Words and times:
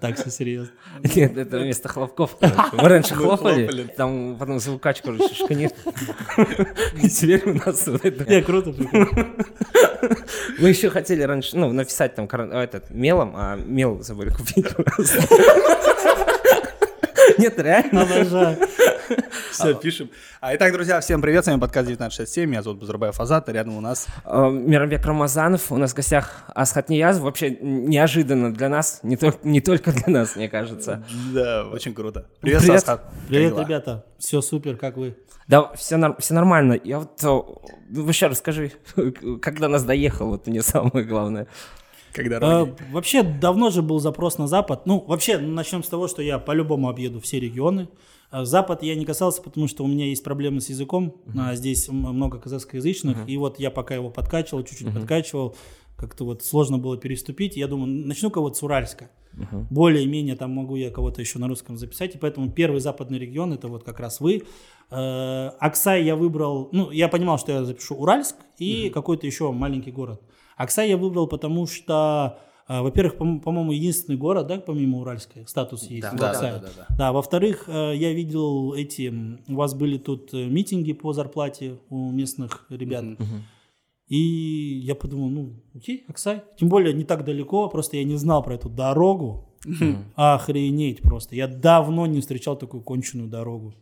Так 0.00 0.16
все 0.18 0.30
серьезно. 0.30 0.72
Нет, 1.14 1.36
это 1.36 1.58
вместо 1.58 1.88
хлопков. 1.88 2.36
Мы 2.40 2.88
раньше 2.88 3.14
хлопали, 3.14 3.92
там 3.96 4.36
потом 4.38 4.58
звукач, 4.60 5.00
короче, 5.02 5.34
шканет. 5.34 5.74
И 7.02 7.08
теперь 7.08 7.42
у 7.48 7.54
нас 7.54 7.86
вот 7.86 8.04
это. 8.04 8.24
Не, 8.30 8.42
круто. 8.42 8.74
Мы 10.58 10.68
еще 10.68 10.90
хотели 10.90 11.22
раньше, 11.22 11.56
ну, 11.56 11.72
написать 11.72 12.14
там 12.14 12.26
кар- 12.26 12.52
этот 12.52 12.90
мелом, 12.90 13.34
а 13.36 13.56
мел 13.56 14.02
забыли 14.02 14.30
купить. 14.30 14.66
Нет, 17.38 17.58
реально. 17.58 18.02
Обожаю. 18.02 18.56
Все, 19.60 19.74
пишем. 19.74 20.10
А 20.40 20.56
итак, 20.56 20.72
друзья, 20.72 21.00
всем 21.00 21.20
привет, 21.20 21.44
с 21.44 21.48
вами 21.48 21.60
подкаст 21.60 21.84
1967, 21.84 22.48
меня 22.48 22.62
зовут 22.62 22.80
Базарбаев 22.80 23.20
Азат, 23.20 23.50
и 23.50 23.52
рядом 23.52 23.76
у 23.76 23.82
нас... 23.82 24.06
А, 24.24 24.48
Мирамбек 24.48 25.04
Рамазанов, 25.04 25.70
у 25.70 25.76
нас 25.76 25.92
в 25.92 25.96
гостях 25.96 26.44
Асхат 26.54 26.88
Нияз. 26.88 27.18
Вообще 27.18 27.50
неожиданно 27.60 28.54
для 28.54 28.70
нас, 28.70 29.00
не, 29.02 29.18
только 29.18 29.46
не 29.46 29.60
только 29.60 29.92
для 29.92 30.08
нас, 30.08 30.34
мне 30.34 30.48
кажется. 30.48 31.04
Да, 31.34 31.66
очень 31.66 31.92
круто. 31.92 32.26
Привет, 32.40 32.60
Привет. 32.62 32.76
Асхат. 32.78 33.04
Привет, 33.28 33.58
ребята. 33.58 34.06
Все 34.18 34.40
супер, 34.40 34.78
как 34.78 34.96
вы? 34.96 35.14
Да, 35.46 35.70
все, 35.74 35.98
все 36.18 36.34
нормально. 36.34 36.80
Я 36.82 37.00
вот 37.00 37.22
э, 37.22 38.00
вообще 38.00 38.28
расскажи, 38.28 38.72
когда 39.42 39.68
нас 39.68 39.84
доехал, 39.84 40.34
это 40.36 40.50
не 40.50 40.62
самое 40.62 41.04
главное. 41.04 41.48
Как 42.12 42.28
А, 42.42 42.74
вообще, 42.92 43.22
давно 43.22 43.70
же 43.70 43.82
был 43.82 43.98
запрос 44.00 44.38
на 44.38 44.46
Запад. 44.46 44.86
Ну, 44.86 45.04
вообще, 45.06 45.38
начнем 45.38 45.82
с 45.82 45.88
того, 45.88 46.08
что 46.08 46.22
я 46.22 46.38
по-любому 46.38 46.88
объеду 46.88 47.20
все 47.20 47.38
регионы. 47.38 47.88
А 48.30 48.44
Запад 48.44 48.82
я 48.82 48.94
не 48.94 49.04
касался, 49.04 49.42
потому 49.42 49.66
что 49.66 49.84
у 49.84 49.88
меня 49.88 50.06
есть 50.06 50.22
проблемы 50.22 50.60
с 50.60 50.68
языком. 50.68 51.16
А 51.36 51.54
здесь 51.54 51.88
много 51.88 52.38
казахскоязычных. 52.38 53.28
И 53.28 53.36
вот 53.36 53.58
я 53.58 53.70
пока 53.70 53.94
его 53.94 54.10
подкачивал, 54.10 54.62
чуть-чуть 54.64 54.92
подкачивал, 54.92 55.56
как-то 55.96 56.24
вот 56.24 56.42
сложно 56.42 56.78
было 56.78 56.96
переступить. 56.96 57.56
Я 57.56 57.66
думаю, 57.66 58.06
начну-ка 58.06 58.40
вот 58.40 58.56
с 58.56 58.62
Уральска. 58.62 59.10
Более-менее 59.70 60.36
там 60.36 60.52
могу 60.52 60.76
я 60.76 60.90
кого-то 60.90 61.20
еще 61.20 61.38
на 61.38 61.48
русском 61.48 61.76
записать. 61.76 62.14
И 62.14 62.18
поэтому 62.18 62.50
первый 62.50 62.80
западный 62.80 63.18
регион 63.18 63.52
это 63.52 63.68
вот 63.68 63.84
как 63.84 64.00
раз 64.00 64.20
вы. 64.20 64.42
Аксай 64.90 66.04
я 66.04 66.16
выбрал, 66.16 66.68
ну, 66.72 66.90
я 66.90 67.08
понимал, 67.08 67.38
что 67.38 67.52
я 67.52 67.64
запишу 67.64 67.94
Уральск 67.94 68.36
и 68.58 68.90
какой-то 68.90 69.26
еще 69.26 69.52
маленький 69.52 69.92
город. 69.92 70.20
Аксай 70.62 70.88
я 70.90 70.96
выбрал, 70.96 71.26
потому 71.26 71.66
что, 71.66 72.38
э, 72.68 72.80
во-первых, 72.82 73.16
по- 73.16 73.38
по-моему, 73.38 73.72
единственный 73.72 74.16
город, 74.18 74.46
да, 74.46 74.58
помимо 74.60 74.98
Уральска, 74.98 75.46
статус 75.46 75.84
есть 75.90 76.02
Да, 76.02 76.10
в 76.12 76.16
да, 76.16 76.30
Аксае. 76.30 76.52
да, 76.52 76.58
да, 76.60 76.68
да. 76.88 76.96
Да, 76.98 77.12
во-вторых, 77.12 77.64
э, 77.68 77.92
я 77.96 78.12
видел 78.12 78.74
эти, 78.74 79.12
у 79.48 79.54
вас 79.54 79.74
были 79.74 79.98
тут 79.98 80.34
э, 80.34 80.46
митинги 80.46 80.92
по 80.92 81.12
зарплате 81.12 81.78
у 81.88 82.10
местных 82.10 82.66
ребят. 82.68 83.04
И 84.08 84.80
я 84.84 84.94
подумал, 84.96 85.28
ну, 85.28 85.52
окей, 85.74 86.04
Аксай. 86.08 86.42
Тем 86.58 86.68
более 86.68 86.92
не 86.94 87.04
так 87.04 87.24
далеко, 87.24 87.68
просто 87.68 87.96
я 87.96 88.04
не 88.04 88.16
знал 88.16 88.42
про 88.42 88.54
эту 88.54 88.68
дорогу. 88.68 89.46
Охренеть 90.16 91.00
просто. 91.02 91.36
Я 91.36 91.46
давно 91.46 92.06
не 92.06 92.20
встречал 92.20 92.56
такую 92.56 92.82
конченую 92.82 93.28
дорогу. 93.28 93.74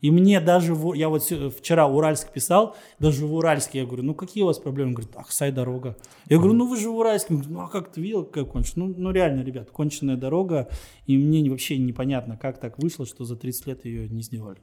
И 0.00 0.12
мне 0.12 0.40
даже, 0.40 0.74
в- 0.74 0.94
я 0.94 1.08
вот 1.08 1.22
вчера 1.24 1.88
Уральск 1.88 2.32
писал, 2.32 2.76
даже 3.00 3.26
в 3.26 3.34
Уральске 3.34 3.80
я 3.80 3.84
говорю, 3.86 4.04
ну 4.04 4.14
какие 4.14 4.44
у 4.44 4.46
вас 4.46 4.58
проблемы? 4.58 4.90
Он 4.90 4.94
говорит, 4.94 5.16
Аксай 5.16 5.50
дорога. 5.50 5.96
Я 6.28 6.36
говорю, 6.38 6.52
ну 6.54 6.68
вы 6.68 6.76
же 6.76 6.88
в 6.88 6.96
Уральске. 6.96 7.34
Он 7.34 7.40
говорит, 7.40 7.56
ну 7.58 7.64
а 7.64 7.68
как 7.68 7.90
ты 7.90 8.00
видел, 8.00 8.24
как 8.24 8.48
кончено? 8.52 8.86
Ну, 8.86 8.94
ну 8.96 9.10
реально, 9.10 9.42
ребят, 9.42 9.70
конченая 9.70 10.16
дорога. 10.16 10.68
И 11.06 11.16
мне 11.18 11.40
не- 11.42 11.50
вообще 11.50 11.78
непонятно, 11.78 12.36
как 12.36 12.60
так 12.60 12.78
вышло, 12.78 13.06
что 13.06 13.24
за 13.24 13.34
30 13.34 13.66
лет 13.66 13.84
ее 13.84 14.08
не 14.08 14.22
сделали. 14.22 14.58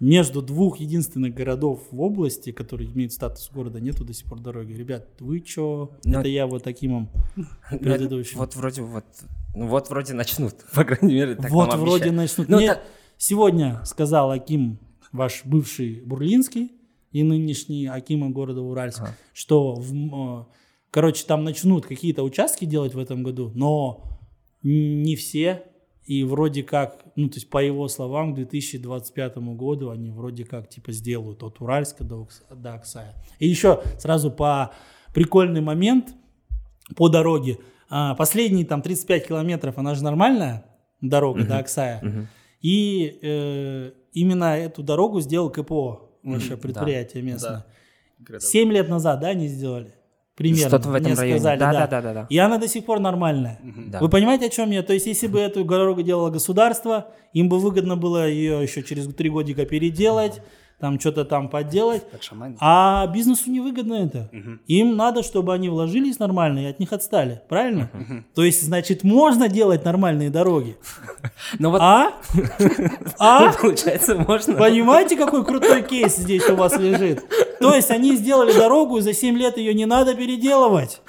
Между 0.00 0.42
двух 0.42 0.78
единственных 0.78 1.34
городов 1.34 1.80
в 1.90 2.00
области, 2.00 2.52
которые 2.52 2.88
имеют 2.92 3.12
статус 3.12 3.50
города, 3.52 3.80
нету 3.80 4.04
до 4.04 4.12
сих 4.12 4.26
пор 4.26 4.38
дороги. 4.38 4.72
Ребят, 4.72 5.08
вы 5.18 5.40
чё? 5.40 5.90
Ну, 6.04 6.20
Это 6.20 6.28
я 6.28 6.46
вот 6.46 6.62
таким 6.62 7.08
предыдущим. 7.80 8.38
Вот 8.38 8.54
вроде 8.54 8.82
вот, 8.82 9.04
ну 9.56 9.66
вот 9.66 9.88
вроде 9.90 10.12
начнут, 10.14 10.54
по 10.74 10.84
крайней 10.84 11.14
мере, 11.14 11.34
так 11.34 11.50
вот 11.50 11.74
вроде 11.74 12.10
обещают. 12.10 12.14
начнут. 12.16 12.48
Ну, 12.48 12.56
Мне 12.58 12.68
так- 12.74 12.82
сегодня 13.18 13.80
сказал 13.84 14.30
Аким, 14.30 14.78
ваш 15.12 15.42
бывший 15.44 16.00
Бурлинский 16.00 16.72
и 17.12 17.22
нынешний 17.22 17.86
Акима 17.86 18.30
города 18.30 18.60
Уральск, 18.62 19.00
Ага. 19.02 19.16
что, 19.32 19.74
в, 19.74 19.92
э, 19.92 20.44
короче, 20.90 21.24
там 21.26 21.44
начнут 21.44 21.84
какие-то 21.86 22.22
участки 22.22 22.64
делать 22.64 22.94
в 22.94 22.98
этом 22.98 23.22
году, 23.22 23.50
но 23.54 24.18
не 24.62 25.16
все. 25.16 25.64
И 26.04 26.24
вроде 26.24 26.62
как, 26.62 27.04
ну, 27.16 27.28
то 27.28 27.34
есть 27.34 27.50
по 27.50 27.62
его 27.62 27.86
словам, 27.88 28.32
к 28.32 28.36
2025 28.36 29.36
году 29.54 29.90
они 29.90 30.10
вроде 30.10 30.44
как 30.46 30.68
типа 30.68 30.90
сделают 30.92 31.42
от 31.42 31.60
Уральска 31.60 32.02
до, 32.02 32.26
до 32.50 32.74
Аксая. 32.74 33.14
И 33.38 33.46
еще 33.46 33.82
сразу 33.98 34.30
по 34.30 34.72
прикольный 35.12 35.60
момент 35.60 36.14
по 36.96 37.10
дороге. 37.10 37.58
А, 37.90 38.14
Последние 38.14 38.64
там 38.64 38.80
35 38.80 39.28
километров, 39.28 39.76
она 39.76 39.94
же 39.94 40.02
нормальная 40.02 40.64
дорога 41.02 41.44
до 41.44 41.58
Аксая. 41.58 42.00
Мгм. 42.02 42.28
И 42.60 43.18
э, 43.22 43.92
именно 44.12 44.56
эту 44.56 44.82
дорогу 44.82 45.20
сделал 45.20 45.50
КПО, 45.50 46.10
ваше 46.22 46.56
предприятие 46.56 47.22
местное. 47.22 47.66
Градов. 48.18 48.48
Семь 48.48 48.72
лет 48.72 48.88
назад, 48.88 49.20
да, 49.20 49.28
они 49.28 49.46
сделали? 49.46 49.94
Примерно. 50.34 50.68
Что-то 50.68 50.88
в 50.88 50.94
этом 50.94 51.12
Мне 51.12 51.20
районе. 51.20 51.38
сказали, 51.40 51.58
да, 51.58 51.72
да. 51.72 51.78
да, 51.80 51.86
да, 51.86 52.00
да, 52.02 52.14
да. 52.14 52.26
И 52.30 52.38
она 52.38 52.58
до 52.58 52.68
сих 52.68 52.84
пор 52.84 53.00
нормальная. 53.00 53.58
Да. 53.88 53.98
Вы 54.00 54.08
понимаете, 54.08 54.46
о 54.46 54.48
чем 54.48 54.70
я? 54.70 54.82
То 54.82 54.92
есть, 54.92 55.06
если 55.06 55.26
бы 55.26 55.40
эту 55.40 55.64
дорогу 55.64 56.02
делало 56.02 56.30
государство, 56.30 57.08
им 57.32 57.48
бы 57.48 57.58
выгодно 57.58 57.96
было 57.96 58.28
ее 58.28 58.62
еще 58.62 58.82
через 58.82 59.12
три 59.14 59.30
годика 59.30 59.66
переделать, 59.66 60.40
там 60.80 61.00
что-то 61.00 61.24
там 61.24 61.48
подделать. 61.48 62.02
А 62.60 63.06
бизнесу 63.08 63.50
невыгодно 63.50 63.94
это. 63.94 64.30
Им 64.68 64.96
надо, 64.96 65.22
чтобы 65.22 65.52
они 65.52 65.68
вложились 65.68 66.18
нормально 66.18 66.60
и 66.60 66.64
от 66.66 66.78
них 66.78 66.92
отстали. 66.92 67.42
Правильно? 67.48 67.90
То 68.34 68.44
есть, 68.44 68.62
значит, 68.62 69.02
можно 69.02 69.48
делать 69.48 69.84
нормальные 69.84 70.30
дороги. 70.30 70.76
Ну 71.58 71.70
вот, 71.70 71.80
А? 71.80 72.12
А? 73.18 73.52
получается, 73.52 74.14
можно. 74.16 74.54
Понимаете, 74.54 75.16
какой 75.16 75.44
крутой 75.44 75.82
кейс 75.82 76.16
здесь 76.16 76.48
у 76.48 76.56
вас 76.56 76.78
лежит? 76.78 77.24
То 77.60 77.74
есть 77.74 77.90
они 77.90 78.16
сделали 78.16 78.52
дорогу, 78.52 78.98
и 78.98 79.00
за 79.00 79.12
7 79.12 79.36
лет 79.36 79.56
ее 79.56 79.74
не 79.74 79.86
надо 79.86 80.14
переделывать. 80.14 81.00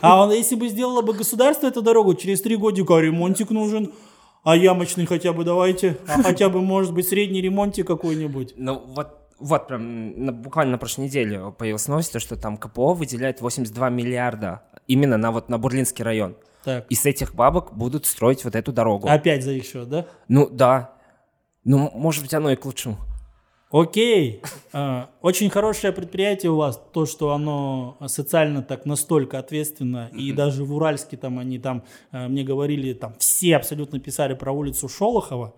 А 0.00 0.22
он, 0.22 0.32
если 0.32 0.56
бы 0.56 0.68
сделало 0.68 1.02
бы 1.02 1.14
государство 1.14 1.66
эту 1.66 1.80
дорогу, 1.82 2.14
через 2.14 2.42
3 2.42 2.56
годика 2.56 2.98
ремонтик 2.98 3.50
нужен. 3.50 3.92
А 4.44 4.56
ямочный 4.56 5.06
хотя 5.06 5.32
бы 5.32 5.42
давайте. 5.44 5.96
А 6.06 6.22
хотя 6.22 6.48
бы, 6.48 6.60
может 6.60 6.92
быть, 6.92 7.08
средний 7.08 7.40
ремонтик 7.40 7.86
какой-нибудь. 7.86 8.54
Ну 8.56 8.78
вот, 8.86 9.18
вот 9.38 9.66
прям 9.66 10.24
на- 10.26 10.32
буквально 10.32 10.72
на 10.72 10.78
прошлой 10.78 11.06
неделе 11.06 11.52
появилась 11.58 11.88
новость, 11.88 12.12
то, 12.12 12.20
что 12.20 12.36
там 12.36 12.56
КПО 12.56 12.92
выделяет 12.94 13.40
82 13.40 13.88
миллиарда 13.90 14.62
именно 14.86 15.16
на 15.16 15.32
вот 15.32 15.48
на 15.48 15.58
Бурлинский 15.58 16.04
район. 16.04 16.36
Так. 16.62 16.86
И 16.88 16.94
с 16.94 17.04
этих 17.06 17.34
бабок 17.34 17.74
будут 17.74 18.06
строить 18.06 18.44
вот 18.44 18.54
эту 18.54 18.72
дорогу. 18.72 19.08
Опять 19.08 19.42
за 19.44 19.52
их 19.52 19.64
счет, 19.64 19.88
да? 19.88 20.06
Ну 20.28 20.48
да. 20.48 20.92
Ну, 21.64 21.90
может 21.94 22.22
быть, 22.22 22.34
оно 22.34 22.50
и 22.50 22.56
к 22.56 22.64
лучшему. 22.66 22.98
Окей. 23.74 24.40
А, 24.72 25.10
Очень 25.20 25.50
хорошее 25.50 25.92
предприятие 25.92 26.52
у 26.52 26.56
вас, 26.56 26.80
то, 26.92 27.06
что 27.06 27.32
оно 27.32 27.96
социально 28.06 28.62
так 28.62 28.86
настолько 28.86 29.40
ответственно, 29.40 30.10
и 30.16 30.30
даже 30.30 30.62
в 30.62 30.72
Уральске 30.72 31.16
там 31.16 31.40
они 31.40 31.58
там, 31.58 31.82
э, 32.12 32.28
мне 32.28 32.44
говорили, 32.44 32.92
там 32.92 33.14
все 33.18 33.56
абсолютно 33.56 33.98
писали 33.98 34.34
про 34.34 34.52
улицу 34.52 34.88
Шолохова, 34.88 35.56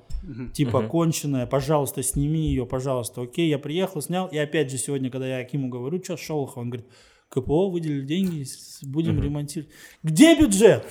типа 0.54 0.84
конченая, 0.88 1.46
пожалуйста, 1.46 2.02
сними 2.02 2.48
ее, 2.48 2.64
пожалуйста. 2.64 3.20
Окей, 3.20 3.50
я 3.50 3.58
приехал, 3.58 4.00
снял, 4.00 4.28
и 4.28 4.38
опять 4.38 4.70
же 4.70 4.78
сегодня, 4.78 5.10
когда 5.10 5.26
я 5.26 5.36
Акиму 5.36 5.68
говорю, 5.68 6.02
что 6.02 6.16
Шолохова, 6.16 6.62
он 6.62 6.70
говорит, 6.70 6.88
КПО 7.28 7.68
выделили 7.68 8.06
деньги, 8.06 8.46
будем 8.82 9.20
ремонтировать. 9.20 9.70
Где 10.02 10.34
бюджет? 10.38 10.86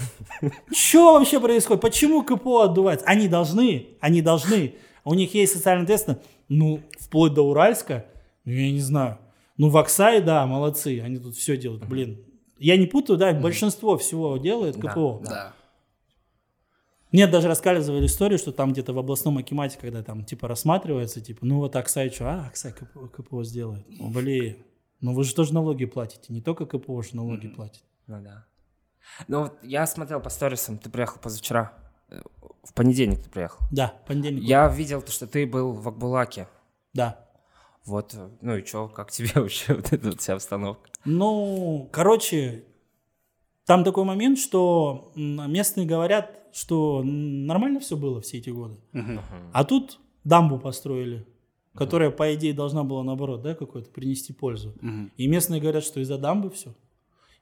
Что 0.71 1.13
вообще 1.13 1.39
происходит? 1.39 1.81
Почему 1.81 2.21
КПО 2.21 2.65
отдувается? 2.65 3.07
Они 3.07 3.27
должны, 3.27 3.97
они 3.99 4.21
должны. 4.21 4.75
У 5.05 5.13
них 5.13 5.35
есть 5.35 5.53
социальная 5.53 5.83
ответственность. 5.83 6.21
Ну, 6.49 6.81
вплоть 6.99 7.33
до 7.33 7.41
Уральска, 7.41 8.05
ну, 8.43 8.51
я 8.51 8.71
не 8.71 8.79
знаю. 8.79 9.17
Ну, 9.57 9.69
в 9.69 9.77
Оксае, 9.77 10.21
да, 10.21 10.45
молодцы, 10.45 11.01
они 11.01 11.17
тут 11.17 11.35
все 11.35 11.57
делают. 11.57 11.85
Блин, 11.85 12.23
я 12.59 12.77
не 12.77 12.87
путаю, 12.87 13.17
да, 13.17 13.33
большинство 13.33 13.97
всего 13.97 14.37
делает 14.37 14.77
Да, 14.77 14.91
КПО. 14.91 15.21
Да. 15.25 15.53
Мне 17.11 17.27
даже 17.27 17.47
рассказывали 17.47 18.05
историю, 18.07 18.37
что 18.37 18.51
там 18.51 18.73
где-то 18.73 18.91
в 18.91 18.99
областном 18.99 19.37
акимате, 19.37 19.77
когда 19.79 20.03
там 20.03 20.25
типа 20.25 20.47
рассматривается, 20.49 21.21
типа, 21.21 21.45
ну 21.45 21.59
вот 21.59 21.75
Аксай 21.75 22.09
что, 22.09 22.25
а, 22.25 22.47
Аксай 22.47 22.73
КПО, 22.73 23.07
КПО 23.07 23.43
сделает. 23.43 23.85
Ну, 23.87 24.09
блин, 24.09 24.57
ну 24.99 25.13
вы 25.13 25.23
же 25.23 25.33
тоже 25.33 25.53
налоги 25.53 25.85
платите, 25.85 26.33
не 26.33 26.41
только 26.41 26.65
КПО 26.65 27.01
же 27.03 27.15
налоги 27.15 27.47
платит. 27.47 27.83
Ну 28.07 28.21
да. 28.21 28.45
Ну 29.27 29.43
вот 29.43 29.53
я 29.63 29.85
смотрел 29.87 30.19
по 30.19 30.29
сторисам, 30.29 30.77
ты 30.77 30.89
приехал 30.89 31.21
позавчера. 31.21 31.84
В 32.63 32.73
понедельник 32.73 33.23
ты 33.23 33.29
приехал. 33.29 33.59
Да, 33.71 33.93
понедельник. 34.07 34.43
Я 34.43 34.67
видел, 34.67 35.01
то, 35.01 35.11
что 35.11 35.27
ты 35.27 35.45
был 35.45 35.73
в 35.73 35.87
Акбулаке. 35.87 36.47
Да. 36.93 37.25
Вот, 37.85 38.15
ну 38.41 38.57
и 38.57 38.63
чё, 38.63 38.87
как 38.87 39.11
тебе 39.11 39.29
вообще 39.35 39.75
вот 39.75 39.93
эта 39.93 40.09
вот 40.09 40.21
вся 40.21 40.33
обстановка? 40.33 40.89
Ну, 41.05 41.87
короче, 41.91 42.63
там 43.65 43.83
такой 43.83 44.03
момент, 44.03 44.39
что 44.39 45.11
местные 45.15 45.85
говорят, 45.85 46.39
что 46.53 47.01
нормально 47.03 47.79
все 47.79 47.97
было 47.97 48.21
все 48.21 48.37
эти 48.37 48.49
годы. 48.49 48.77
А 49.53 49.63
тут 49.63 49.99
дамбу 50.23 50.57
построили, 50.57 51.27
которая, 51.73 52.09
по 52.09 52.33
идее, 52.33 52.53
должна 52.53 52.83
была, 52.83 53.03
наоборот, 53.03 53.41
да, 53.41 53.53
какой-то 53.53 53.91
принести 53.91 54.33
пользу. 54.33 54.73
И 55.17 55.27
местные 55.27 55.61
говорят, 55.61 55.83
что 55.83 55.99
из-за 55.99 56.17
дамбы 56.17 56.49
все. 56.49 56.73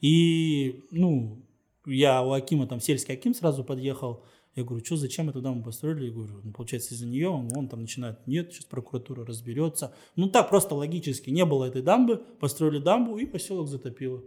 И, 0.01 0.83
ну, 0.91 1.45
я 1.85 2.21
у 2.21 2.31
Акима, 2.31 2.67
там 2.67 2.81
сельский 2.81 3.13
Аким 3.13 3.33
сразу 3.33 3.63
подъехал. 3.63 4.23
Я 4.55 4.63
говорю, 4.63 4.85
что, 4.85 4.97
зачем 4.97 5.29
эту 5.29 5.41
дамбу 5.41 5.63
построили? 5.63 6.05
Я 6.05 6.11
говорю, 6.11 6.33
ну, 6.43 6.51
получается, 6.51 6.93
из-за 6.93 7.07
нее 7.07 7.29
он, 7.29 7.49
он 7.55 7.67
там 7.67 7.81
начинает, 7.81 8.25
нет, 8.27 8.53
сейчас 8.53 8.65
прокуратура 8.65 9.25
разберется. 9.25 9.93
Ну, 10.15 10.29
так 10.29 10.49
просто 10.49 10.75
логически. 10.75 11.31
Не 11.31 11.45
было 11.45 11.65
этой 11.65 11.81
дамбы, 11.81 12.17
построили 12.39 12.77
дамбу, 12.77 13.17
и 13.17 13.25
поселок 13.25 13.67
затопило. 13.67 14.21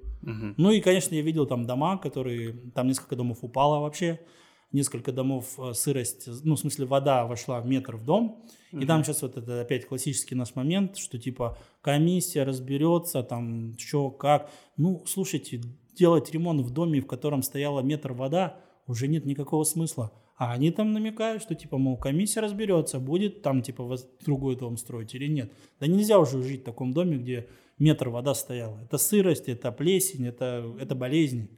Ну, 0.57 0.71
и, 0.73 0.81
конечно, 0.81 1.15
я 1.15 1.23
видел 1.23 1.47
там 1.47 1.67
дома, 1.67 1.99
которые, 1.99 2.55
там 2.75 2.89
несколько 2.89 3.15
домов 3.15 3.39
упало 3.43 3.81
вообще, 3.81 4.19
несколько 4.73 5.13
домов 5.13 5.55
э, 5.59 5.73
сырость, 5.75 6.29
ну, 6.45 6.57
в 6.57 6.59
смысле, 6.59 6.87
вода 6.87 7.25
вошла 7.25 7.61
в 7.61 7.67
метр 7.67 7.97
в 7.97 8.05
дом. 8.05 8.45
И 8.73 8.85
там 8.85 9.05
сейчас 9.05 9.23
вот 9.23 9.37
это 9.37 9.61
опять 9.61 9.87
классический 9.87 10.35
наш 10.35 10.55
момент, 10.55 10.99
что 10.99 11.19
типа 11.19 11.57
комиссия 11.81 12.43
разберется, 12.43 13.23
там, 13.23 13.79
что, 13.79 14.11
как. 14.11 14.51
Ну, 14.77 15.03
слушайте, 15.07 15.63
делать 15.95 16.31
ремонт 16.31 16.61
в 16.61 16.71
доме, 16.71 17.01
в 17.01 17.07
котором 17.07 17.43
стояла 17.43 17.81
метр 17.81 18.13
вода, 18.13 18.61
уже 18.87 19.09
нет 19.09 19.25
никакого 19.25 19.65
смысла. 19.65 20.13
А 20.37 20.53
они 20.53 20.71
там 20.71 20.93
намекают, 20.93 21.43
что 21.43 21.55
типа, 21.55 21.79
мол, 21.79 21.97
комиссия 21.97 22.41
разберется, 22.41 22.99
будет 22.99 23.43
там 23.43 23.63
типа 23.63 23.85
вас 23.85 24.07
другой 24.25 24.57
дом 24.57 24.77
строить 24.77 25.15
или 25.15 25.27
нет. 25.27 25.51
Да 25.81 25.87
нельзя 25.87 26.19
уже 26.19 26.43
жить 26.43 26.61
в 26.63 26.65
таком 26.65 26.93
доме, 26.93 27.17
где 27.17 27.49
метр 27.79 28.11
вода 28.11 28.35
стояла. 28.35 28.79
Это 28.83 28.99
сырость, 28.99 29.49
это 29.49 29.73
плесень, 29.73 30.27
это, 30.27 30.75
это 30.79 30.95
болезни. 30.95 31.49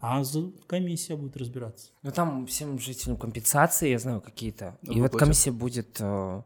А 0.00 0.22
за- 0.22 0.52
комиссия 0.68 1.16
будет 1.16 1.36
разбираться. 1.36 1.90
Ну 2.02 2.12
там 2.12 2.46
всем 2.46 2.78
жителям 2.78 3.16
компенсации, 3.16 3.90
я 3.90 3.98
знаю, 3.98 4.20
какие-то. 4.20 4.78
И 4.82 5.00
вот 5.00 5.16
комиссия 5.16 5.50
будет 5.50 5.96
э, 6.00 6.42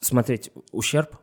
смотреть 0.00 0.50
ущерб 0.72 1.16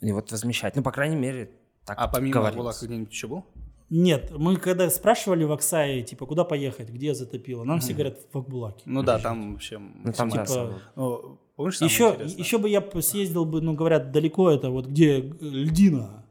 и 0.00 0.12
вот 0.12 0.30
возмещать. 0.30 0.76
Ну, 0.76 0.82
по 0.82 0.92
крайней 0.92 1.16
мере, 1.16 1.50
так 1.84 1.98
А 1.98 2.06
помимо 2.06 2.34
говорилось. 2.34 2.56
Булака 2.56 2.86
где-нибудь 2.86 3.12
еще 3.12 3.26
был? 3.26 3.44
Нет, 3.88 4.32
мы 4.36 4.56
когда 4.56 4.90
спрашивали 4.90 5.44
в 5.44 5.52
Оксае, 5.52 6.02
типа, 6.02 6.26
куда 6.26 6.42
поехать, 6.44 6.88
где 6.90 7.14
затопило, 7.14 7.62
нам 7.64 7.78
все 7.80 7.92
говорят 7.92 8.18
в 8.32 8.38
Акбулаке. 8.38 8.82
Ну 8.84 9.02
да, 9.02 9.18
там 9.18 9.52
вообще... 9.52 9.78
Ну, 9.78 10.12
там, 10.12 10.28
да, 10.28 10.44
Типа, 10.44 10.72
Ну, 10.96 11.38
помнишь, 11.54 11.80
Еще, 11.80 12.18
еще 12.36 12.58
бы 12.58 12.68
я 12.68 12.82
съездил 13.00 13.44
бы, 13.44 13.60
ну, 13.60 13.74
говорят, 13.74 14.10
далеко 14.10 14.50
это, 14.50 14.70
вот 14.70 14.86
где 14.86 15.20
э, 15.20 15.34
льдина. 15.40 16.24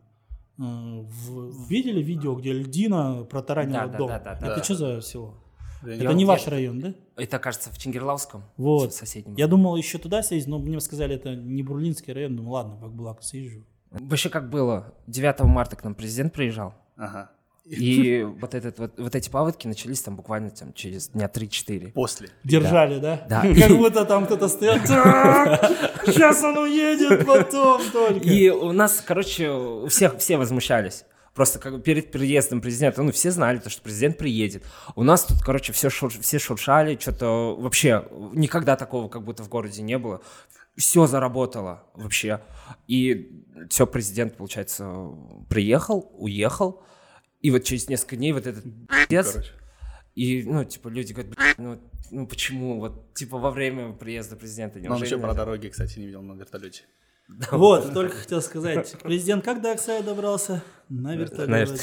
Э, 0.57 0.62
в- 0.62 1.69
видели 1.69 2.02
видео, 2.02 2.36
где 2.36 2.52
льдина 2.52 3.24
протаранила 3.24 3.84
Да, 3.84 3.88
да, 3.88 3.98
дом? 3.98 4.07
да, 4.10 4.19
да, 4.19 4.36
да. 4.42 4.48
Это 4.48 4.63
что 4.63 4.75
за 4.75 5.02
село? 5.02 5.36
Я 5.84 5.96
не 5.96 6.04
Это 6.04 6.13
не 6.13 6.22
Я- 6.24 6.28
ваш 6.28 6.48
район, 6.48 6.80
да? 6.81 6.94
Это, 7.16 7.40
кажется, 7.40 7.69
в 7.69 7.78
Тингерлауском. 7.78 8.44
Вот. 8.57 8.94
с- 8.94 8.98
соседнем. 8.98 9.36
Я 9.38 9.48
думал 9.48 9.78
еще 9.78 9.98
туда 9.98 10.24
съездить, 10.24 10.50
но 10.50 10.60
мне 10.60 10.80
сказали, 10.81 11.16
это 11.16 11.36
не 11.36 11.63
Бурлинский 11.63 12.12
район. 12.12 12.36
Думаю, 12.36 12.52
ладно, 12.54 12.75
в 12.75 12.86
Акбулак 12.86 13.24
съезжу. 13.24 13.63
Вообще 13.92 14.30
как 14.30 14.50
было? 14.50 14.94
9 15.07 15.42
марта 15.46 15.75
к 15.78 15.84
нам 15.86 15.96
президент 15.96 16.34
приезжал. 16.34 16.74
Ага. 16.98 17.31
И 17.66 18.22
вот, 18.24 18.54
этот, 18.54 18.78
вот, 18.78 19.00
вот 19.00 19.16
эти 19.16 19.30
паводки 19.30 19.68
начались 19.68 20.02
там 20.02 20.16
буквально 20.16 20.52
там, 20.52 20.72
через 20.74 21.10
дня 21.10 21.26
3-4. 21.34 21.94
После. 21.94 22.30
Держали, 22.44 23.00
да? 23.00 23.26
Да. 23.28 23.42
Как 23.42 23.78
будто 23.78 24.06
там 24.06 24.26
кто-то 24.26 24.48
стоял. 24.48 24.78
Сейчас 26.06 26.44
он 26.44 26.58
уедет 26.60 27.26
потом 27.26 27.82
только. 27.92 28.20
И 28.30 28.50
у 28.50 28.72
нас, 28.72 29.04
короче, 29.06 29.50
у 29.50 29.88
всех 29.88 30.18
все 30.20 30.38
возмущались. 30.38 31.06
Просто 31.34 31.60
как 31.60 31.74
бы 31.74 31.82
перед 31.82 32.12
приездом 32.12 32.62
президента, 32.62 33.02
ну, 33.04 33.12
все 33.12 33.32
знали, 33.32 33.58
то, 33.58 33.70
что 33.70 33.82
президент 33.82 34.18
приедет. 34.18 34.64
У 34.96 35.04
нас 35.04 35.26
тут, 35.26 35.42
короче, 35.42 35.74
все, 35.74 35.90
шур- 35.90 36.22
все 36.22 36.40
шуршали, 36.40 36.98
что-то 36.98 37.56
вообще 37.60 38.08
никогда 38.34 38.78
такого 38.78 39.10
как 39.10 39.24
будто 39.24 39.44
в 39.44 39.50
городе 39.50 39.82
не 39.82 39.98
было. 39.98 40.22
Все 40.78 41.08
заработало 41.08 41.84
вообще. 41.94 42.42
И 42.88 43.44
все, 43.70 43.86
президент, 43.88 44.38
получается, 44.38 45.10
приехал, 45.50 46.12
уехал. 46.18 46.84
И 47.42 47.52
вот 47.52 47.64
через 47.64 47.88
несколько 47.90 48.16
дней 48.16 48.34
вот 48.34 48.48
этот 48.48 48.64
пиздец. 48.88 49.38
И, 50.16 50.44
ну, 50.44 50.64
типа, 50.64 50.88
люди 50.88 51.14
говорят, 51.14 51.36
«Блин, 51.36 51.54
ну, 51.58 51.80
ну 52.12 52.28
почему? 52.28 52.80
Вот, 52.80 53.14
типа, 53.14 53.38
во 53.38 53.52
время 53.52 53.92
приезда 53.92 54.36
президента 54.38 54.80
Но 54.80 54.96
он 54.96 55.04
еще 55.04 55.18
про 55.18 55.28
нельзя?» 55.28 55.40
дороги, 55.40 55.68
кстати, 55.68 56.00
не 56.00 56.06
видел 56.06 56.22
на 56.22 56.34
вертолете. 56.34 56.84
Вот, 57.52 57.94
только 57.94 58.16
хотел 58.16 58.42
сказать. 58.42 58.96
Президент 59.04 59.44
как 59.44 59.62
до 59.62 59.72
Оксая 59.72 60.04
добрался? 60.04 60.64
На 60.90 61.16
вертолете. 61.16 61.74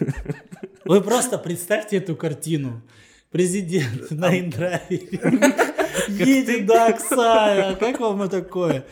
Вы 0.84 1.00
просто 1.02 1.36
представьте 1.38 1.96
эту 1.98 2.16
картину. 2.16 2.82
Президент 3.30 4.10
на 4.10 4.38
Индраве 4.38 4.80
едет 6.08 6.64
до 6.64 6.86
Оксая. 6.86 7.76
Как 7.76 8.00
вам 8.00 8.22
это 8.22 8.40
такое? 8.40 8.86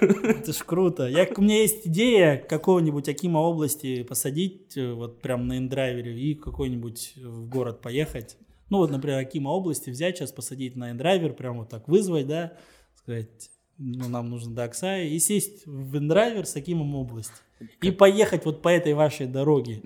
Это 0.00 0.52
ж 0.52 0.58
круто. 0.64 1.08
Я, 1.08 1.28
у 1.36 1.42
меня 1.42 1.60
есть 1.60 1.86
идея 1.86 2.36
какого-нибудь 2.36 3.08
Акима 3.08 3.38
области 3.38 4.02
посадить 4.02 4.76
э, 4.76 4.92
вот 4.92 5.20
прям 5.20 5.46
на 5.46 5.58
индрайвере 5.58 6.18
и 6.18 6.34
какой-нибудь 6.34 7.14
в 7.16 7.48
город 7.48 7.80
поехать. 7.80 8.36
Ну 8.70 8.78
вот, 8.78 8.90
например, 8.90 9.18
Акима 9.18 9.50
области 9.50 9.90
взять 9.90 10.16
сейчас, 10.16 10.32
посадить 10.32 10.76
на 10.76 10.90
inDriver, 10.90 11.34
прям 11.34 11.58
вот 11.58 11.68
так 11.68 11.88
вызвать, 11.88 12.26
да, 12.26 12.54
сказать, 12.94 13.50
ну, 13.78 14.08
нам 14.08 14.30
нужно 14.30 14.54
до 14.54 14.64
Аксая, 14.64 15.04
и 15.04 15.18
сесть 15.18 15.66
в 15.66 15.98
inDriver 15.98 16.46
с 16.46 16.56
Акимом 16.56 16.94
области. 16.94 17.34
И 17.82 17.90
поехать 17.90 18.44
вот 18.44 18.62
по 18.62 18.68
этой 18.68 18.94
вашей 18.94 19.26
дороге. 19.26 19.82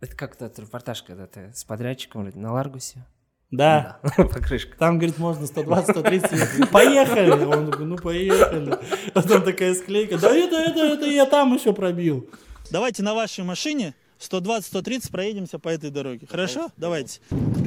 Это 0.00 0.16
как 0.16 0.36
тот 0.36 0.58
репортаж, 0.58 1.02
когда 1.04 1.26
ты 1.26 1.52
с 1.54 1.64
подрядчиком 1.64 2.28
на 2.34 2.52
Ларгусе. 2.52 3.06
Да. 3.52 3.98
Покрышка. 4.16 4.76
Там, 4.78 4.98
говорит, 4.98 5.18
можно 5.18 5.44
120-130. 5.44 6.36
Я 6.36 6.46
говорю, 6.46 6.66
Поехали. 6.72 7.44
Он 7.44 7.70
такой, 7.70 7.86
ну 7.86 7.96
поехали. 7.96 8.78
Потом 9.12 9.42
такая 9.42 9.74
склейка. 9.74 10.18
Да 10.18 10.34
это, 10.34 10.56
это, 10.56 10.80
это 10.80 11.06
я 11.06 11.26
там 11.26 11.54
еще 11.54 11.72
пробил. 11.72 12.28
Давайте 12.70 13.02
на 13.02 13.14
вашей 13.14 13.44
машине 13.44 13.94
120-130 14.18 15.12
проедемся 15.12 15.58
по 15.58 15.68
этой 15.68 15.90
дороге. 15.90 16.26
Хорошо? 16.28 16.70
Давайте. 16.78 17.20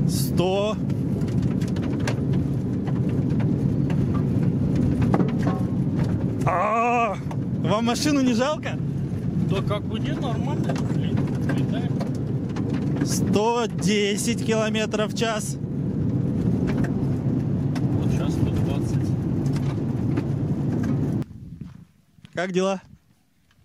100. 0.09 0.75
А, 6.47 7.15
Вам 7.61 7.85
машину 7.85 8.21
не 8.21 8.33
жалко? 8.33 8.77
Да 9.49 9.61
как 9.61 9.83
бы 9.83 9.99
нет, 9.99 10.19
нормально. 10.19 10.73
Летаем. 11.53 11.91
110 13.05 14.45
километров 14.45 15.13
в 15.13 15.17
час. 15.17 15.57
Вот 17.97 18.11
сейчас 18.11 18.33
120. 18.33 18.97
Как 22.35 22.51
дела? 22.51 22.81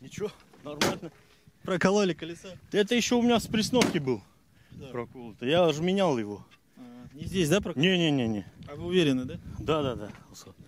Ничего, 0.00 0.30
нормально. 0.64 1.10
Прокололи 1.64 2.14
колесо? 2.14 2.48
Это 2.72 2.94
еще 2.94 3.16
у 3.16 3.22
меня 3.22 3.38
с 3.40 3.46
пресновки 3.48 3.98
был. 3.98 4.22
Прокол-то. 4.92 5.44
Я 5.44 5.70
же 5.72 5.82
менял 5.82 6.16
его. 6.16 6.46
Не 7.12 7.24
здесь, 7.24 7.48
да, 7.48 7.60
прокололи? 7.60 7.88
Не-не-не-не. 7.88 8.46
А 8.68 8.76
вы 8.76 8.86
уверены, 8.86 9.24
да? 9.24 9.40
Да-да-да. 9.58 10.10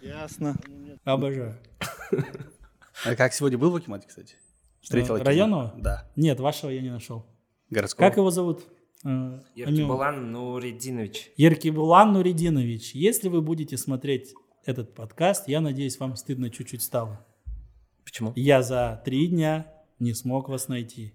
Ясно. 0.02 0.56
Обожаю. 1.04 1.56
А 3.04 3.14
как 3.14 3.32
сегодня 3.32 3.56
был 3.56 3.70
в 3.70 3.76
Акимате, 3.76 4.08
кстати? 4.08 4.34
Встретил 4.80 5.14
Э, 5.14 5.18
Акима? 5.18 5.24
районного? 5.26 5.74
Да. 5.78 6.10
Нет, 6.16 6.40
вашего 6.40 6.70
я 6.70 6.82
не 6.82 6.90
нашел. 6.90 7.24
Городского. 7.70 8.08
Как 8.08 8.16
его 8.16 8.30
зовут? 8.30 8.64
Э, 9.04 9.40
Еркебулан 9.54 10.32
Нуридинович. 10.32 11.30
Еркебулан 11.36 12.12
Нуридинович. 12.12 12.94
Если 12.94 13.28
вы 13.28 13.40
будете 13.42 13.76
смотреть 13.78 14.34
этот 14.64 14.92
подкаст, 14.94 15.46
я 15.48 15.60
надеюсь, 15.60 15.98
вам 16.00 16.16
стыдно 16.16 16.50
чуть-чуть 16.50 16.82
стало. 16.82 17.24
Почему? 18.04 18.32
Я 18.36 18.62
за 18.62 19.02
три 19.04 19.26
дня 19.28 19.66
не 19.98 20.14
смог 20.14 20.48
вас 20.48 20.68
найти. 20.68 21.12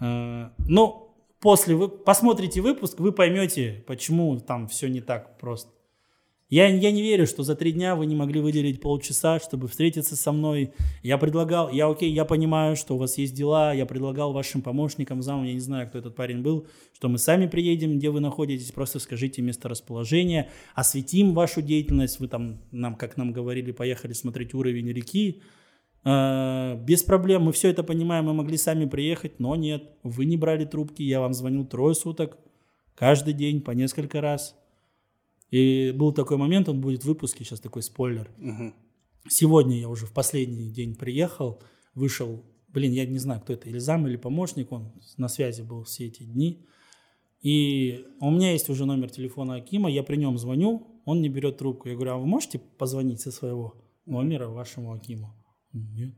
Э, 0.00 0.50
Ну, 0.68 1.14
после 1.40 1.74
вы 1.74 1.88
посмотрите 1.88 2.60
выпуск, 2.60 3.00
вы 3.00 3.12
поймете, 3.12 3.84
почему 3.86 4.38
там 4.40 4.68
все 4.68 4.88
не 4.88 5.00
так 5.00 5.38
просто. 5.38 5.70
Я, 6.52 6.66
я 6.66 6.92
не 6.92 7.00
верю, 7.00 7.26
что 7.26 7.44
за 7.44 7.56
три 7.56 7.72
дня 7.72 7.96
вы 7.96 8.04
не 8.04 8.14
могли 8.14 8.38
выделить 8.38 8.78
полчаса, 8.82 9.40
чтобы 9.40 9.68
встретиться 9.68 10.16
со 10.16 10.32
мной. 10.32 10.74
Я 11.02 11.16
предлагал, 11.16 11.70
я 11.70 11.88
окей, 11.88 12.12
я 12.12 12.26
понимаю, 12.26 12.76
что 12.76 12.94
у 12.94 12.98
вас 12.98 13.16
есть 13.16 13.32
дела, 13.32 13.72
я 13.72 13.86
предлагал 13.86 14.34
вашим 14.34 14.60
помощникам, 14.60 15.22
замам, 15.22 15.46
я 15.46 15.54
не 15.54 15.60
знаю, 15.60 15.88
кто 15.88 15.96
этот 15.96 16.14
парень 16.14 16.42
был, 16.42 16.66
что 16.92 17.08
мы 17.08 17.16
сами 17.16 17.46
приедем, 17.46 17.96
где 17.96 18.10
вы 18.10 18.20
находитесь, 18.20 18.70
просто 18.70 18.98
скажите 18.98 19.40
месторасположение, 19.40 20.50
осветим 20.74 21.32
вашу 21.32 21.62
деятельность, 21.62 22.20
вы 22.20 22.28
там, 22.28 22.60
нам, 22.70 22.96
как 22.96 23.16
нам 23.16 23.32
говорили, 23.32 23.72
поехали 23.72 24.12
смотреть 24.12 24.52
уровень 24.52 24.92
реки, 24.92 25.40
без 26.04 27.02
проблем, 27.04 27.42
мы 27.42 27.52
все 27.52 27.68
это 27.68 27.84
понимаем, 27.84 28.24
мы 28.24 28.34
могли 28.34 28.56
сами 28.56 28.86
приехать, 28.86 29.38
но 29.38 29.54
нет, 29.54 29.90
вы 30.02 30.24
не 30.24 30.36
брали 30.36 30.64
трубки, 30.64 31.02
я 31.02 31.20
вам 31.20 31.32
звонил 31.32 31.64
трое 31.64 31.94
суток, 31.94 32.38
каждый 32.94 33.34
день 33.34 33.60
по 33.60 33.70
несколько 33.70 34.20
раз. 34.20 34.56
И 35.50 35.92
был 35.94 36.12
такой 36.12 36.38
момент, 36.38 36.68
он 36.68 36.80
будет 36.80 37.02
в 37.02 37.06
выпуске, 37.06 37.44
сейчас 37.44 37.60
такой 37.60 37.82
спойлер. 37.82 38.30
Мгм. 38.38 38.74
Сегодня 39.28 39.78
я 39.78 39.88
уже 39.88 40.06
в 40.06 40.12
последний 40.12 40.70
день 40.70 40.96
приехал, 40.96 41.62
вышел, 41.94 42.42
блин, 42.68 42.92
я 42.92 43.06
не 43.06 43.18
знаю, 43.18 43.40
кто 43.40 43.52
это, 43.52 43.68
или 43.68 43.78
зам, 43.78 44.08
или 44.08 44.16
помощник, 44.16 44.72
он 44.72 44.92
на 45.18 45.28
связи 45.28 45.62
был 45.62 45.84
все 45.84 46.06
эти 46.06 46.24
дни. 46.24 46.66
И 47.42 48.06
у 48.20 48.30
меня 48.30 48.52
есть 48.52 48.70
уже 48.70 48.86
номер 48.86 49.10
телефона 49.10 49.56
Акима, 49.56 49.90
я 49.90 50.02
при 50.02 50.16
нем 50.16 50.38
звоню, 50.38 50.86
он 51.04 51.20
не 51.20 51.28
берет 51.28 51.58
трубку. 51.58 51.88
Я 51.88 51.94
говорю, 51.94 52.12
а 52.12 52.16
вы 52.16 52.26
можете 52.26 52.58
позвонить 52.58 53.20
со 53.20 53.30
своего 53.30 53.74
номера 54.06 54.48
вашему 54.48 54.92
Акиму? 54.92 55.34
Нет. 55.72 56.14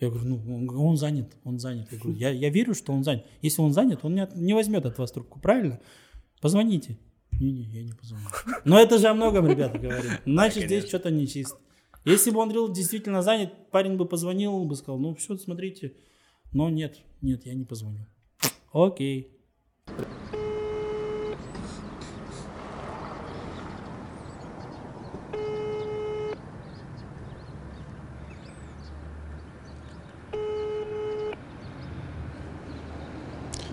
Я 0.00 0.08
говорю, 0.10 0.26
ну, 0.28 0.54
он, 0.56 0.68
он 0.76 0.96
занят, 0.96 1.36
он 1.44 1.58
занят. 1.60 1.86
Я 1.92 1.98
говорю, 1.98 2.18
я, 2.18 2.30
я 2.30 2.50
верю, 2.50 2.74
что 2.74 2.92
он 2.92 3.04
занят. 3.04 3.24
Если 3.40 3.62
он 3.62 3.72
занят, 3.72 4.00
он 4.04 4.14
не, 4.14 4.20
от- 4.22 4.34
не 4.34 4.52
возьмет 4.52 4.84
от 4.84 4.98
вас 4.98 5.12
трубку, 5.12 5.38
правильно? 5.38 5.80
Позвоните. 6.40 6.98
Не-не, 7.30 7.62
я 7.62 7.82
не 7.84 7.92
позвоню. 7.92 8.26
Но 8.64 8.78
это 8.80 8.98
же 8.98 9.06
о 9.06 9.14
многом, 9.14 9.46
ребята, 9.46 9.78
говорим. 9.78 10.10
Значит, 10.26 10.64
здесь 10.64 10.86
что-то 10.86 11.10
нечисто. 11.10 11.56
Если 12.04 12.30
бы 12.32 12.40
он 12.40 12.50
был 12.52 12.72
действительно 12.72 13.22
занят, 13.22 13.52
парень 13.70 13.96
бы 13.96 14.04
позвонил, 14.06 14.64
бы 14.64 14.74
сказал, 14.74 14.98
ну 14.98 15.14
все, 15.14 15.36
смотрите. 15.38 15.94
Но 16.52 16.68
нет, 16.68 16.98
нет, 17.20 17.46
я 17.46 17.54
не 17.54 17.64
позвоню. 17.64 18.06
Окей. 18.72 19.38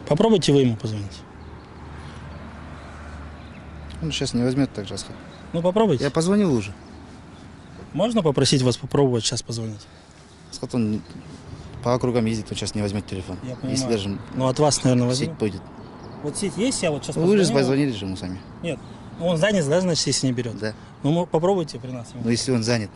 Попробуйте 0.09 0.51
вы 0.51 0.61
ему 0.61 0.75
позвонить. 0.75 1.21
Он 4.01 4.11
сейчас 4.11 4.33
не 4.33 4.43
возьмет 4.43 4.73
так 4.73 4.87
же. 4.87 4.95
Асхат. 4.95 5.15
Ну 5.53 5.61
попробуйте. 5.61 6.03
Я 6.03 6.09
позвонил 6.11 6.53
уже. 6.53 6.73
Можно 7.93 8.21
попросить 8.21 8.61
вас 8.61 8.77
попробовать 8.77 9.23
сейчас 9.23 9.41
позвонить? 9.41 9.85
Асхат, 10.51 10.73
он 10.75 11.01
по 11.83 11.93
округам 11.93 12.25
ездит, 12.25 12.47
он 12.49 12.57
сейчас 12.57 12.75
не 12.75 12.81
возьмет 12.81 13.05
телефон. 13.07 13.37
Я 13.43 13.55
понимаю. 13.55 13.71
Если 13.71 13.87
даже 13.87 14.17
Ну 14.35 14.47
от 14.47 14.59
вас, 14.59 14.83
наверное, 14.83 15.05
в 15.05 15.09
возьму. 15.09 15.27
сеть 15.27 15.37
пойдет. 15.37 15.61
Вот 16.23 16.35
сеть 16.37 16.57
есть, 16.57 16.81
я 16.83 16.91
вот 16.91 17.03
сейчас 17.05 17.15
Ну, 17.15 17.21
вы 17.25 17.33
же 17.37 17.43
позвонил. 17.43 17.59
позвонили 17.61 17.91
же 17.91 18.05
ему 18.05 18.17
сами. 18.17 18.39
Нет, 18.63 18.79
ну, 19.19 19.27
он 19.27 19.37
занят, 19.37 19.67
да, 19.69 19.79
значит, 19.79 20.05
если 20.07 20.27
не 20.27 20.33
берет. 20.33 20.57
Да. 20.59 20.73
Ну, 21.03 21.25
попробуйте 21.25 21.79
при 21.79 21.91
нас. 21.91 22.07
Но 22.21 22.29
если 22.29 22.51
он 22.51 22.63
занят. 22.63 22.89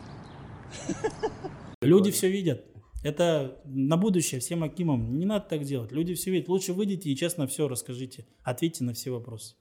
Люди 1.81 2.11
все 2.11 2.29
видят. 2.29 2.65
Это 3.03 3.61
на 3.65 3.97
будущее 3.97 4.39
всем 4.39 4.63
Акимам. 4.63 5.17
Не 5.19 5.25
надо 5.25 5.45
так 5.49 5.63
делать. 5.63 5.91
Люди 5.91 6.13
все 6.13 6.31
видят. 6.31 6.47
Лучше 6.47 6.73
выйдите 6.73 7.09
и 7.09 7.15
честно 7.15 7.47
все 7.47 7.67
расскажите. 7.67 8.25
Ответьте 8.43 8.83
на 8.83 8.93
все 8.93 9.11
вопросы. 9.11 9.55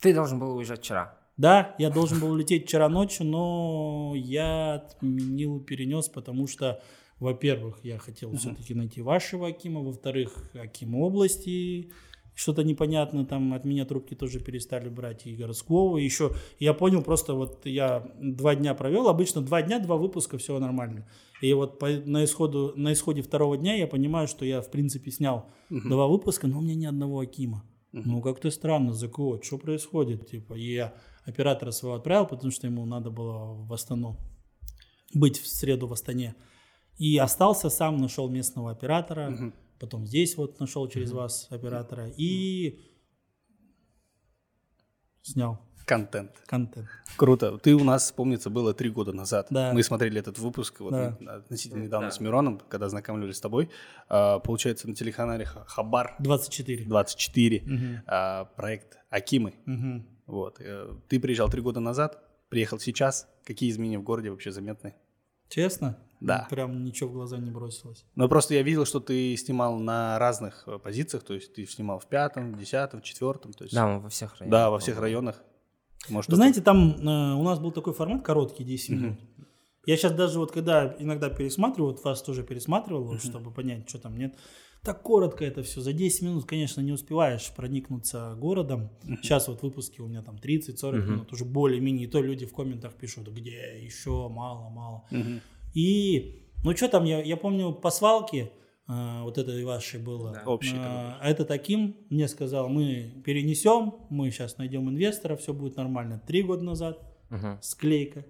Ты 0.00 0.12
должен 0.12 0.38
был 0.38 0.56
уезжать 0.56 0.80
вчера. 0.80 1.16
Да, 1.36 1.74
я 1.78 1.88
должен 1.88 2.20
был 2.20 2.32
улететь 2.32 2.66
вчера 2.66 2.88
ночью, 2.88 3.24
но 3.24 4.12
я 4.14 4.74
отменил, 4.74 5.60
перенес, 5.60 6.08
потому 6.08 6.46
что, 6.46 6.82
во-первых, 7.18 7.80
я 7.82 7.98
хотел 7.98 8.34
все-таки 8.36 8.74
найти 8.74 9.00
вашего 9.00 9.48
Акима, 9.48 9.80
во-вторых, 9.80 10.50
Акима 10.52 10.98
области, 10.98 11.92
что-то 12.40 12.64
непонятно, 12.64 13.26
там 13.26 13.52
от 13.52 13.64
меня 13.66 13.84
трубки 13.84 14.14
тоже 14.14 14.40
перестали 14.40 14.88
брать, 14.88 15.26
и 15.26 15.36
городского, 15.36 15.98
и 15.98 16.04
еще, 16.04 16.32
я 16.58 16.72
понял, 16.72 17.02
просто 17.02 17.34
вот 17.34 17.66
я 17.66 18.10
два 18.20 18.54
дня 18.54 18.74
провел, 18.74 19.08
обычно 19.08 19.42
два 19.42 19.60
дня, 19.62 19.78
два 19.78 19.96
выпуска, 19.96 20.38
все 20.38 20.58
нормально. 20.58 21.06
И 21.42 21.52
вот 21.54 21.78
по- 21.78 21.88
на, 21.88 22.24
исходу, 22.24 22.72
на 22.76 22.92
исходе 22.92 23.20
второго 23.22 23.56
дня 23.58 23.74
я 23.74 23.86
понимаю, 23.86 24.26
что 24.26 24.44
я, 24.44 24.60
в 24.62 24.70
принципе, 24.70 25.10
снял 25.10 25.50
два 25.68 26.06
выпуска, 26.06 26.46
но 26.46 26.58
у 26.58 26.60
меня 26.62 26.74
ни 26.74 26.86
одного 26.86 27.20
Акима. 27.20 27.62
Ну, 27.92 28.22
как-то 28.22 28.50
странно, 28.50 28.92
за 28.94 29.08
кого? 29.08 29.42
Что 29.42 29.58
происходит? 29.58 30.28
Типа, 30.30 30.54
и 30.54 30.72
я 30.74 30.94
оператора 31.26 31.72
своего 31.72 31.96
отправил, 31.96 32.26
потому 32.26 32.52
что 32.52 32.66
ему 32.66 32.86
надо 32.86 33.10
было 33.10 33.54
в 33.66 33.72
Астану 33.72 34.16
быть 35.14 35.38
в 35.40 35.46
среду 35.46 35.86
в 35.86 35.92
Астане. 35.92 36.34
И 36.98 37.18
остался 37.18 37.68
сам, 37.70 37.96
нашел 37.96 38.28
местного 38.28 38.70
оператора, 38.70 39.52
потом 39.80 40.06
здесь 40.06 40.36
вот 40.36 40.60
нашел 40.60 40.86
через 40.88 41.10
вас 41.10 41.48
оператора 41.50 42.08
и 42.16 42.78
снял 45.22 45.58
Контент. 45.86 46.30
контент. 46.46 46.86
Круто. 47.16 47.58
Ты 47.58 47.74
у 47.74 47.82
нас, 47.82 48.12
помнится, 48.12 48.48
было 48.48 48.72
три 48.72 48.90
года 48.90 49.12
назад. 49.12 49.48
Да. 49.50 49.72
Мы 49.72 49.82
смотрели 49.82 50.20
этот 50.20 50.38
выпуск 50.38 50.78
вот, 50.80 50.92
Да. 50.92 51.16
относительно 51.38 51.82
недавно 51.82 52.10
с 52.12 52.20
Мироном, 52.20 52.60
когда 52.68 52.88
знакомились 52.88 53.36
с 53.36 53.40
тобой. 53.40 53.70
А, 54.08 54.38
получается, 54.38 54.88
на 54.88 54.94
телеканале 54.94 55.44
Ха- 55.46 55.64
Хабар 55.66 56.14
24. 56.20 56.84
24 56.84 57.62
Мгм. 57.66 58.02
а, 58.06 58.44
проект 58.44 58.98
Акимы. 59.08 59.54
Мгм. 59.66 60.06
Вот. 60.26 60.60
Э, 60.60 60.94
Ты 61.08 61.18
приезжал 61.18 61.48
три 61.50 61.60
года 61.60 61.80
назад, 61.80 62.22
приехал 62.50 62.78
сейчас. 62.78 63.26
Какие 63.44 63.68
изменения 63.70 63.98
в 63.98 64.04
городе 64.04 64.30
вообще 64.30 64.52
заметны? 64.52 64.94
Честно? 65.48 65.98
Да. 66.20 66.46
Прям 66.50 66.84
ничего 66.84 67.08
в 67.08 67.12
глаза 67.12 67.38
не 67.38 67.50
бросилось. 67.50 68.04
Ну, 68.14 68.28
просто 68.28 68.54
я 68.54 68.62
видел, 68.62 68.84
что 68.84 69.00
ты 69.00 69.36
снимал 69.36 69.78
на 69.78 70.18
разных 70.18 70.64
э, 70.66 70.78
позициях, 70.78 71.24
то 71.24 71.34
есть 71.34 71.54
ты 71.54 71.66
снимал 71.66 71.98
в 71.98 72.06
пятом, 72.06 72.52
в 72.52 72.58
десятом, 72.58 73.00
в 73.00 73.04
четвертом, 73.04 73.52
то 73.52 73.64
есть... 73.64 73.74
Да, 73.74 73.86
мы 73.86 74.00
во 74.00 74.10
всех 74.10 74.38
районах. 74.38 74.50
Да, 74.50 74.70
во 74.70 74.78
всех 74.78 75.00
районах. 75.00 75.42
Может, 76.08 76.30
Вы 76.30 76.36
знаете, 76.36 76.60
там 76.60 76.92
э, 76.92 77.34
у 77.34 77.42
нас 77.42 77.58
был 77.58 77.72
такой 77.72 77.94
формат 77.94 78.22
короткий, 78.22 78.64
10 78.64 78.90
минут. 78.90 79.18
Я 79.86 79.96
сейчас 79.96 80.12
даже 80.12 80.38
вот 80.38 80.52
когда 80.52 80.94
иногда 80.98 81.30
пересматриваю, 81.30 81.92
вот 81.92 82.04
вас 82.04 82.22
тоже 82.22 82.42
пересматривал, 82.42 83.04
вот, 83.04 83.22
чтобы 83.22 83.50
понять, 83.50 83.88
что 83.88 83.98
там 83.98 84.16
нет. 84.16 84.36
Так 84.82 85.02
коротко 85.02 85.44
это 85.44 85.62
все. 85.62 85.80
За 85.80 85.92
10 85.92 86.22
минут, 86.22 86.44
конечно, 86.46 86.80
не 86.80 86.92
успеваешь 86.92 87.52
проникнуться 87.54 88.34
городом. 88.38 88.90
Сейчас 89.22 89.48
вот 89.48 89.62
выпуски 89.62 90.00
у 90.00 90.06
меня 90.06 90.22
там 90.22 90.36
30-40 90.36 91.06
минут, 91.06 91.32
уже 91.32 91.44
более-менее. 91.44 92.06
И 92.06 92.10
то 92.10 92.20
люди 92.22 92.46
в 92.46 92.52
комментах 92.54 92.94
пишут, 92.94 93.28
где 93.28 93.78
еще, 93.82 94.28
мало, 94.28 94.70
мало. 94.70 95.04
И, 95.74 96.48
ну 96.64 96.74
что 96.76 96.88
там, 96.88 97.04
я, 97.04 97.22
я 97.22 97.36
помню, 97.36 97.72
по 97.72 97.90
свалке, 97.90 98.50
э, 98.88 99.22
вот 99.22 99.38
это 99.38 99.52
и 99.52 99.64
вашей 99.64 100.00
было. 100.00 100.32
Да. 100.32 100.42
Общий 100.46 100.76
Э, 100.76 101.16
а 101.20 101.22
это 101.22 101.44
таким 101.44 101.96
мне 102.10 102.28
сказал, 102.28 102.68
мы 102.68 103.22
перенесем, 103.24 103.94
мы 104.10 104.30
сейчас 104.30 104.58
найдем 104.58 104.88
инвестора, 104.88 105.36
все 105.36 105.52
будет 105.52 105.76
нормально. 105.76 106.20
Три 106.26 106.42
года 106.42 106.64
назад 106.64 107.00
Мгм. 107.30 107.58
склейка. 107.60 108.24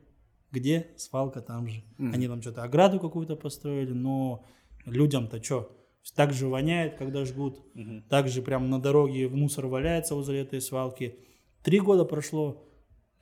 Где? 0.53 0.89
Свалка 0.97 1.41
там 1.41 1.69
же. 1.69 1.83
Они 1.99 2.27
там 2.27 2.43
что-то 2.43 2.65
ограду 2.65 2.99
какую-то 2.99 3.37
построили, 3.37 3.93
но 3.93 4.45
людям-то 4.85 5.43
что? 5.43 5.77
Так 6.17 6.33
же 6.33 6.49
воняет, 6.49 6.97
когда 6.97 7.25
жгут. 7.25 7.61
Так 8.09 8.27
же 8.29 8.43
прям 8.43 8.69
на 8.69 8.81
дороге 8.81 9.29
мусор 9.29 9.67
валяется 9.67 10.15
возле 10.15 10.41
этой 10.41 10.61
свалки. 10.61 11.17
Три 11.63 11.79
года 11.79 12.05
прошло. 12.05 12.65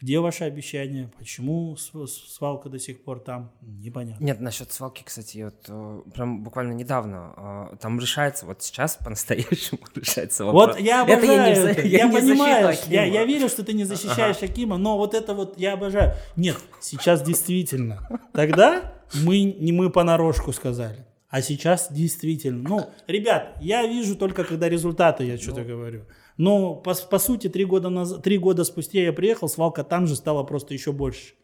Где 0.00 0.20
ваше 0.20 0.44
обещание? 0.44 1.10
Почему 1.18 1.76
свалка 1.76 2.68
до 2.68 2.78
сих 2.78 3.02
пор 3.02 3.18
там? 3.18 3.50
Непонятно. 3.60 4.24
Нет, 4.24 4.40
насчет 4.40 4.70
свалки, 4.70 5.02
кстати, 5.04 5.42
вот 5.42 5.64
э, 5.68 6.02
прям 6.14 6.44
буквально 6.44 6.72
недавно 6.72 7.68
э, 7.72 7.76
там 7.80 7.98
решается, 7.98 8.46
вот 8.46 8.62
сейчас 8.62 8.96
по-настоящему 8.96 9.80
решается 9.96 10.44
вопрос. 10.44 10.76
Вот 10.76 10.80
я 10.80 11.02
Это 11.02 11.14
обожаю 11.14 11.54
не 11.54 11.70
это. 11.70 11.80
я 11.82 11.98
Я, 11.98 12.08
не 12.08 12.16
понимаю, 12.16 12.76
я, 12.86 13.04
я 13.04 13.24
верю, 13.24 13.48
что 13.48 13.64
ты 13.64 13.72
не 13.72 13.84
защищаешь 13.84 14.40
Акима, 14.42 14.76
но 14.76 14.96
вот 14.96 15.14
это 15.14 15.34
вот 15.34 15.58
я 15.58 15.72
обожаю. 15.72 16.14
Нет, 16.36 16.56
сейчас 16.80 17.22
действительно. 17.22 18.08
Тогда 18.32 18.92
мы 19.24 19.42
не 19.42 19.72
мы 19.72 19.90
понарошку 19.90 20.52
сказали. 20.52 21.06
А 21.30 21.42
сейчас 21.42 21.92
действительно. 21.92 22.66
Ну, 22.66 22.90
ребят, 23.06 23.56
я 23.60 23.86
вижу 23.86 24.16
только 24.16 24.44
когда 24.44 24.68
результаты, 24.68 25.24
я 25.24 25.36
что-то 25.38 25.62
говорю. 25.62 26.04
Но 26.38 26.76
по, 26.76 26.94
по 26.94 27.18
сути, 27.18 27.48
три 27.48 27.64
года, 27.64 27.90
назад, 27.90 28.22
три 28.22 28.38
года 28.38 28.64
спустя 28.64 29.00
я 29.00 29.12
приехал, 29.12 29.48
свалка 29.48 29.84
там 29.84 30.06
же 30.06 30.16
стала 30.16 30.44
просто 30.44 30.72
еще 30.72 30.92
больше. 30.92 31.34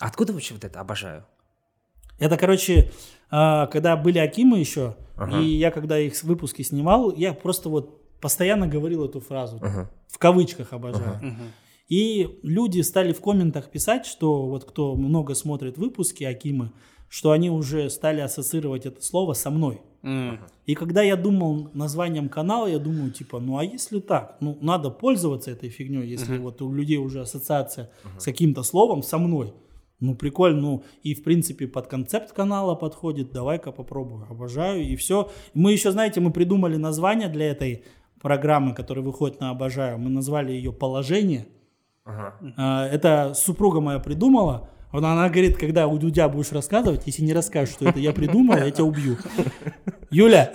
Откуда 0.00 0.32
вообще 0.32 0.54
вот 0.54 0.64
это? 0.64 0.80
Обожаю. 0.80 1.24
Это, 2.18 2.36
короче, 2.38 2.90
а, 3.30 3.66
когда 3.66 3.96
были 3.96 4.18
Акимы 4.18 4.58
еще, 4.58 4.96
и 5.32 5.44
я 5.44 5.70
когда 5.70 5.98
их 5.98 6.20
выпуски 6.24 6.62
снимал, 6.62 7.12
я 7.14 7.34
просто 7.34 7.68
вот 7.68 8.02
постоянно 8.20 8.66
говорил 8.66 9.04
эту 9.04 9.20
фразу. 9.20 9.60
В 10.08 10.18
кавычках 10.18 10.72
обожаю. 10.72 11.20
И 11.88 12.40
люди 12.42 12.80
стали 12.80 13.12
в 13.12 13.20
комментах 13.20 13.70
писать, 13.70 14.06
что 14.06 14.46
вот 14.46 14.64
кто 14.64 14.96
много 14.96 15.34
смотрит 15.34 15.78
выпуски 15.78 16.24
Акимы, 16.24 16.72
что 17.08 17.30
они 17.30 17.50
уже 17.50 17.90
стали 17.90 18.20
ассоциировать 18.20 18.86
это 18.86 19.02
слово 19.02 19.34
со 19.34 19.50
мной. 19.50 19.80
И 20.66 20.74
когда 20.74 21.02
я 21.02 21.16
думал 21.16 21.70
названием 21.74 22.28
канала, 22.28 22.66
я 22.66 22.78
думаю, 22.78 23.10
типа, 23.10 23.40
ну 23.40 23.58
а 23.58 23.64
если 23.64 23.98
так? 23.98 24.36
Ну, 24.40 24.56
надо 24.60 24.90
пользоваться 24.90 25.50
этой 25.50 25.68
фигней, 25.68 26.06
если 26.06 26.38
вот 26.38 26.62
у 26.62 26.72
людей 26.72 26.98
уже 26.98 27.22
ассоциация 27.22 27.90
с 28.18 28.24
каким-то 28.24 28.62
словом 28.62 29.02
со 29.02 29.18
мной. 29.18 29.52
Ну, 29.98 30.14
прикольно, 30.14 30.60
ну, 30.60 30.84
и, 31.02 31.14
в 31.14 31.24
принципе, 31.24 31.66
под 31.66 31.86
концепт 31.86 32.32
канала 32.32 32.74
подходит, 32.74 33.32
давай-ка 33.32 33.72
попробую, 33.72 34.26
обожаю, 34.30 34.82
и 34.84 34.94
все. 34.94 35.30
Мы 35.54 35.72
еще, 35.72 35.90
знаете, 35.90 36.20
мы 36.20 36.32
придумали 36.32 36.76
название 36.76 37.28
для 37.28 37.46
этой 37.46 37.82
программы, 38.20 38.74
которая 38.74 39.02
выходит 39.04 39.40
на 39.40 39.50
«Обожаю», 39.50 39.98
мы 39.98 40.10
назвали 40.10 40.52
ее 40.52 40.72
«Положение», 40.72 41.46
Ага. 42.04 42.34
а, 42.56 42.86
Это 42.86 43.32
супруга 43.34 43.80
моя 43.80 43.98
придумала. 43.98 44.68
Она, 44.92 45.12
она 45.12 45.28
говорит, 45.28 45.56
когда 45.58 45.86
у 45.88 45.98
Дудя 45.98 46.28
будешь 46.28 46.52
рассказывать, 46.52 47.02
если 47.06 47.22
не 47.22 47.32
расскажешь, 47.32 47.74
что 47.74 47.88
это 47.88 47.98
я 47.98 48.12
придумала, 48.12 48.58
я 48.64 48.70
тебя 48.70 48.84
убью. 48.84 49.16
Юля, 50.10 50.50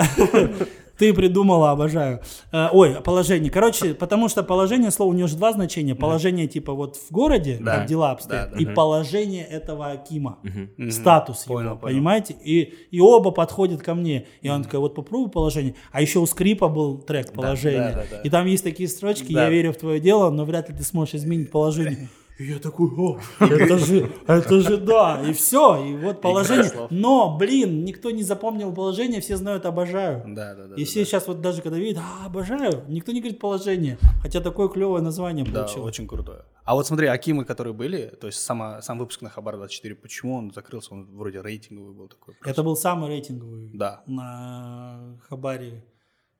ты 0.97 1.13
придумала, 1.13 1.71
обожаю. 1.71 2.21
А, 2.51 2.69
Ой, 2.71 2.95
положение. 3.03 3.51
Короче, 3.51 3.93
потому 3.93 4.29
что 4.29 4.43
положение, 4.43 4.89
слово, 4.91 5.09
у 5.09 5.13
нее 5.13 5.27
же 5.27 5.35
два 5.35 5.51
значения. 5.51 5.93
Положение 5.95 6.47
типа 6.47 6.73
вот 6.73 6.95
в 6.95 7.11
городе, 7.11 7.57
Да. 7.61 7.77
как 7.79 7.87
дела 7.87 8.11
обстоят, 8.11 8.51
Да, 8.51 8.57
и 8.57 8.65
положение 8.65 9.43
этого 9.45 9.91
Акима. 9.91 10.39
Мгм. 10.43 10.89
Статус 10.91 11.43
Понял, 11.43 11.71
его, 11.71 11.77
понял. 11.77 11.95
понимаете? 11.95 12.35
И, 12.43 12.73
и 12.91 12.99
оба 13.01 13.31
подходят 13.31 13.81
ко 13.81 13.93
мне. 13.93 14.27
И 14.41 14.49
он 14.49 14.63
такой, 14.63 14.79
вот 14.79 14.95
попробуй 14.95 15.29
положение. 15.29 15.75
А 15.91 16.01
еще 16.01 16.19
у 16.19 16.25
скрипа 16.25 16.67
был 16.69 16.99
трек 16.99 17.33
положение. 17.33 17.81
да, 17.81 17.93
да, 17.93 18.03
да. 18.11 18.21
И 18.21 18.29
там 18.29 18.45
есть 18.45 18.63
такие 18.63 18.87
строчки, 18.87 19.33
Да. 19.33 19.43
я 19.43 19.49
верю 19.49 19.73
в 19.73 19.77
твое 19.77 19.99
дело, 19.99 20.29
но 20.31 20.45
вряд 20.45 20.69
ли 20.69 20.75
ты 20.75 20.83
сможешь 20.83 21.15
изменить 21.15 21.51
положение. 21.51 22.09
И 22.41 22.45
я 22.45 22.57
такой, 22.59 22.89
о, 22.97 23.19
это 23.39 23.77
же, 23.77 24.11
это 24.25 24.61
же 24.61 24.77
да, 24.77 25.21
и 25.29 25.31
все, 25.31 25.85
и 25.85 25.95
вот 25.95 26.21
положение. 26.21 26.71
Но, 26.89 27.37
блин, 27.37 27.85
никто 27.85 28.09
не 28.09 28.23
запомнил 28.23 28.73
положение, 28.73 29.21
все 29.21 29.37
знают 29.37 29.65
обожаю. 29.67 30.23
Да, 30.25 30.55
да, 30.55 30.67
да. 30.67 30.75
И 30.75 30.83
все 30.85 31.01
да. 31.01 31.05
сейчас 31.05 31.27
вот 31.27 31.41
даже 31.41 31.61
когда 31.61 31.77
видят, 31.77 32.01
а, 32.01 32.25
обожаю, 32.25 32.83
никто 32.87 33.11
не 33.11 33.19
говорит 33.21 33.39
положение, 33.39 33.99
хотя 34.23 34.41
такое 34.41 34.69
клевое 34.69 35.03
название 35.03 35.45
Да, 35.45 35.61
получилось. 35.63 35.87
очень 35.89 36.07
крутое. 36.07 36.45
А 36.63 36.73
вот 36.73 36.87
смотри, 36.87 37.07
Акимы, 37.07 37.45
которые 37.45 37.73
были, 37.73 38.07
то 38.19 38.25
есть 38.25 38.39
сама, 38.39 38.81
сам 38.81 38.97
выпуск 38.97 39.21
на 39.21 39.29
Хабар 39.29 39.57
24, 39.57 39.93
почему 39.95 40.35
он 40.37 40.51
закрылся? 40.51 40.93
Он 40.95 41.05
вроде 41.15 41.41
рейтинговый 41.43 41.93
был 41.93 42.07
такой. 42.07 42.35
Это 42.43 42.63
был 42.63 42.75
самый 42.75 43.09
рейтинговый 43.09 43.69
Да. 43.73 44.01
на 44.07 45.19
Хабаре, 45.29 45.85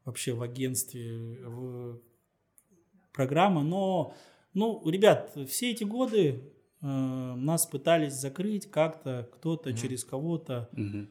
вообще 0.05 0.33
в 0.33 0.41
агентстве, 0.41 1.37
в 1.45 1.99
программа. 3.13 3.61
Но, 3.61 4.13
ну, 4.53 4.87
ребят, 4.89 5.35
все 5.47 5.71
эти 5.71 5.83
годы 5.83 6.53
э, 6.81 6.85
нас 6.85 7.65
пытались 7.65 8.13
закрыть 8.13 8.69
как-то, 8.69 9.29
кто-то 9.33 9.73
через 9.73 10.03
кого-то. 10.03 10.69
Мгм. 10.73 11.09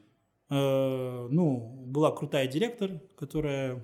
Э, 0.49 1.27
ну, 1.29 1.85
была 1.87 2.11
крутая 2.11 2.47
директор, 2.47 2.99
которая 3.15 3.83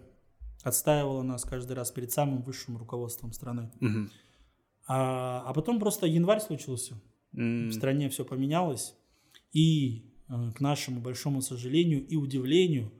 отстаивала 0.63 1.23
нас 1.23 1.43
каждый 1.43 1.73
раз 1.73 1.91
перед 1.91 2.11
самым 2.11 2.41
высшим 2.41 2.77
руководством 2.77 3.31
страны. 3.33 3.71
Мгм. 3.79 4.09
А, 4.87 5.43
а 5.45 5.53
потом 5.53 5.79
просто 5.79 6.07
январь 6.07 6.41
случился. 6.41 6.95
М, 7.33 7.69
В 7.69 7.73
стране 7.73 8.09
все 8.09 8.25
поменялось. 8.25 8.95
И, 9.53 10.11
э, 10.29 10.51
к 10.55 10.59
нашему 10.59 11.01
большому 11.01 11.41
сожалению 11.41 12.05
и 12.05 12.15
удивлению, 12.15 12.91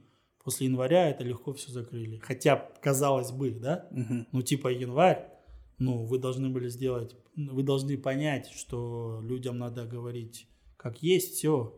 после 0.44 0.68
января 0.68 1.10
это 1.10 1.24
легко 1.24 1.54
все 1.54 1.72
закрыли. 1.72 2.20
Хотя, 2.20 2.56
казалось 2.82 3.32
бы, 3.32 3.52
да, 3.52 3.88
мгм. 3.92 4.28
ну 4.32 4.42
типа 4.42 4.70
январь, 4.70 5.30
ну 5.78 6.06
вы 6.06 6.20
должны 6.20 6.50
были 6.50 6.70
сделать, 6.70 7.16
вы 7.36 7.64
должны 7.64 7.98
понять, 7.98 8.48
что 8.50 9.20
людям 9.24 9.58
надо 9.58 9.86
говорить 9.86 10.48
как 10.78 11.02
есть, 11.04 11.36
все. 11.36 11.74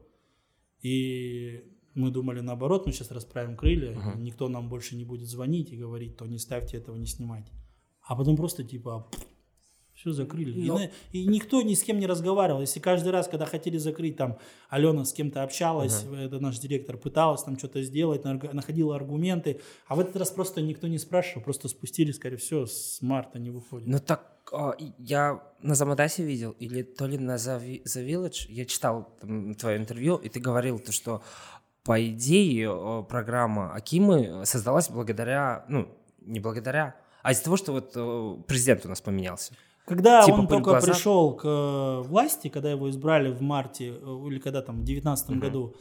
И 0.82 1.63
мы 1.94 2.12
думали 2.12 2.41
наоборот, 2.41 2.86
мы 2.86 2.91
сейчас 2.91 3.12
расправим 3.12 3.56
крылья, 3.58 3.91
Мгм. 3.91 4.24
никто 4.24 4.48
нам 4.50 4.70
больше 4.70 4.96
не 4.96 5.06
будет 5.06 5.27
звонить 5.27 5.72
и 5.72 5.77
говорить, 5.77 6.18
то 6.18 6.25
не 6.25 6.38
ставьте 6.38 6.77
этого, 6.77 6.96
не 6.96 7.06
снимайте. 7.06 7.51
А 8.01 8.15
потом 8.15 8.36
просто 8.38 8.63
типа 8.63 9.10
все 10.00 10.12
закрыли. 10.13 10.51
И 10.58 10.68
Но- 10.68 10.77
на- 10.77 10.89
И, 11.12 11.25
никто 11.25 11.62
ни 11.62 11.74
с 11.74 11.84
кем 11.84 12.00
не 12.00 12.08
разговаривал. 12.08 12.62
Если 12.62 12.79
каждый 12.79 13.12
раз, 13.12 13.27
когда 13.27 13.46
хотели 13.46 13.77
закрыть, 13.77 14.15
там 14.15 14.38
Алена 14.70 15.03
с 15.03 15.12
кем-то 15.12 15.44
общалась, 15.44 16.06
это 16.06 16.39
наш 16.39 16.58
директор, 16.60 16.96
пыталась 16.98 17.44
там 17.44 17.58
что-то 17.58 17.82
сделать, 17.84 18.24
находила 18.24 18.96
аргументы, 18.96 19.60
а 19.88 19.96
в 19.96 20.00
этот 20.00 20.15
раз 20.15 20.32
просто 20.32 20.62
никто 20.62 20.88
не 20.88 20.98
спрашивал, 21.00 21.44
просто 21.44 21.68
спустили, 21.68 22.12
сказали, 22.12 22.38
все, 22.38 22.65
с 22.65 23.01
марта 23.01 23.39
не 23.39 23.50
выходит. 23.50 23.88
Ну 23.88 24.00
так, 24.00 24.50
а, 24.53 24.72
и 24.77 24.91
я 25.00 25.44
на 25.62 25.75
Замадасе 25.75 26.24
видел, 26.24 26.51
или 26.51 26.82
то 26.82 27.06
ли 27.06 27.18
на 27.18 27.36
The 27.36 27.84
The 27.84 28.08
Village, 28.08 28.46
я 28.50 28.65
читал 28.65 29.18
там, 29.20 29.53
твое 29.56 29.77
интервью, 29.77 30.15
и 30.15 30.29
ты 30.29 30.39
говорил, 30.39 30.79
то, 30.79 30.91
что 30.94 31.22
по 31.84 32.01
идее 32.08 32.70
э, 32.72 33.03
программа 33.03 33.74
Акимы 33.74 34.46
создалась 34.46 34.89
благодаря, 34.89 35.65
ну, 35.68 35.89
не 36.22 36.39
благодаря, 36.39 36.96
а 37.22 37.32
из-за 37.32 37.44
того, 37.44 37.58
что 37.58 37.72
вот 37.74 37.91
э, 37.96 38.44
президент 38.48 38.86
у 38.86 38.89
нас 38.89 39.01
поменялся. 39.01 39.53
Когда 39.89 40.22
Типа 40.22 40.36
он 40.36 40.48
только 40.48 40.69
глаза? 40.69 40.86
пришел 40.88 41.34
к 41.36 41.43
э, 41.46 42.01
власти, 42.08 42.48
когда 42.48 42.69
его 42.69 42.91
избрали 42.91 43.31
в 43.31 43.41
марте 43.41 43.88
э, 44.00 44.27
или 44.27 44.38
когда 44.38 44.62
там 44.62 44.81
в 44.81 44.84
девятнадцатом 44.84 45.39
году, 45.39 45.74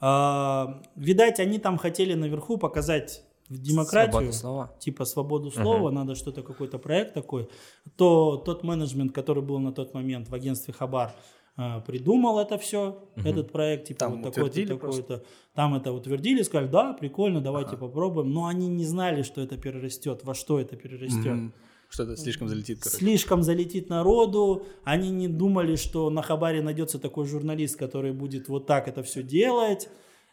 а, 0.00 0.80
видать, 0.96 1.38
они 1.38 1.58
там 1.58 1.76
хотели 1.76 2.14
наверху 2.14 2.56
показать 2.56 3.22
демократию, 3.50 4.12
Свобода 4.12 4.32
слова. 4.32 4.72
типа 4.78 5.04
свободу 5.04 5.50
слова, 5.50 5.90
надо 5.90 6.14
что-то 6.14 6.42
какой-то 6.42 6.78
проект 6.78 7.12
такой, 7.12 7.50
то 7.96 8.38
тот 8.38 8.64
менеджмент, 8.64 9.12
который 9.12 9.42
был 9.42 9.58
на 9.58 9.72
тот 9.72 9.92
момент 9.92 10.30
в 10.30 10.34
агентстве 10.34 10.72
Хабар, 10.72 11.12
э, 11.58 11.82
придумал 11.86 12.38
это 12.38 12.56
все, 12.56 13.04
этот 13.16 13.52
проект, 13.52 13.88
типа 13.88 14.00
Там 14.00 14.12
вот 14.12 14.32
такой-то, 14.32 14.40
утвердили 14.46 14.78
такой-то. 14.78 15.24
Там 15.54 15.74
это 15.74 15.92
утвердили, 15.92 16.40
сказали, 16.42 16.68
да, 16.70 16.94
прикольно, 16.94 17.42
давайте 17.42 17.76
попробуем. 17.76 18.32
Но 18.32 18.46
они 18.46 18.68
не 18.68 18.86
знали, 18.86 19.20
что 19.20 19.42
это 19.42 19.58
перерастет, 19.58 20.24
во 20.24 20.34
что 20.34 20.58
это 20.58 20.76
перерастет. 20.76 21.26
Мгм. 21.26 21.52
Что-то 21.92 22.16
слишком 22.16 22.48
залетит, 22.48 22.78
короче. 22.82 22.96
Слишком 22.96 23.42
залетит 23.42 23.90
народу. 23.90 24.64
Они 24.82 25.10
не 25.10 25.28
думали, 25.28 25.76
что 25.76 26.08
на 26.08 26.22
Хабаре 26.22 26.62
найдется 26.62 26.98
такой 26.98 27.26
журналист, 27.26 27.76
который 27.78 28.12
будет 28.12 28.48
вот 28.48 28.66
так 28.66 28.88
это 28.88 29.02
все 29.02 29.22
делать. 29.22 29.90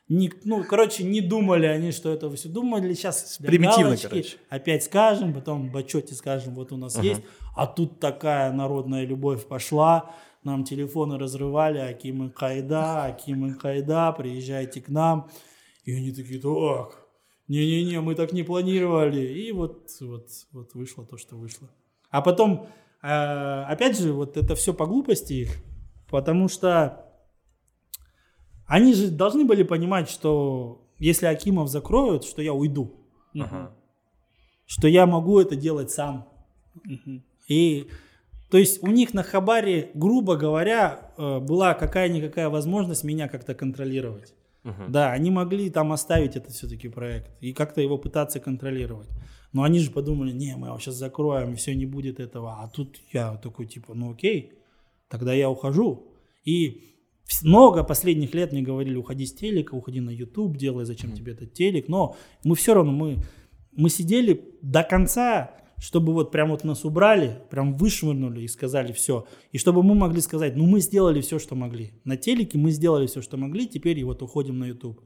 Не- 0.07 0.31
ну, 0.45 0.63
короче, 0.63 1.03
не 1.03 1.19
думали 1.19 1.65
они, 1.65 1.91
что 1.91 2.13
это 2.13 2.31
все 2.31 2.47
думали. 2.47 2.93
Сейчас 2.93 3.38
Примитивно, 3.39 3.84
галочки 3.84 4.07
короче. 4.07 4.38
опять 4.47 4.84
скажем, 4.86 5.34
потом 5.34 5.69
в 5.69 5.75
отчете 5.75 6.15
скажем, 6.15 6.55
вот 6.55 6.71
у 6.71 6.77
нас 6.77 6.97
есть. 7.03 7.21
А 7.57 7.67
тут 7.67 7.99
такая 7.99 8.53
народная 8.53 9.05
любовь 9.05 9.45
пошла. 9.45 10.15
Нам 10.45 10.63
телефоны 10.63 11.17
разрывали, 11.17 11.79
Аким 11.79 12.31
Хайда, 12.34 13.03
Аким 13.03 13.60
Хайда, 13.60 14.13
приезжайте 14.13 14.79
к 14.81 14.88
нам. 14.88 15.29
И 15.84 15.91
они 15.91 16.12
такие, 16.13 16.39
так, 16.39 16.98
не-не-не, 17.49 17.99
мы 17.99 18.15
так 18.15 18.31
не 18.31 18.43
планировали. 18.43 19.21
И 19.21 19.51
вот, 19.51 19.89
вот, 19.99 20.27
вот 20.51 20.73
вышло 20.75 21.05
то, 21.05 21.17
что 21.17 21.35
вышло. 21.35 21.67
А 22.12 22.21
потом, 22.21 22.67
э, 23.01 23.07
опять 23.07 23.99
же, 23.99 24.13
вот 24.13 24.38
это 24.38 24.55
все 24.55 24.73
по 24.73 24.85
глупости 24.85 25.33
их, 25.33 25.57
потому 26.09 26.47
что 26.47 27.05
они 28.67 28.93
же 28.93 29.09
должны 29.09 29.45
были 29.45 29.63
понимать, 29.63 30.09
что 30.09 30.88
если 30.99 31.25
Акимов 31.25 31.69
закроют, 31.69 32.23
что 32.23 32.41
я 32.41 32.53
уйду, 32.53 32.93
Ага. 33.33 33.75
что 34.65 34.88
я 34.88 35.05
могу 35.07 35.39
это 35.39 35.55
делать 35.55 35.89
сам. 35.89 36.29
И 37.47 37.89
то 38.51 38.57
есть 38.57 38.83
у 38.83 38.88
них 38.88 39.13
на 39.13 39.23
Хабаре, 39.23 39.91
грубо 39.93 40.35
говоря, 40.35 41.13
э, 41.17 41.39
была 41.39 41.73
какая-никакая 41.73 42.49
возможность 42.49 43.03
меня 43.03 43.27
как-то 43.27 43.55
контролировать. 43.55 44.33
Мгм. 44.63 44.91
Да, 44.91 45.12
они 45.12 45.32
могли 45.32 45.69
там 45.69 45.91
оставить 45.91 46.36
этот 46.36 46.52
все-таки 46.52 46.89
проект 46.89 47.32
и 47.41 47.54
как-то 47.54 47.82
его 47.82 47.98
пытаться 47.98 48.39
контролировать. 48.39 49.10
Но 49.54 49.63
они 49.63 49.80
же 49.80 49.89
подумали, 49.91 50.32
не, 50.32 50.56
мы 50.56 50.67
его 50.67 50.80
сейчас 50.80 50.95
закроем, 50.95 51.54
и 51.54 51.56
все, 51.56 51.74
не 51.74 51.86
будет 51.86 52.19
этого. 52.19 52.60
А 52.62 52.67
тут 52.67 53.00
я 53.13 53.38
такой, 53.38 53.65
типа, 53.65 53.93
ну 53.93 54.12
окей, 54.12 54.54
тогда 55.08 55.34
я 55.34 55.50
ухожу. 55.50 56.13
И 56.45 56.84
много 57.43 57.84
последних 57.84 58.34
лет 58.34 58.52
мне 58.52 58.62
говорили, 58.62 58.95
уходи 58.95 59.26
с 59.26 59.34
телека, 59.34 59.76
уходи 59.76 60.02
на 60.02 60.10
YouTube, 60.10 60.58
делай, 60.58 60.86
зачем 60.86 61.13
тебе 61.13 61.34
этот 61.34 61.54
телек. 61.54 61.88
Но 61.88 62.15
мы 62.43 62.56
все 62.56 62.74
равно, 62.74 62.91
мы, 62.91 63.17
мы 63.72 63.89
сидели 63.89 64.56
до 64.62 64.84
конца, 64.84 65.52
чтобы 65.79 66.13
вот 66.13 66.31
прям 66.31 66.49
вот 66.49 66.63
нас 66.63 66.83
убрали, 66.85 67.39
прям 67.49 67.75
вышвырнули 67.75 68.41
и 68.41 68.47
сказали 68.47 68.91
все. 68.91 69.25
И 69.51 69.57
чтобы 69.57 69.81
мы 69.81 69.95
могли 69.95 70.21
сказать, 70.21 70.55
ну 70.55 70.65
мы 70.65 70.81
сделали 70.81 71.21
все, 71.21 71.39
что 71.39 71.55
могли. 71.55 71.93
На 72.03 72.17
телеке 72.17 72.57
мы 72.57 72.71
сделали 72.71 73.07
все, 73.07 73.21
что 73.21 73.37
могли, 73.37 73.65
теперь 73.67 73.97
и 73.97 74.03
вот 74.03 74.21
уходим 74.21 74.59
на 74.59 74.65
YouTube. 74.65 75.01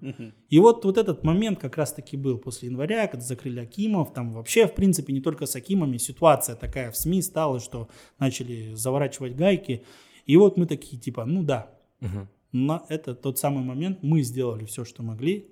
И 0.49 0.59
вот, 0.59 0.83
вот 0.85 0.97
этот 0.97 1.23
момент 1.23 1.59
как 1.59 1.77
раз-таки 1.77 2.17
был 2.17 2.37
после 2.37 2.69
января, 2.69 3.07
когда 3.07 3.25
закрыли 3.25 3.59
Акимов. 3.59 4.13
Там 4.13 4.31
вообще, 4.31 4.67
в 4.67 4.73
принципе, 4.73 5.13
не 5.13 5.21
только 5.21 5.45
с 5.45 5.55
Акимами, 5.55 5.97
ситуация 5.97 6.55
такая 6.55 6.91
в 6.91 6.97
СМИ 6.97 7.21
стала, 7.21 7.59
что 7.59 7.87
начали 8.19 8.73
заворачивать 8.73 9.35
гайки. 9.35 9.83
И 10.25 10.37
вот 10.37 10.57
мы 10.57 10.65
такие, 10.65 10.99
типа, 10.99 11.25
ну 11.25 11.43
да, 11.43 11.69
Мгм. 11.99 12.27
на 12.51 12.83
это 12.89 13.13
тот 13.15 13.37
самый 13.37 13.63
момент, 13.63 13.99
мы 14.01 14.21
сделали 14.23 14.65
все, 14.65 14.85
что 14.85 15.03
могли, 15.03 15.47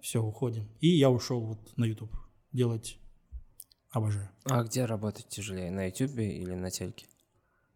все, 0.00 0.22
уходим. 0.22 0.68
И 0.80 0.88
я 0.88 1.10
ушел 1.10 1.40
вот 1.40 1.58
на 1.76 1.84
YouTube 1.84 2.14
делать, 2.52 2.98
обожаю, 3.94 4.28
А 4.44 4.62
где 4.64 4.84
работать 4.84 5.28
тяжелее, 5.28 5.70
на 5.70 5.86
Ютубе 5.86 6.36
или 6.36 6.54
на 6.54 6.70
тельке? 6.70 7.06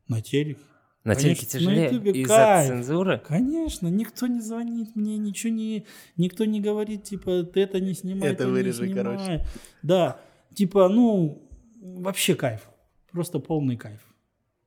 на 0.09 0.20
телек. 0.22 0.59
На 1.04 1.14
Конечно, 1.14 1.35
тельке 1.35 1.46
на 1.46 1.50
тяжелее 1.61 2.12
из-за 2.22 2.64
цензуры? 2.66 3.18
Конечно, 3.18 3.88
никто 3.88 4.26
не 4.26 4.40
звонит 4.40 4.94
мне, 4.96 5.16
ничего 5.16 5.52
не, 5.52 5.87
никто 6.16 6.44
не 6.44 6.61
говорит, 6.61 7.04
типа, 7.04 7.44
ты 7.44 7.61
это 7.61 7.81
не 7.81 7.94
снимай, 7.94 8.31
Это 8.33 8.44
не 8.44 8.50
вырежи, 8.50 8.87
снимай. 8.87 8.94
короче. 8.94 9.46
Да, 9.83 10.20
типа, 10.54 10.88
ну, 10.88 11.48
вообще 11.81 12.35
кайф, 12.35 12.68
просто 13.12 13.38
полный 13.38 13.76
кайф. 13.76 14.00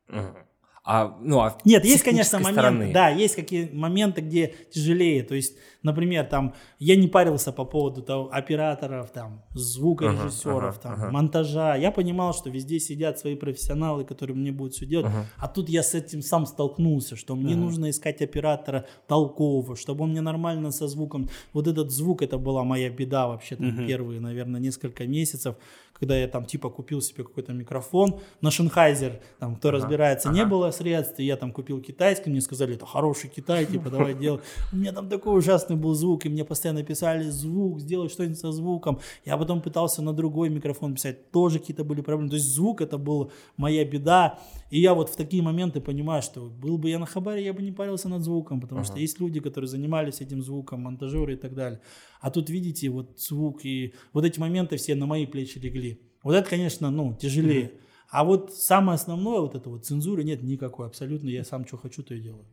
Мгм. 0.08 0.36
А, 0.84 1.15
ну, 1.22 1.39
а 1.41 1.56
Нет, 1.63 1.86
есть, 1.86 2.04
конечно, 2.04 2.39
моменты, 2.39 2.60
стороны? 2.60 2.91
да, 2.91 3.10
есть 3.10 3.36
какие 3.36 3.70
моменты, 3.72 4.22
где 4.22 4.56
тяжелее. 4.74 5.22
То 5.22 5.36
есть, 5.36 5.56
например, 5.84 6.26
там, 6.26 6.56
я 6.80 6.96
не 6.96 7.08
парился 7.08 7.52
по 7.52 7.65
поводу 7.65 8.02
того, 8.02 8.30
операторов, 8.34 9.12
там, 9.12 9.44
звукорежиссеров, 9.54 10.80
ага, 10.80 10.82
там, 10.82 10.94
ага. 10.94 11.12
монтажа. 11.12 11.76
Я 11.76 11.91
понимал, 11.91 12.34
что 12.34 12.50
везде 12.50 12.80
сидят 12.80 13.20
свои 13.20 13.36
профессионалы, 13.36 14.06
которые 14.06 14.36
мне 14.36 14.52
будут 14.52 14.74
все 14.74 14.88
делать. 14.88 15.06
Ага. 15.06 15.26
А 15.38 15.48
тут 15.48 15.70
я 15.70 15.84
с 15.84 15.94
этим 15.94 16.24
сам 16.24 16.48
столкнулся, 16.48 17.15
что 17.15 17.36
мне 17.36 17.56
нужно 17.56 17.91
искать 17.91 18.24
оператора 18.24 18.88
толкового, 19.08 19.76
чтобы 19.76 20.06
он 20.06 20.12
мне 20.12 20.22
нормально 20.22 20.72
со 20.72 20.88
звуком. 20.88 21.30
Вот 21.54 21.67
этот 21.67 21.91
звук, 21.91 22.24
это 22.24 22.39
была 22.39 22.63
моя 22.63 22.89
беда 22.89 23.28
вообще 23.28 23.56
там 23.56 23.86
первые, 23.86 24.20
наверное, 24.20 24.60
несколько 24.60 25.06
месяцев, 25.06 25.58
когда 26.02 26.18
я 26.18 26.28
там 26.28 26.46
типа 26.46 26.72
купил 26.72 27.00
себе 27.00 27.24
какой-то 27.24 27.54
микрофон, 27.54 28.20
на 28.42 28.50
Шенхайзер, 28.50 29.22
там, 29.40 29.56
кто 29.56 29.70
разбирается, 29.70 30.32
не 30.32 30.46
было 30.46 30.72
средств, 30.72 31.20
и 31.20 31.24
я 31.24 31.38
там 31.38 31.52
купил 31.52 31.80
китайский, 31.80 32.32
мне 32.32 32.42
сказали, 32.42 32.74
это 32.74 32.88
хороший 32.88 33.30
Китай, 33.30 33.68
типа, 33.68 33.92
давай 33.92 34.16
делай. 34.16 34.40
У 34.74 34.78
меня 34.78 34.94
там 34.94 35.10
такой 35.10 35.38
ужасный 35.38 35.76
был 35.76 35.94
звук, 35.94 36.26
и 36.26 36.30
мне 36.30 36.44
постоянно 36.44 36.82
писали 36.82 37.30
звук, 37.30 37.80
сделай 37.80 38.10
что-нибудь 38.10 38.40
со 38.40 38.52
звуком. 38.52 39.00
Я 39.26 39.38
потом 39.38 39.62
пытался 39.62 40.02
на 40.02 40.12
другой 40.12 40.50
микрофон 40.50 40.96
писать, 40.96 41.30
тоже 41.30 41.60
какие-то 41.60 41.84
были 41.84 42.02
проблемы. 42.02 42.32
То 42.32 42.38
есть 42.38 42.48
звук 42.48 42.82
это 42.82 42.98
была 42.98 43.28
моя 43.56 43.86
беда. 43.86 44.40
И 44.72 44.82
я 44.82 44.96
вот 44.96 45.10
в 45.10 45.16
такие 45.16 45.44
моменты 45.44 45.82
понимаю, 45.82 46.24
что 46.24 46.42
был 46.42 46.80
бы 46.80 46.90
я 46.90 46.98
на 46.98 47.06
хабаре, 47.06 47.46
я 47.46 47.54
бы 47.54 47.62
не 47.62 47.72
парился 47.72 48.10
над 48.10 48.24
звуком, 48.24 48.60
потому 48.60 48.84
что 48.84 48.98
есть 48.98 49.20
люди, 49.20 49.40
которые 49.40 49.68
занимались 49.68 50.20
этим 50.20 50.42
звуком, 50.42 50.82
монтажеры 50.82 51.34
и 51.34 51.38
так 51.38 51.54
далее. 51.54 51.80
А 52.22 52.30
тут, 52.32 52.50
видите, 52.50 52.90
вот 52.90 53.20
звук 53.20 53.66
и 53.66 53.94
вот 54.14 54.24
эти 54.26 54.40
моменты 54.40 54.78
все 54.78 54.96
на 54.96 55.08
мои 55.08 55.26
плечи 55.26 55.58
легли. 55.58 56.02
Вот 56.24 56.36
это, 56.36 56.48
конечно, 56.48 56.92
ну, 56.92 57.18
тяжелее. 57.20 57.74
А 58.10 58.24
вот 58.24 58.54
самое 58.54 58.96
основное, 58.96 59.40
вот 59.40 59.56
это 59.56 59.70
вот 59.70 59.86
цензуры 59.86 60.24
нет 60.24 60.44
никакой 60.44 60.86
абсолютно. 60.86 61.30
Я 61.30 61.44
сам 61.44 61.66
что 61.66 61.78
хочу, 61.78 62.04
то 62.04 62.14
и 62.14 62.22
делаю. 62.22 62.46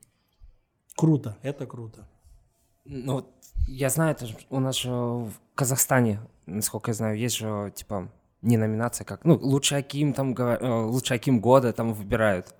Круто, 0.96 1.36
это 1.42 1.66
круто. 1.66 2.08
Ну, 2.84 3.14
вот 3.14 3.28
я 3.66 3.90
знаю, 3.90 4.12
это 4.12 4.26
ж 4.26 4.34
у 4.48 4.60
нас 4.60 4.76
же 4.78 4.90
в 4.90 5.32
Казахстане, 5.54 6.20
насколько 6.46 6.90
я 6.90 6.94
знаю, 6.94 7.18
есть 7.18 7.36
же, 7.36 7.70
типа, 7.76 8.10
не 8.40 8.56
номинация, 8.56 9.04
как, 9.04 9.24
ну, 9.24 9.34
лучший 9.34 9.78
Аким, 9.78 10.14
там, 10.14 10.32
э, 10.32 10.84
лучший 10.84 11.16
Аким 11.16 11.40
года 11.40 11.72
там 11.72 11.92
выбирают. 11.92 12.54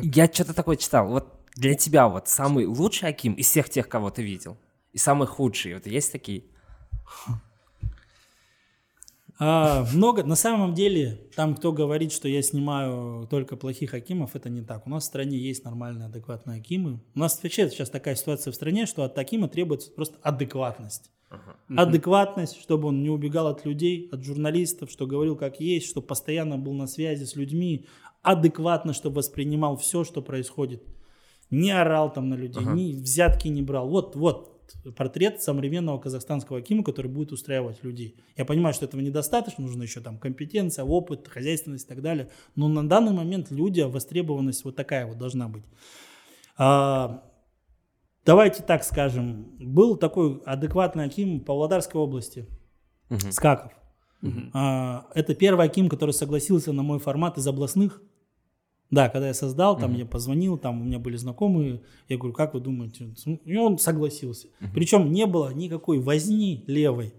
Я 0.00 0.26
что-то 0.32 0.54
такое 0.54 0.76
читал. 0.76 1.08
Вот 1.08 1.40
для 1.56 1.74
тебя 1.74 2.08
вот 2.08 2.28
самый 2.28 2.64
лучший 2.64 3.10
Аким 3.10 3.34
из 3.34 3.48
всех 3.48 3.68
тех, 3.68 3.88
кого 3.88 4.10
ты 4.10 4.22
видел, 4.22 4.56
и 4.92 4.98
самый 4.98 5.26
худший, 5.26 5.74
вот 5.74 5.86
есть 5.86 6.12
такие? 6.12 6.44
А, 9.44 9.84
много, 9.92 10.22
на 10.22 10.36
самом 10.36 10.72
деле, 10.72 11.20
там 11.34 11.56
кто 11.56 11.72
говорит, 11.72 12.12
что 12.12 12.28
я 12.28 12.42
снимаю 12.42 13.26
только 13.26 13.56
плохих 13.56 13.92
акимов, 13.92 14.36
это 14.36 14.48
не 14.48 14.62
так. 14.62 14.86
У 14.86 14.90
нас 14.90 15.02
в 15.02 15.06
стране 15.06 15.36
есть 15.36 15.64
нормальные, 15.64 16.06
адекватные 16.06 16.60
акимы. 16.60 17.00
У 17.16 17.18
нас 17.18 17.42
вообще 17.42 17.68
сейчас 17.68 17.90
такая 17.90 18.14
ситуация 18.14 18.52
в 18.52 18.54
стране, 18.54 18.86
что 18.86 19.02
от 19.02 19.18
акима 19.18 19.48
требуется 19.48 19.90
просто 19.90 20.16
адекватность. 20.22 21.10
Адекватность, 21.74 22.60
чтобы 22.60 22.88
он 22.88 23.02
не 23.02 23.08
убегал 23.08 23.46
от 23.46 23.64
людей, 23.64 24.08
от 24.12 24.22
журналистов, 24.22 24.90
что 24.90 25.06
говорил 25.06 25.34
как 25.34 25.58
есть, 25.60 25.88
что 25.88 26.02
постоянно 26.02 26.58
был 26.58 26.74
на 26.74 26.86
связи 26.86 27.24
с 27.24 27.34
людьми, 27.34 27.86
адекватно, 28.22 28.92
чтобы 28.92 29.16
воспринимал 29.16 29.76
все, 29.76 30.04
что 30.04 30.22
происходит. 30.22 30.84
Не 31.50 31.72
орал 31.72 32.12
там 32.12 32.28
на 32.28 32.34
людей, 32.34 32.64
ни 32.64 32.92
взятки 32.92 33.48
не 33.48 33.62
брал. 33.62 33.88
Вот, 33.88 34.14
вот 34.14 34.51
портрет 34.96 35.42
современного 35.42 35.98
казахстанского 35.98 36.58
акима, 36.58 36.84
который 36.84 37.10
будет 37.10 37.32
устраивать 37.32 37.82
людей. 37.82 38.16
Я 38.36 38.44
понимаю, 38.44 38.74
что 38.74 38.84
этого 38.84 39.00
недостаточно, 39.00 39.64
нужно 39.64 39.82
еще 39.82 40.00
там 40.00 40.18
компетенция, 40.18 40.84
опыт, 40.84 41.28
хозяйственность 41.28 41.86
и 41.86 41.88
так 41.88 42.02
далее. 42.02 42.28
Но 42.56 42.68
на 42.68 42.88
данный 42.88 43.12
момент 43.12 43.50
люди, 43.50 43.80
востребованность 43.80 44.64
вот 44.64 44.76
такая 44.76 45.06
вот 45.06 45.18
должна 45.18 45.48
быть. 45.48 45.64
А, 46.56 47.24
давайте 48.24 48.62
так 48.62 48.84
скажем, 48.84 49.56
был 49.58 49.96
такой 49.96 50.40
адекватный 50.44 51.04
аким 51.04 51.40
Павлодарской 51.40 52.00
области, 52.00 52.46
Скаков. 53.30 53.72
А, 54.52 55.06
это 55.14 55.34
первый 55.34 55.66
аким, 55.66 55.88
который 55.88 56.12
согласился 56.12 56.72
на 56.72 56.82
мой 56.82 56.98
формат 56.98 57.38
из 57.38 57.46
областных. 57.46 58.00
Да, 58.92 59.08
когда 59.08 59.28
я 59.28 59.34
создал, 59.34 59.78
там 59.78 59.94
я 59.94 60.04
позвонил, 60.04 60.58
там 60.58 60.82
у 60.82 60.84
меня 60.84 60.98
были 60.98 61.16
знакомые, 61.16 61.80
я 62.10 62.18
говорю, 62.18 62.34
как 62.34 62.52
вы 62.52 62.60
думаете? 62.60 63.08
И 63.46 63.56
он 63.56 63.78
согласился. 63.78 64.48
Причем 64.74 65.10
не 65.10 65.24
было 65.26 65.52
никакой 65.52 65.98
возни 65.98 66.62
левой. 66.66 67.14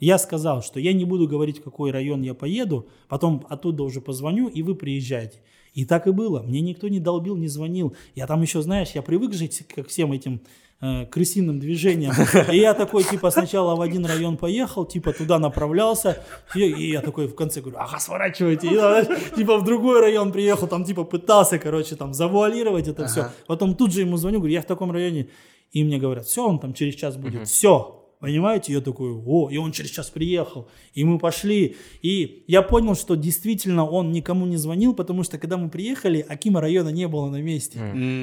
Я 0.00 0.18
сказал, 0.18 0.62
что 0.62 0.78
я 0.78 0.92
не 0.92 1.06
буду 1.06 1.26
говорить, 1.26 1.58
в 1.58 1.62
какой 1.62 1.90
район 1.90 2.20
я 2.20 2.34
поеду, 2.34 2.86
потом 3.08 3.46
оттуда 3.48 3.82
уже 3.84 4.02
позвоню, 4.02 4.48
и 4.48 4.62
вы 4.62 4.74
приезжаете. 4.74 5.38
И 5.72 5.86
так 5.86 6.06
и 6.06 6.12
было. 6.12 6.42
Мне 6.42 6.60
никто 6.60 6.88
не 6.88 7.00
долбил, 7.00 7.36
не 7.36 7.48
звонил. 7.48 7.96
Я 8.14 8.26
там 8.26 8.42
еще, 8.42 8.62
знаешь, 8.62 8.90
я 8.90 9.02
привык 9.02 9.32
жить 9.32 9.66
к 9.66 9.88
всем 9.88 10.12
этим 10.12 10.40
э, 10.80 11.06
крысиным 11.06 11.58
движениям. 11.58 12.14
И 12.52 12.56
я 12.56 12.74
такой, 12.74 13.04
типа, 13.04 13.30
сначала 13.30 13.74
в 13.76 13.80
один 13.80 14.06
район 14.06 14.36
поехал, 14.36 14.84
типа, 14.84 15.12
туда 15.12 15.38
направлялся. 15.38 16.22
И, 16.54 16.60
и 16.60 16.90
я 16.90 17.00
такой 17.00 17.26
в 17.26 17.34
конце 17.34 17.60
говорю, 17.60 17.78
ага, 17.78 17.98
сворачивайте. 17.98 18.68
И, 18.68 18.74
знаешь, 18.74 19.06
типа, 19.36 19.58
в 19.58 19.64
другой 19.64 20.00
район 20.00 20.32
приехал, 20.32 20.68
там, 20.68 20.84
типа, 20.84 21.04
пытался, 21.04 21.58
короче, 21.58 21.96
там, 21.96 22.14
завуалировать 22.14 22.88
это 22.88 23.06
все. 23.06 23.30
Потом 23.46 23.74
тут 23.74 23.92
же 23.92 24.00
ему 24.00 24.16
звоню, 24.16 24.38
говорю, 24.38 24.54
я 24.54 24.60
в 24.62 24.66
таком 24.66 24.90
районе. 24.92 25.28
И 25.72 25.82
мне 25.82 25.98
говорят, 25.98 26.26
все, 26.26 26.46
он 26.46 26.58
там 26.58 26.72
через 26.72 26.94
час 26.94 27.16
будет. 27.16 27.48
Все. 27.48 28.03
Понимаете, 28.24 28.72
я 28.72 28.80
такой, 28.80 29.12
о, 29.12 29.50
и 29.50 29.58
он 29.58 29.70
через 29.70 29.90
час 29.90 30.08
приехал, 30.08 30.66
и 30.94 31.04
мы 31.04 31.18
пошли, 31.18 31.76
и 32.00 32.42
я 32.46 32.62
понял, 32.62 32.94
что 32.94 33.16
действительно 33.16 33.86
он 33.86 34.12
никому 34.12 34.46
не 34.46 34.56
звонил, 34.56 34.94
потому 34.94 35.24
что 35.24 35.36
когда 35.36 35.58
мы 35.58 35.68
приехали, 35.68 36.24
Акима 36.26 36.62
района 36.62 36.88
не 36.88 37.06
было 37.06 37.28
на 37.28 37.42
месте. 37.42 37.78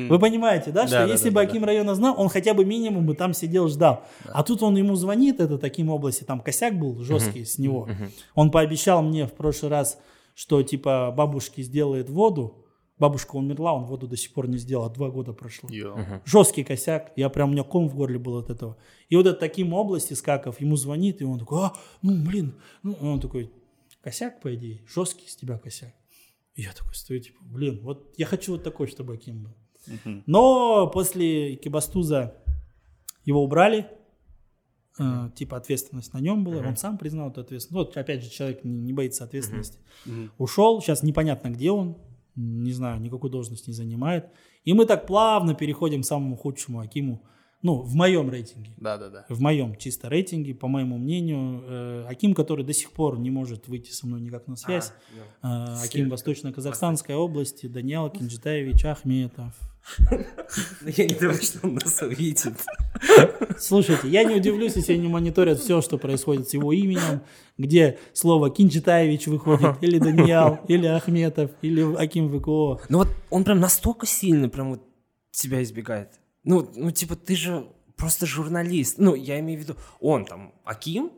Вы 0.10 0.18
понимаете, 0.18 0.72
да, 0.72 0.88
что 0.88 1.02
Да, 1.02 1.06
да, 1.06 1.12
если 1.12 1.30
да, 1.30 1.36
бы 1.36 1.46
да, 1.46 1.52
Аким 1.52 1.64
района 1.64 1.94
знал, 1.94 2.16
он 2.18 2.30
хотя 2.30 2.56
бы 2.56 2.66
минимум 2.66 3.06
бы 3.06 3.14
там 3.14 3.36
сидел, 3.36 3.68
ждал. 3.68 4.04
А 4.26 4.42
тут 4.42 4.64
он 4.64 4.76
ему 4.76 4.96
звонит, 4.96 5.40
это 5.40 5.60
таким 5.60 5.90
области, 5.90 6.24
там 6.24 6.40
косяк 6.40 6.80
был 6.80 7.04
жесткий 7.04 7.46
с 7.46 7.60
него. 7.60 7.88
Он 8.34 8.50
пообещал 8.50 9.04
мне 9.04 9.28
в 9.28 9.34
прошлый 9.34 9.70
раз, 9.70 10.00
что 10.34 10.64
типа 10.64 11.14
бабушке 11.16 11.62
сделает 11.62 12.10
воду, 12.10 12.61
бабушка 13.02 13.36
умерла, 13.36 13.74
он 13.74 13.86
воду 13.86 14.08
до 14.08 14.16
сих 14.16 14.32
пор 14.32 14.48
не 14.48 14.60
сделал, 14.60 14.86
а 14.86 14.90
два 14.90 15.10
года 15.10 15.34
прошло. 15.34 15.68
Йо. 15.70 16.22
Жесткий 16.24 16.64
косяк, 16.64 17.12
я 17.16 17.30
прям, 17.30 17.50
у 17.50 17.54
меня 17.54 17.64
ком 17.64 17.90
в 17.90 17.96
горле 17.96 18.20
был 18.20 18.38
от 18.38 18.50
этого. 18.52 18.78
И 19.10 19.16
вот 19.16 19.26
это 19.26 19.40
таким 19.40 19.74
области 19.74 20.14
Скаков 20.14 20.62
ему 20.62 20.76
звонит, 20.76 21.22
и 21.22 21.26
он 21.26 21.40
такой, 21.40 21.64
а, 21.64 21.74
ну, 22.04 22.24
блин, 22.24 22.54
ну, 22.84 22.96
он 23.02 23.20
такой, 23.20 23.52
косяк, 24.02 24.40
по 24.40 24.54
идее, 24.54 24.82
жесткий 24.88 25.28
с 25.28 25.36
тебя 25.36 25.58
косяк. 25.58 25.94
И 26.56 26.62
я 26.62 26.74
такой 26.74 26.94
стою, 26.94 27.20
типа, 27.20 27.40
блин, 27.42 27.80
вот 27.82 28.14
я 28.18 28.28
хочу 28.28 28.52
вот 28.52 28.64
такой, 28.64 28.86
чтобы 28.86 29.16
Аким 29.16 29.44
был. 29.44 29.52
Но 30.28 30.88
после 30.88 31.56
Кибастуза 31.56 32.36
его 33.26 33.44
убрали, 33.44 33.88
э, 35.00 35.30
типа 35.36 35.58
ответственность 35.58 36.14
на 36.14 36.20
нем 36.20 36.44
была, 36.44 36.62
он 36.68 36.78
сам 36.78 37.00
признал 37.00 37.32
эту 37.32 37.42
ответственность. 37.42 37.72
Ну, 37.72 37.80
Вот 37.80 37.98
опять 37.98 38.24
же 38.24 38.30
человек 38.30 38.64
не, 38.64 38.80
не 38.80 38.94
боится 38.94 39.24
ответственности. 39.24 39.80
Ушел, 40.38 40.82
сейчас 40.82 41.02
непонятно 41.02 41.50
где 41.50 41.72
он, 41.72 41.98
не 42.36 42.74
знаю, 42.74 43.00
никакой 43.02 43.30
должности 43.30 43.70
не 43.70 43.76
занимает. 43.76 44.30
И 44.64 44.74
мы 44.74 44.86
так 44.86 45.08
плавно 45.08 45.54
переходим 45.54 46.02
к 46.02 46.06
самому 46.06 46.36
худшему 46.36 46.80
Акиму, 46.80 47.24
ну, 47.64 47.82
в 47.82 47.94
моем 47.94 48.30
рейтинге. 48.30 48.72
Да, 48.78 48.98
да, 48.98 49.10
да. 49.10 49.26
В 49.30 49.40
моем 49.40 49.76
чисто 49.76 50.10
рейтинге, 50.10 50.56
по 50.56 50.68
моему 50.68 50.98
мнению, 50.98 51.64
э, 51.68 52.06
Аким, 52.08 52.34
который 52.34 52.66
до 52.66 52.74
сих 52.74 52.92
пор 52.92 53.20
не 53.20 53.30
может 53.30 53.68
выйти 53.68 53.92
со 53.92 54.08
мной 54.08 54.22
никак 54.22 54.48
на 54.48 54.56
связь. 54.56 54.94
Э, 55.44 55.76
Аким 55.84 56.10
Восточно-Казахстанской 56.10 57.16
области, 57.16 57.68
Даниэл 57.68 58.10
Кинджитаевич 58.18 58.86
Ахметов. 58.86 59.54
Я 60.86 61.06
не 61.06 61.16
думаю, 61.16 61.42
что 61.42 61.60
он 61.64 61.76
нас 61.76 62.02
увидит. 62.02 62.54
Слушайте, 63.58 64.10
я 64.10 64.24
не 64.24 64.36
удивлюсь, 64.36 64.76
если 64.76 64.94
они 64.94 65.08
мониторят 65.08 65.60
все, 65.60 65.82
что 65.82 65.98
происходит 65.98 66.50
с 66.50 66.54
его 66.54 66.72
именем, 66.72 67.22
где 67.58 67.98
слово 68.14 68.50
Кинчитаевич 68.50 69.28
выходит, 69.28 69.78
или 69.82 69.98
Даниэл, 69.98 70.60
или 70.68 70.88
Ахметов, 70.88 71.52
или 71.62 71.96
Аким 71.96 72.30
ВКО. 72.30 72.82
Ну 72.90 73.00
вот 73.00 73.10
он 73.30 73.44
прям 73.44 73.60
настолько 73.60 74.06
сильно 74.06 74.50
прям 74.50 74.72
вот 74.72 74.84
тебя 75.32 75.62
избегает. 75.64 76.21
Ну, 76.44 76.68
ну 76.76 76.92
типа 76.92 77.16
ты 77.16 77.36
же 77.36 77.68
просто 77.96 78.26
журналист. 78.26 78.98
Ну, 78.98 79.16
я 79.16 79.40
имею 79.40 79.60
в 79.60 79.64
виду, 79.64 79.76
он 80.00 80.26
там 80.26 80.54
Аким, 80.64 81.12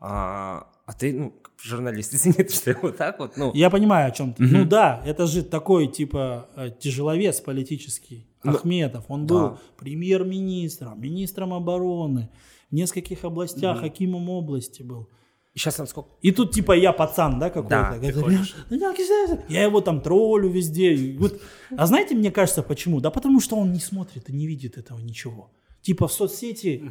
а, 0.00 0.66
а 0.86 0.92
ты, 0.92 1.12
ну, 1.12 1.34
журналист, 1.62 2.14
извини, 2.14 2.48
что 2.48 2.70
я 2.70 2.78
вот 2.82 2.96
так 2.96 3.18
вот, 3.18 3.36
ну. 3.36 3.52
Я 3.54 3.70
понимаю, 3.70 4.08
о 4.08 4.10
чем 4.10 4.34
ты. 4.34 4.42
Ну 4.42 4.64
да, 4.64 5.02
это 5.06 5.26
же 5.26 5.42
такой, 5.42 5.86
типа, 5.88 6.48
э, 6.56 6.70
тяжеловес 6.78 7.40
политический. 7.40 8.26
Ахметов, 8.42 9.04
он 9.08 9.26
был 9.26 9.38
Да. 9.38 9.58
премьер-министром, 9.78 11.00
министром 11.00 11.54
обороны, 11.54 12.28
в 12.70 12.74
нескольких 12.74 13.24
областях, 13.24 13.82
Акимом 13.82 14.28
области 14.28 14.82
был. 14.82 15.08
Сейчас 15.54 15.76
там 15.76 15.86
сколько? 15.86 16.08
И 16.20 16.32
тут 16.32 16.52
типа 16.52 16.72
я 16.72 16.92
пацан, 16.92 17.38
да, 17.38 17.48
какой-то. 17.48 17.68
Да, 17.68 17.96
Говорит, 17.96 18.54
«Даниил 18.70 18.92
Кизяев». 18.92 19.38
Я 19.48 19.62
его 19.62 19.80
там 19.80 20.00
троллю 20.00 20.48
везде. 20.48 20.94
И 20.94 21.16
вот- 21.16 21.40
А 21.76 21.86
знаете, 21.86 22.14
мне 22.16 22.32
кажется, 22.32 22.62
почему? 22.62 23.00
Да 23.00 23.10
потому 23.10 23.40
что 23.40 23.56
он 23.56 23.72
не 23.72 23.78
смотрит 23.80 24.28
и 24.28 24.32
не 24.32 24.46
видит 24.48 24.78
этого 24.78 24.98
ничего. 24.98 25.50
Типа 25.82 26.08
в 26.08 26.12
соцсети... 26.12 26.82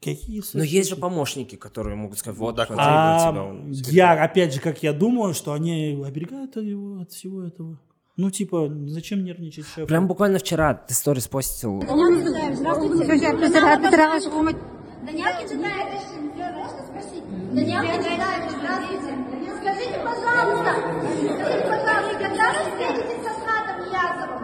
Какие 0.00 0.40
соцсети? 0.40 0.56
Ну, 0.58 0.62
есть 0.62 0.88
же 0.90 0.96
помощники, 0.96 1.56
которые 1.56 1.96
могут 1.96 2.18
сказать, 2.18 2.38
вот, 2.38 2.56
А, 2.60 2.66
вот 2.66 3.32
тебя 3.32 3.42
он 3.44 3.72
я, 3.72 4.12
опять 4.24 4.54
же, 4.54 4.60
как 4.60 4.82
я 4.82 4.92
думаю, 4.92 5.34
что 5.34 5.52
они 5.52 6.00
оберегают 6.04 6.54
его 6.56 7.00
от 7.00 7.10
всего 7.12 7.42
этого. 7.42 7.78
Ну, 8.16 8.30
типа, 8.30 8.68
зачем 8.86 9.24
нервничать 9.24 9.66
шефу? 9.66 9.86
Прям 9.86 10.06
буквально 10.08 10.38
вчера 10.38 10.74
ты 10.74 10.94
сторис 10.94 11.28
постил. 11.28 11.80
Даниал 11.80 12.18
Кенжетаевич, 12.22 12.56
здравствуйте. 12.56 13.06
Даниал 13.06 13.38
Кенжетаевич, 13.38 13.78
можно 15.06 16.07
Даниал 17.50 17.80
Кенжетаевич, 17.80 18.50
здравствуйте. 18.50 19.14
Скажите, 19.60 19.98
пожалуйста, 20.04 20.70
скажите, 21.08 21.64
пожалуйста, 21.64 22.18
когда 22.18 22.44
вы 22.52 22.58
встретитесь 22.70 23.22
с 23.24 23.32
Асхатом 23.40 23.78
Ниязовым? 23.86 24.42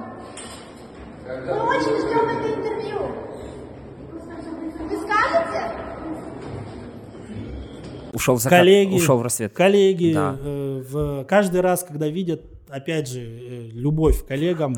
Мы 1.27 1.63
очень 1.69 1.97
ждем 2.01 2.25
это 2.29 2.47
интервью. 2.55 3.01
Вы 4.89 4.97
скажете? 4.97 5.61
Ушел 8.13 8.37
в 8.37 8.41
закат, 8.41 8.59
коллеги, 8.61 8.95
ушел 8.95 9.19
в 9.19 9.23
рассвет. 9.23 9.53
коллеги 9.53 10.13
Да. 10.15 10.37
э, 10.41 10.83
в, 10.89 11.25
каждый 11.25 11.61
раз, 11.61 11.85
когда 11.85 12.09
видят, 12.09 12.43
опять 12.71 13.09
же, 13.09 13.21
э, 13.21 13.69
любовь 13.73 14.23
к 14.25 14.29
коллегам, 14.29 14.77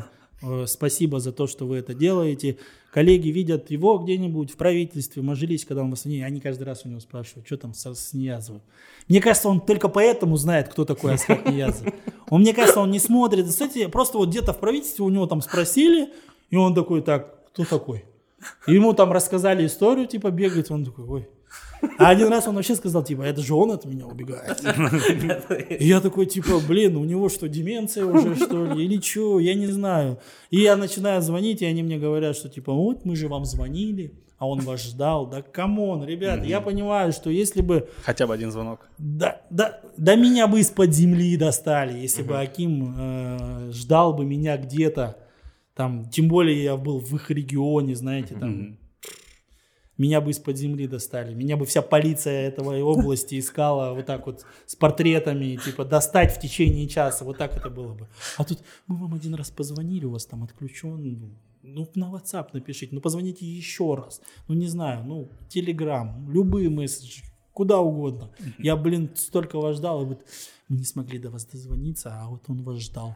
спасибо 0.65 1.19
за 1.19 1.31
то, 1.31 1.47
что 1.47 1.65
вы 1.65 1.77
это 1.77 1.93
делаете. 1.93 2.57
Коллеги 2.91 3.29
видят 3.29 3.69
его 3.69 3.97
где-нибудь 3.97 4.51
в 4.51 4.55
правительстве, 4.55 5.21
мажились, 5.21 5.65
когда 5.65 5.83
он 5.83 5.91
в 5.91 5.93
Астане, 5.93 6.25
они 6.25 6.39
каждый 6.39 6.63
раз 6.63 6.85
у 6.85 6.89
него 6.89 6.99
спрашивают, 6.99 7.45
что 7.45 7.57
там 7.57 7.73
с, 7.73 7.93
с. 7.93 8.13
Мне 8.13 9.21
кажется, 9.21 9.49
он 9.49 9.61
только 9.61 9.87
поэтому 9.87 10.37
знает, 10.37 10.69
кто 10.69 10.85
такой 10.85 11.13
Асхат 11.13 11.47
Ниязов. 11.49 11.93
Он, 12.29 12.41
мне 12.41 12.53
кажется, 12.53 12.79
он 12.79 12.91
не 12.91 12.99
смотрит. 12.99 13.47
Кстати, 13.47 13.87
просто 13.87 14.17
вот 14.17 14.29
где-то 14.29 14.53
в 14.53 14.59
правительстве 14.59 15.05
у 15.05 15.09
него 15.09 15.27
там 15.27 15.41
спросили, 15.41 16.09
и 16.49 16.55
он 16.55 16.73
такой, 16.73 17.01
так, 17.01 17.45
кто 17.47 17.65
такой? 17.65 18.05
И 18.67 18.73
ему 18.73 18.93
там 18.93 19.11
рассказали 19.11 19.65
историю, 19.65 20.07
типа, 20.07 20.31
бегает, 20.31 20.71
он 20.71 20.85
такой, 20.85 21.05
ой. 21.05 21.29
А 21.99 22.09
один 22.09 22.27
раз 22.29 22.47
он 22.47 22.55
вообще 22.55 22.75
сказал, 22.75 23.03
типа, 23.03 23.21
это 23.21 23.41
же 23.41 23.53
он 23.53 23.71
от 23.71 23.85
меня 23.85 24.05
убегает. 24.05 24.61
И 25.69 25.85
я 25.85 26.01
такой, 26.01 26.25
типа, 26.25 26.59
блин, 26.67 26.95
у 26.97 27.05
него 27.05 27.29
что, 27.29 27.47
деменция 27.47 28.05
уже, 28.05 28.35
что 28.35 28.65
ли, 28.65 28.85
или 28.85 28.99
что, 29.01 29.39
я 29.39 29.53
не 29.53 29.67
знаю. 29.67 30.19
И 30.49 30.59
я 30.59 30.75
начинаю 30.75 31.21
звонить, 31.21 31.61
и 31.61 31.65
они 31.65 31.83
мне 31.83 31.97
говорят, 31.97 32.35
что, 32.35 32.49
типа, 32.49 32.73
вот, 32.73 33.05
мы 33.05 33.15
же 33.15 33.27
вам 33.27 33.45
звонили, 33.45 34.13
а 34.37 34.47
он 34.47 34.59
вас 34.61 34.83
ждал. 34.83 35.27
Да 35.27 35.41
come 35.41 35.78
on, 35.78 36.05
ребята, 36.05 36.43
я 36.45 36.61
понимаю, 36.61 37.11
что 37.11 37.29
если 37.29 37.61
бы 37.61 37.89
Хотя 38.03 38.27
бы 38.27 38.33
один 38.33 38.51
звонок. 38.51 38.87
да, 38.97 39.41
да, 39.49 39.79
да 39.97 40.15
меня 40.15 40.47
бы 40.47 40.59
из-под 40.59 40.93
земли 40.93 41.37
достали, 41.37 41.97
если 41.99 42.21
бы 42.23 42.39
Аким 42.39 42.93
э, 42.97 43.71
ждал 43.71 44.13
бы 44.13 44.25
меня 44.25 44.57
где-то, 44.57 45.17
там, 45.75 46.09
тем 46.09 46.27
более 46.27 46.63
я 46.63 46.75
был 46.75 46.99
в 46.99 47.13
их 47.15 47.29
регионе, 47.29 47.95
знаете, 47.95 48.35
там, 48.35 48.77
меня 49.97 50.21
бы 50.21 50.31
из-под 50.31 50.57
земли 50.57 50.87
достали, 50.87 51.33
меня 51.33 51.57
бы 51.57 51.65
вся 51.65 51.81
полиция 51.81 52.47
этого 52.47 52.77
области 52.81 53.39
искала 53.39 53.93
вот 53.93 54.05
так 54.05 54.25
вот 54.25 54.45
с 54.65 54.75
портретами, 54.75 55.55
типа, 55.55 55.85
достать 55.85 56.35
в 56.35 56.39
течение 56.39 56.87
часа, 56.87 57.25
вот 57.25 57.37
так 57.37 57.55
это 57.55 57.69
было 57.69 57.93
бы. 57.93 58.07
А 58.37 58.43
тут 58.43 58.59
мы 58.87 58.97
вам 58.97 59.13
один 59.13 59.35
раз 59.35 59.49
позвонили, 59.51 60.05
у 60.05 60.11
вас 60.11 60.25
там 60.25 60.43
отключен, 60.43 61.37
ну, 61.63 61.87
на 61.95 62.05
WhatsApp 62.05 62.49
напишите, 62.53 62.95
ну, 62.95 63.01
позвоните 63.01 63.45
еще 63.45 63.95
раз, 63.95 64.21
ну, 64.47 64.55
не 64.55 64.67
знаю, 64.67 65.03
ну, 65.03 65.29
Telegram, 65.49 66.29
любые 66.31 66.69
месседжи, 66.69 67.23
куда 67.53 67.79
угодно. 67.79 68.31
Я, 68.59 68.75
блин, 68.75 69.09
столько 69.15 69.59
вас 69.59 69.77
ждал, 69.77 70.03
и 70.03 70.05
вот 70.05 70.25
мы 70.69 70.77
не 70.77 70.85
смогли 70.85 71.19
до 71.19 71.29
вас 71.29 71.45
дозвониться, 71.45 72.11
а 72.13 72.29
вот 72.29 72.43
он 72.47 72.63
вас 72.63 72.77
ждал. 72.79 73.15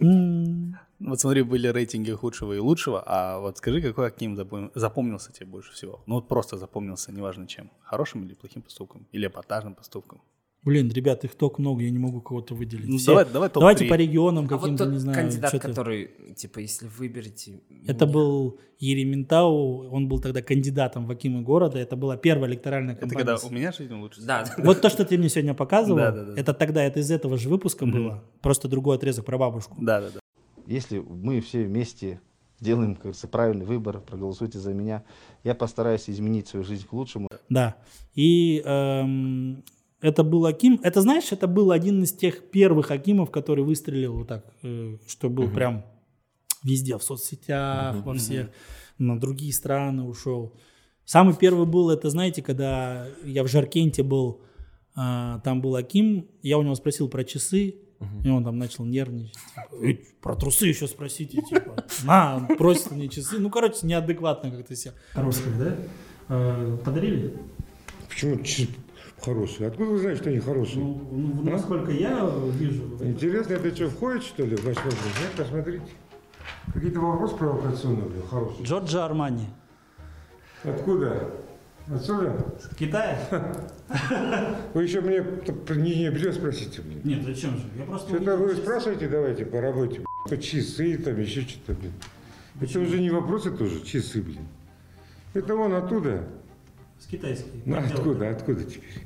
Вот 0.00 1.20
смотри, 1.20 1.42
были 1.42 1.66
рейтинги 1.66 2.12
худшего 2.12 2.52
и 2.52 2.58
лучшего, 2.58 3.02
а 3.04 3.38
вот 3.40 3.58
скажи, 3.58 3.82
какой 3.82 4.06
Аким 4.06 4.36
запом- 4.36 4.70
запомнился 4.74 5.32
тебе 5.32 5.46
больше 5.46 5.72
всего? 5.72 6.00
Ну 6.06 6.14
вот 6.14 6.28
просто 6.28 6.56
запомнился, 6.56 7.12
неважно 7.12 7.46
чем. 7.46 7.70
Хорошим 7.82 8.24
или 8.24 8.34
плохим 8.34 8.62
поступком? 8.62 9.06
Или 9.12 9.26
эпатажным 9.26 9.74
поступком? 9.74 10.20
Блин, 10.64 10.92
ребят, 10.92 11.24
их 11.24 11.34
так 11.34 11.58
много, 11.58 11.82
я 11.82 11.90
не 11.90 11.98
могу 11.98 12.20
кого-то 12.20 12.54
выделить. 12.54 12.88
Ну, 12.88 12.96
Все- 12.96 13.06
давай- 13.12 13.26
давай. 13.32 13.50
Давайте 13.52 13.84
по 13.86 13.94
регионам 13.94 14.44
А 14.44 14.48
вот 14.52 14.60
каким-то, 14.60 14.84
тот 14.84 14.92
не 14.92 14.98
знаю. 15.00 15.18
кандидат, 15.18 15.48
что-то. 15.50 15.68
который, 15.68 16.10
типа, 16.36 16.60
если 16.60 16.86
выберете... 16.86 17.60
Это 17.84 18.04
меня- 18.04 18.14
был 18.14 18.60
Ерементау, 18.78 19.88
он 19.90 20.08
был 20.08 20.20
тогда 20.20 20.40
кандидатом 20.40 21.06
в 21.06 21.10
Акимы 21.10 21.42
города, 21.42 21.78
это 21.80 21.96
была 21.96 22.16
первая 22.16 22.48
электоральная 22.48 22.92
Это 22.94 23.00
кампания. 23.06 23.24
когда 23.26 23.46
у 23.46 23.50
меня 23.50 23.72
жизнь 23.72 23.92
лучше? 23.94 24.22
Да, 24.22 24.44
Вот 24.58 24.80
то, 24.80 24.88
что 24.88 25.04
ты 25.04 25.18
мне 25.18 25.28
сегодня 25.28 25.54
показывал, 25.54 25.98
Да, 25.98 26.12
да, 26.12 26.24
да. 26.26 26.40
это 26.40 26.54
тогда, 26.54 26.84
это 26.84 27.00
из 27.00 27.10
этого 27.10 27.36
же 27.38 27.48
выпуска 27.48 27.84
было, 27.84 28.22
просто 28.40 28.68
другой 28.68 28.96
отрезок 28.96 29.24
про 29.24 29.38
бабушку. 29.38 29.76
Да, 29.80 30.00
да, 30.00 30.10
да. 30.14 30.20
Если 30.68 30.98
мы 31.00 31.40
все 31.40 31.64
вместе 31.64 32.20
сделаем, 32.60 32.94
как 32.94 33.02
говорится, 33.02 33.26
правильный 33.26 33.66
выбор, 33.66 34.00
проголосуйте 34.00 34.60
за 34.60 34.72
меня, 34.72 35.02
я 35.42 35.56
постараюсь 35.56 36.08
изменить 36.08 36.46
свою 36.46 36.64
жизнь 36.64 36.86
к 36.86 36.92
лучшему. 36.92 37.26
Да. 37.48 37.74
И 38.14 38.62
эм, 38.64 39.64
это 40.02 40.24
был 40.24 40.44
Аким. 40.46 40.80
Это, 40.82 41.00
знаешь, 41.00 41.30
это 41.32 41.46
был 41.46 41.70
один 41.70 42.02
из 42.02 42.12
тех 42.12 42.50
первых 42.50 42.90
Акимов, 42.90 43.30
который 43.30 43.64
выстрелил 43.64 44.14
вот 44.18 44.28
так, 44.28 44.44
э, 44.62 44.98
что 45.06 45.30
был 45.30 45.48
прям 45.48 45.84
везде, 46.62 46.98
в 46.98 47.02
соцсетях, 47.02 47.96
во 48.04 48.14
всех, 48.14 48.50
на 48.98 49.18
другие 49.18 49.52
страны 49.52 50.02
ушел. 50.02 50.54
Самый 51.04 51.34
первый 51.34 51.66
был, 51.66 51.90
это, 51.90 52.10
знаете, 52.10 52.42
когда 52.42 53.06
я 53.24 53.42
в 53.42 53.48
Жаркенте 53.48 54.02
был, 54.02 54.42
а, 54.94 55.40
там 55.40 55.60
был 55.60 55.74
Аким, 55.76 56.28
я 56.42 56.58
у 56.58 56.62
него 56.62 56.74
спросил 56.74 57.08
про 57.08 57.24
часы, 57.24 57.76
и 58.24 58.28
он 58.28 58.44
там 58.44 58.58
начал 58.58 58.84
нервничать. 58.84 59.34
типа, 59.34 59.82
«Эй, 59.82 60.06
про 60.20 60.34
трусы 60.34 60.66
еще 60.66 60.88
спросите, 60.88 61.40
типа. 61.40 61.84
На, 62.04 62.36
он 62.36 62.56
просит 62.56 62.90
мне 62.90 63.08
часы. 63.08 63.38
Ну, 63.38 63.50
короче, 63.50 63.86
неадекватно 63.86 64.50
как-то 64.50 64.74
себя. 64.74 64.94
Хорошие, 65.12 65.54
да? 65.56 65.76
Э, 66.28 66.78
Подарили? 66.84 67.36
Почему 68.08 68.38
хорошие? 69.24 69.68
Откуда 69.68 69.90
вы 69.90 69.98
знаете, 69.98 70.20
что 70.20 70.30
они 70.30 70.38
хорошие? 70.40 70.84
Ну, 70.84 71.08
ну, 71.10 71.50
насколько 71.50 71.90
я 71.92 72.30
вижу. 72.58 72.82
Интересно, 73.00 73.54
это 73.54 73.74
что, 73.74 73.88
входит, 73.88 74.22
что 74.22 74.44
ли, 74.44 74.56
в 74.56 74.64
ваш 74.64 74.76
вопрос? 74.76 74.94
Нет, 75.20 75.32
посмотрите. 75.36 75.86
Какие-то 76.72 77.00
вопросы 77.00 77.36
провокационные, 77.36 78.08
блин, 78.08 78.22
хорошие. 78.28 78.64
Джорджо 78.64 79.04
Армани. 79.04 79.46
Откуда? 80.64 81.30
Отсюда? 81.92 82.46
С 82.60 82.74
Китая? 82.76 83.18
Вы 84.74 84.84
еще 84.84 85.00
мне 85.00 85.18
не, 85.18 86.04
не 86.04 86.10
придется 86.12 86.38
спросить, 86.38 86.80
блин. 86.80 87.00
Нет, 87.02 87.24
зачем 87.24 87.56
же? 87.56 87.64
Я 87.76 87.84
просто 87.84 88.08
Что-то 88.14 88.36
вы 88.36 88.50
часы. 88.50 88.62
спрашиваете, 88.62 89.08
давайте, 89.08 89.44
по 89.44 89.60
работе. 89.60 90.04
То 90.28 90.36
часы, 90.36 90.96
там, 90.98 91.18
еще 91.18 91.40
что-то, 91.42 91.72
блин. 91.78 91.92
Это 92.60 92.78
уже 92.78 93.00
не 93.00 93.10
вопросы 93.10 93.50
тоже, 93.50 93.80
часы, 93.82 94.22
блин. 94.22 94.46
Это 95.34 95.56
вон 95.56 95.74
оттуда. 95.74 96.24
С 97.00 97.06
китайской. 97.06 97.62
Ну, 97.64 97.76
откуда, 97.78 98.30
откуда 98.30 98.62
теперь? 98.62 99.04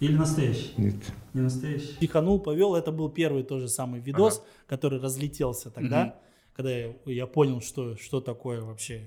Или 0.00 0.16
настоящий? 0.16 0.72
Нет. 0.78 0.96
Не 1.34 1.42
настоящий. 1.42 1.96
Пиханул, 2.00 2.40
повел. 2.40 2.74
Это 2.74 2.90
был 2.90 3.10
первый 3.10 3.42
тоже 3.42 3.68
самый 3.68 4.00
видос, 4.00 4.42
который 4.66 4.98
разлетелся 4.98 5.70
тогда, 5.70 6.18
когда 6.54 6.70
я, 6.70 6.94
я 7.04 7.26
понял, 7.26 7.60
что, 7.60 7.96
что 7.96 8.20
такое 8.20 8.62
вообще 8.62 9.02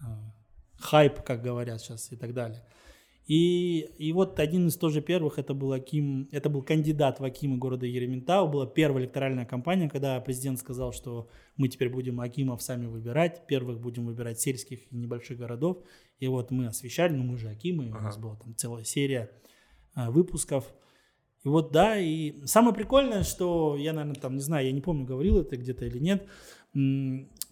э, 0.00 0.04
хайп, 0.78 1.22
как 1.22 1.42
говорят 1.42 1.80
сейчас, 1.80 2.12
и 2.12 2.16
так 2.16 2.32
далее. 2.32 2.62
И, 3.26 3.88
и 3.98 4.12
вот 4.12 4.40
один 4.40 4.66
из 4.66 4.76
тоже 4.76 5.00
первых, 5.00 5.38
это 5.38 5.54
был 5.54 5.72
Аким, 5.72 6.28
это 6.32 6.48
был 6.48 6.62
кандидат 6.62 7.20
в 7.20 7.24
Акимы 7.24 7.58
города 7.58 7.86
Ерементау, 7.86 8.48
была 8.48 8.66
первая 8.66 9.04
электоральная 9.04 9.44
кампания, 9.44 9.88
когда 9.88 10.18
президент 10.20 10.58
сказал, 10.58 10.92
что 10.92 11.28
мы 11.56 11.68
теперь 11.68 11.90
будем 11.90 12.20
Акимов 12.20 12.60
сами 12.60 12.86
выбирать, 12.86 13.46
первых 13.46 13.78
будем 13.80 14.06
выбирать 14.06 14.40
сельских 14.40 14.80
и 14.90 14.96
небольших 14.96 15.38
городов, 15.38 15.78
и 16.18 16.26
вот 16.26 16.50
мы 16.50 16.66
освещали, 16.66 17.12
ну 17.12 17.22
мы 17.22 17.38
же 17.38 17.48
Акимы, 17.48 17.90
у 17.90 18.02
нас 18.02 18.16
была 18.16 18.34
там 18.34 18.56
целая 18.56 18.82
серия 18.82 19.30
выпусков, 19.94 20.64
и 21.44 21.48
вот 21.48 21.72
да, 21.72 21.98
и 21.98 22.34
самое 22.44 22.74
прикольное, 22.74 23.22
что 23.22 23.76
я, 23.76 23.92
наверное, 23.92 24.20
там, 24.20 24.34
не 24.34 24.42
знаю, 24.42 24.66
я 24.66 24.72
не 24.72 24.80
помню, 24.80 25.06
говорил 25.06 25.38
это 25.38 25.56
где-то 25.56 25.86
или 25.86 25.98
нет, 25.98 26.26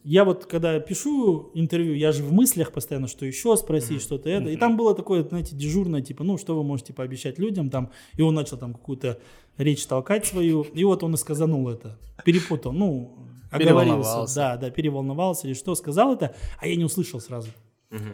я 0.04 0.24
вот, 0.24 0.46
когда 0.46 0.78
пишу 0.78 1.50
интервью, 1.54 1.94
я 1.94 2.12
же 2.12 2.22
в 2.22 2.32
мыслях 2.32 2.72
постоянно, 2.72 3.08
что 3.08 3.26
еще 3.26 3.56
спросить, 3.56 4.00
что-то 4.00 4.30
это. 4.30 4.48
И 4.48 4.56
там 4.56 4.76
было 4.76 4.94
такое, 4.94 5.22
знаете, 5.22 5.56
дежурное, 5.56 6.00
типа, 6.02 6.24
ну, 6.24 6.38
что 6.38 6.56
вы 6.56 6.62
можете 6.62 6.92
пообещать 6.92 7.38
людям 7.38 7.68
там. 7.68 7.90
И 8.16 8.22
он 8.22 8.34
начал 8.34 8.56
там 8.56 8.74
какую-то 8.74 9.18
речь 9.56 9.84
толкать 9.86 10.24
свою. 10.24 10.62
И 10.62 10.84
вот 10.84 11.02
он 11.02 11.14
и 11.14 11.16
сказанул 11.16 11.68
это. 11.68 11.98
Перепутал, 12.24 12.72
ну, 12.72 13.18
оговорился. 13.50 14.34
Да, 14.34 14.56
да, 14.56 14.70
переволновался 14.70 15.46
или 15.48 15.54
что, 15.54 15.74
сказал 15.74 16.14
это, 16.14 16.34
а 16.58 16.66
я 16.66 16.76
не 16.76 16.84
услышал 16.84 17.20
сразу. 17.20 17.48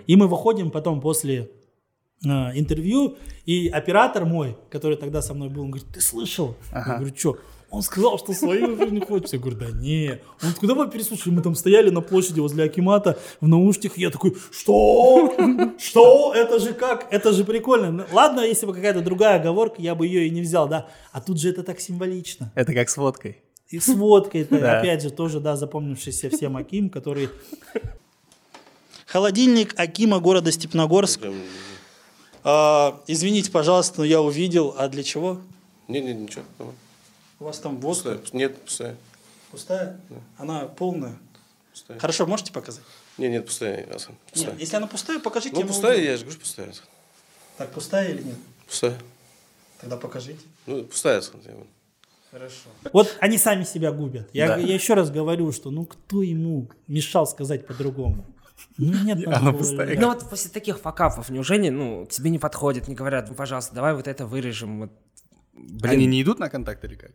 И 0.07 0.17
мы 0.17 0.27
выходим 0.27 0.71
потом 0.71 1.01
после 1.01 1.39
э, 1.41 1.47
интервью, 2.55 3.17
и 3.47 3.69
оператор 3.69 4.25
мой, 4.25 4.57
который 4.71 4.97
тогда 4.97 5.23
со 5.23 5.35
мной 5.35 5.49
был, 5.49 5.63
он 5.63 5.71
говорит, 5.71 5.89
ты 5.93 6.01
слышал? 6.01 6.57
Я 6.73 6.97
говорю, 6.99 7.15
что? 7.17 7.39
Он 7.71 7.83
сказал, 7.83 8.19
что 8.19 8.33
свою 8.35 8.77
жизнь 8.77 8.95
не 8.95 9.01
хочет. 9.01 9.33
Я 9.33 9.39
говорю, 9.41 9.57
да 9.59 9.67
не. 9.73 10.21
Он 10.43 10.53
такой, 10.53 10.69
давай 10.69 10.89
переслушаем. 10.89 11.35
Мы 11.37 11.43
там 11.43 11.57
стояли 11.57 11.91
на 11.91 12.03
площади 12.03 12.39
возле 12.39 12.63
Акимата 12.65 13.19
в 13.41 13.49
наушниках. 13.49 13.99
Я 13.99 14.11
такой, 14.11 14.37
что? 14.53 15.35
Что? 15.77 16.33
Это 16.37 16.61
же 16.61 16.73
как? 16.73 17.09
Это 17.13 17.33
же 17.33 17.45
прикольно. 17.45 17.91
Ну, 17.91 18.05
Ладно, 18.13 18.43
если 18.43 18.67
бы 18.67 18.75
какая-то 18.75 19.01
другая 19.01 19.41
оговорка, 19.41 19.83
я 19.83 19.97
бы 19.97 20.07
ее 20.07 20.29
и 20.29 20.31
не 20.31 20.41
взял, 20.43 20.69
да. 20.69 20.87
А 21.11 21.21
тут 21.21 21.41
же 21.41 21.51
это 21.51 21.65
так 21.65 21.81
символично. 21.81 22.53
Это 22.55 22.73
как 22.75 22.89
с 22.89 22.97
водкой. 22.97 23.39
И 23.71 23.81
с 23.81 23.89
водкой, 23.89 24.43
это, 24.43 24.61
Да. 24.61 24.79
опять 24.79 25.03
же, 25.03 25.11
тоже, 25.11 25.41
да, 25.41 25.57
запомнившийся 25.57 26.31
всем 26.31 26.57
Аким, 26.57 26.89
который... 26.91 27.29
Холодильник 29.07 29.75
Акима 29.77 30.21
города 30.21 30.51
Степногорск. 30.53 31.23
А, 32.45 33.01
извините, 33.07 33.51
пожалуйста, 33.51 34.01
но 34.01 34.05
я 34.05 34.21
увидел. 34.21 34.75
А 34.79 34.89
для 34.89 35.03
чего? 35.03 35.41
Не, 35.89 36.01
не, 36.01 36.13
ничего. 36.15 36.45
давай. 36.59 36.75
У 37.41 37.45
вас 37.45 37.59
там 37.59 37.79
водка 37.81 38.17
Пустая. 38.17 38.39
Нет, 38.39 38.61
пустая. 38.63 38.97
пустая? 39.51 40.01
Она 40.39 40.67
полная. 40.67 41.17
пустая. 41.73 41.99
Хорошо, 41.99 42.27
можете 42.27 42.53
показать? 42.53 42.85
Не, 43.19 43.29
нет, 43.29 43.47
пустая, 43.47 43.87
Асан. 43.95 44.15
Пустая. 44.31 44.53
Нет, 44.53 44.61
если 44.61 44.77
она 44.77 44.87
пустая, 44.87 45.19
покажите. 45.21 45.55
ну, 45.55 45.61
я 45.61 45.67
могу 45.67 45.75
пустая, 45.75 46.01
я 46.01 46.17
же 46.17 46.25
говорю, 46.25 46.41
пустая. 46.41 46.71
Асан. 46.71 46.85
Так, 47.59 47.71
пустая 47.73 48.09
или 48.11 48.23
нет? 48.23 48.37
Пустая. 48.67 48.99
Тогда 49.81 49.97
покажите. 49.97 50.41
Ну, 50.67 50.85
пустая, 50.85 51.19
Асан. 51.19 51.41
Хорошо. 52.31 52.69
Вот 52.93 53.17
они 53.21 53.39
сами 53.39 53.63
себя 53.65 53.93
губят. 53.93 54.29
Я, 54.33 54.49
Да. 54.49 54.57
я 54.57 54.75
еще 54.75 54.95
раз 54.95 55.11
говорю, 55.11 55.53
что 55.53 55.71
ну 55.71 55.85
кто 55.85 56.21
ему 56.23 56.69
мешал 56.89 57.27
сказать 57.29 57.65
по-другому? 57.67 58.25
Ну, 58.77 59.05
нет, 59.05 59.27
Она 59.27 59.53
пустая. 59.53 59.99
Ну 59.99 60.09
вот 60.09 60.29
после 60.29 60.51
таких 60.51 60.79
факапов, 60.79 61.31
неужели, 61.31 61.69
ну, 61.69 62.07
к 62.07 62.11
тебе 62.11 62.31
не 62.31 62.38
подходят, 62.38 62.88
не 62.88 62.95
говорят, 62.95 63.29
ну, 63.29 63.35
пожалуйста, 63.35 63.75
давай 63.75 63.95
вот 63.95 64.09
это 64.09 64.27
вырежем, 64.27 64.81
вот. 64.81 64.90
Блин, 65.53 65.93
Они 65.93 66.07
не 66.07 66.23
идут 66.23 66.38
на 66.40 66.49
контакт 66.49 66.85
или 66.85 66.97
как? 66.97 67.12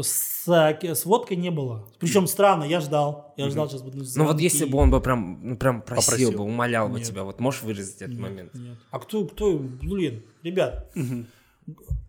С, 0.00 0.46
с 0.46 1.04
водкой 1.04 1.36
не 1.36 1.50
было. 1.50 1.88
Причем 1.98 2.28
странно, 2.28 2.62
я 2.62 2.80
ждал. 2.80 3.34
Я 3.36 3.50
ждал, 3.50 3.68
сейчас 3.68 3.82
буду 3.82 4.04
ну 4.14 4.24
вот 4.26 4.38
если 4.38 4.64
бы 4.64 4.78
он 4.78 4.90
бы 4.90 5.00
прям, 5.00 5.40
ну, 5.42 5.56
прям 5.56 5.82
просил, 5.82 6.04
Попросил. 6.04 6.32
бы, 6.32 6.44
умолял 6.44 6.88
бы 6.88 6.98
Нет. 6.98 7.08
тебя, 7.08 7.24
вот 7.24 7.40
можешь 7.40 7.62
вырезать 7.62 8.02
этот 8.02 8.18
момент? 8.18 8.54
Нет. 8.54 8.76
А 8.92 9.00
кто, 9.00 9.24
кто, 9.26 9.58
блин, 9.58 10.22
ребят, 10.44 10.92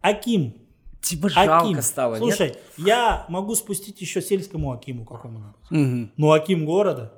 Аким, 0.01 0.53
Типа 1.01 1.29
жалко 1.29 1.67
Аким. 1.69 1.81
стало, 1.81 2.15
нет? 2.15 2.35
Слушай, 2.35 2.55
я 2.77 3.25
могу 3.29 3.55
спустить 3.55 4.01
еще 4.01 4.21
сельскому 4.21 4.71
Акиму 4.71 5.05
какому-нибудь. 5.05 5.55
Мгм. 5.69 6.11
Но 6.17 6.31
Аким 6.33 6.65
города, 6.65 7.13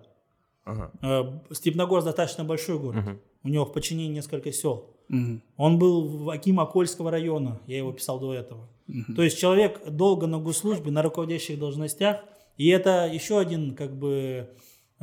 Ага. 0.63 0.91
э, 1.01 1.53
Степногорск 1.53 2.05
достаточно 2.05 2.43
большой 2.43 2.79
город. 2.79 3.03
Мгм. 3.03 3.19
У 3.43 3.49
него 3.49 3.65
в 3.65 3.73
подчинении 3.73 4.13
несколько 4.13 4.51
сел. 4.51 4.91
Мгм. 5.07 5.41
Он 5.57 5.79
был 5.79 6.07
в 6.07 6.29
Аким 6.29 6.59
Акольского 6.59 7.11
района, 7.11 7.59
я 7.67 7.77
его 7.77 7.91
писал 7.91 8.19
до 8.19 8.33
этого. 8.33 8.69
То 9.15 9.23
есть 9.23 9.39
человек 9.39 9.81
долго 9.89 10.27
на 10.27 10.37
госслужбе, 10.37 10.91
на 10.91 11.01
руководящих 11.01 11.57
должностях, 11.57 12.23
и 12.57 12.67
это 12.67 13.09
еще 13.11 13.39
один 13.39 13.73
как 13.73 13.95
бы 13.95 14.49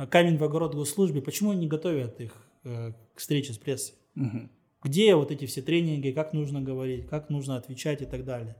камень 0.09 0.37
в 0.37 0.43
огород 0.43 0.75
госслужбе. 0.75 1.21
Почему 1.21 1.51
они 1.51 1.61
не 1.61 1.67
готовят 1.67 2.21
их 2.21 2.33
э, 2.63 2.93
к 3.15 3.19
встрече 3.19 3.53
с 3.53 3.57
прессой? 3.57 3.95
Мгм. 4.15 4.51
Где 4.83 5.15
вот 5.15 5.31
эти 5.31 5.45
все 5.45 5.61
тренинги, 5.61 6.11
как 6.11 6.33
нужно 6.33 6.61
говорить, 6.61 7.07
как 7.07 7.29
нужно 7.29 7.57
отвечать 7.57 8.01
и 8.01 8.05
так 8.05 8.23
далее. 8.23 8.55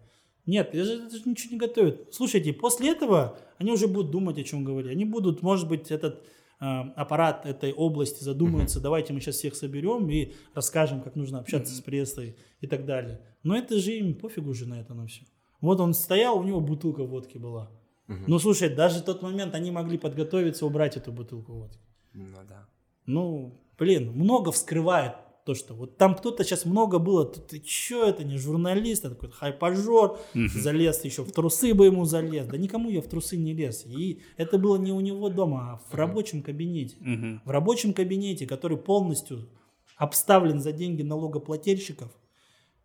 Нет, 0.46 0.70
это 0.74 0.84
же, 0.84 1.06
это 1.06 1.16
же 1.16 1.22
ничего 1.26 1.54
не 1.54 1.60
готовят. 1.60 2.08
Слушайте, 2.12 2.54
после 2.54 2.92
этого 2.92 3.38
они 3.58 3.72
уже 3.72 3.88
будут 3.88 4.12
думать, 4.12 4.40
о 4.40 4.44
чем 4.44 4.64
говорить. 4.64 4.92
Они 4.92 5.06
будут, 5.06 5.44
может 5.44 5.70
быть, 5.70 5.92
этот 5.92 6.24
аппарат 6.60 7.46
этой 7.46 7.74
области 7.74 8.24
задумается, 8.24 8.82
давайте 8.82 9.14
мы 9.14 9.22
сейчас 9.22 9.36
всех 9.36 9.56
соберем 9.56 10.10
и 10.10 10.34
расскажем, 10.54 11.02
как 11.02 11.16
нужно 11.16 11.40
общаться 11.40 11.74
с 11.74 11.82
прессой 11.82 12.36
и 12.60 12.68
так 12.68 12.86
далее. 12.86 13.22
Но 13.44 13.56
это 13.56 13.80
же 13.80 13.94
им 13.94 14.16
пофигу 14.16 14.50
уже 14.50 14.68
на 14.68 14.80
это 14.80 14.94
на 14.94 15.08
все. 15.08 15.24
Вот 15.62 15.80
он 15.80 15.94
стоял, 15.94 16.38
у 16.38 16.44
него 16.44 16.60
бутылка 16.60 17.04
водки 17.04 17.38
была. 17.38 17.72
Ну, 18.08 18.40
слушай, 18.40 18.70
даже 18.70 19.00
в 19.00 19.04
тот 19.04 19.22
момент 19.22 19.54
они 19.54 19.72
могли 19.72 19.98
подготовиться, 19.98 20.66
убрать 20.66 20.98
эту 20.98 21.12
бутылку 21.12 21.54
водки. 21.54 21.80
Ну 22.14 22.38
да. 22.48 22.68
Ну, 23.06 23.62
блин, 23.78 24.12
много 24.12 24.52
вскрывает 24.52 25.14
то, 25.50 25.56
что 25.56 25.74
вот 25.74 25.98
там 25.98 26.14
кто-то 26.14 26.44
сейчас 26.44 26.64
много 26.66 27.00
было, 27.00 27.26
ты, 27.26 27.42
ты 27.42 27.60
чё, 27.60 28.06
это 28.06 28.24
не 28.24 28.38
журналист, 28.38 29.04
это 29.04 29.16
какой-то 29.16 29.36
хайпажор, 29.36 30.20
залез 30.36 31.04
еще 31.04 31.24
в 31.24 31.32
трусы 31.32 31.74
бы 31.74 31.88
ему 31.88 32.06
залез. 32.06 32.46
Да 32.46 32.56
никому 32.56 32.92
я 32.92 33.02
в 33.02 33.08
трусы 33.08 33.36
не 33.36 33.56
лез. 33.56 33.84
И 33.88 34.22
это 34.38 34.60
было 34.60 34.78
не 34.78 34.92
у 34.92 35.00
него 35.00 35.28
дома, 35.30 35.60
а 35.60 35.82
в 35.90 35.96
рабочем 35.96 36.44
кабинете. 36.44 36.98
Мгм. 37.00 37.42
В 37.44 37.50
рабочем 37.50 37.94
кабинете, 37.94 38.46
который 38.46 38.78
полностью 38.78 39.50
обставлен 39.98 40.60
за 40.60 40.72
деньги 40.72 41.02
налогоплательщиков, 41.02 42.12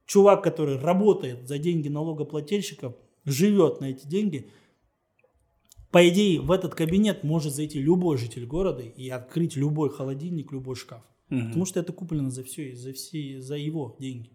чувак, 0.06 0.42
который 0.42 0.78
работает 0.78 1.46
за 1.46 1.58
деньги 1.58 1.90
налогоплательщиков, 1.90 2.94
живет 3.26 3.82
на 3.82 3.90
эти 3.90 4.06
деньги, 4.06 4.50
по 5.90 6.08
идее, 6.08 6.40
в 6.40 6.50
этот 6.50 6.74
кабинет 6.74 7.24
может 7.24 7.52
зайти 7.52 7.78
любой 7.78 8.16
житель 8.16 8.46
города 8.46 8.80
и 8.82 9.10
открыть 9.10 9.54
любой 9.54 9.90
холодильник, 9.90 10.50
любой 10.50 10.76
шкаф. 10.76 11.02
Мгм. 11.28 11.46
Потому 11.46 11.64
что 11.64 11.80
это 11.80 11.92
куплено 11.92 12.30
за 12.30 12.42
все, 12.44 12.74
за 12.74 12.92
все, 12.92 13.40
за 13.40 13.56
его 13.56 13.96
деньги. 13.98 14.30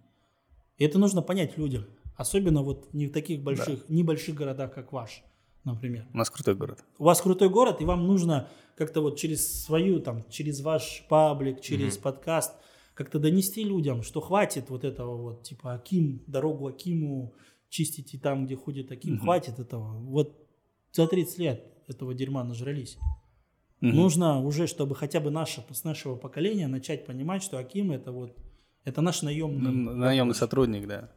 И 0.77 0.83
это 0.83 0.97
нужно 0.97 1.21
понять 1.21 1.57
людям. 1.57 1.85
Особенно 2.15 2.63
вот 2.63 2.93
не 2.93 3.07
в 3.07 3.11
таких 3.11 3.43
больших, 3.43 3.87
небольших 3.89 4.35
городах, 4.35 4.73
как 4.73 4.91
ваш, 4.91 5.23
например. 5.63 6.07
У 6.13 6.17
нас 6.17 6.29
крутой 6.29 6.55
город. 6.55 6.83
У 6.97 7.03
вас 7.05 7.21
крутой 7.21 7.49
город, 7.49 7.81
и 7.81 7.85
вам 7.85 8.05
нужно 8.07 8.49
как-то 8.75 9.01
вот 9.01 9.17
через 9.17 9.63
свою, 9.63 9.99
там, 9.99 10.25
через 10.29 10.61
ваш 10.61 11.05
паблик, 11.09 11.61
через 11.61 11.97
подкаст 11.97 12.55
как-то 12.93 13.19
донести 13.19 13.63
людям, 13.63 14.03
что 14.03 14.19
хватит 14.19 14.69
вот 14.69 14.83
этого 14.83 15.15
вот, 15.15 15.43
типа, 15.43 15.75
Аким, 15.75 16.21
дорогу 16.27 16.67
Акиму 16.67 17.33
чистите 17.69 18.17
там, 18.17 18.45
где 18.45 18.55
ходит 18.55 18.91
Аким, 18.91 19.19
хватит 19.19 19.59
этого. 19.59 19.97
Вот 19.99 20.45
за 20.91 21.07
30 21.07 21.37
лет 21.39 21.65
этого 21.87 22.13
дерьма 22.13 22.43
нажрались. 22.43 22.97
Нужно 23.81 24.41
уже, 24.41 24.67
чтобы 24.67 24.95
хотя 24.95 25.19
бы 25.19 25.31
наше, 25.31 25.63
с 25.71 25.83
нашего 25.83 26.15
поколения 26.15 26.67
начать 26.67 27.05
понимать, 27.05 27.43
что 27.43 27.57
Аким 27.57 27.91
это 27.91 28.11
вот, 28.11 28.35
это 28.83 29.01
наш 29.01 29.21
наемный. 29.21 29.71
Наемный 29.71 30.35
сотрудник, 30.35 30.87
да. 30.87 31.09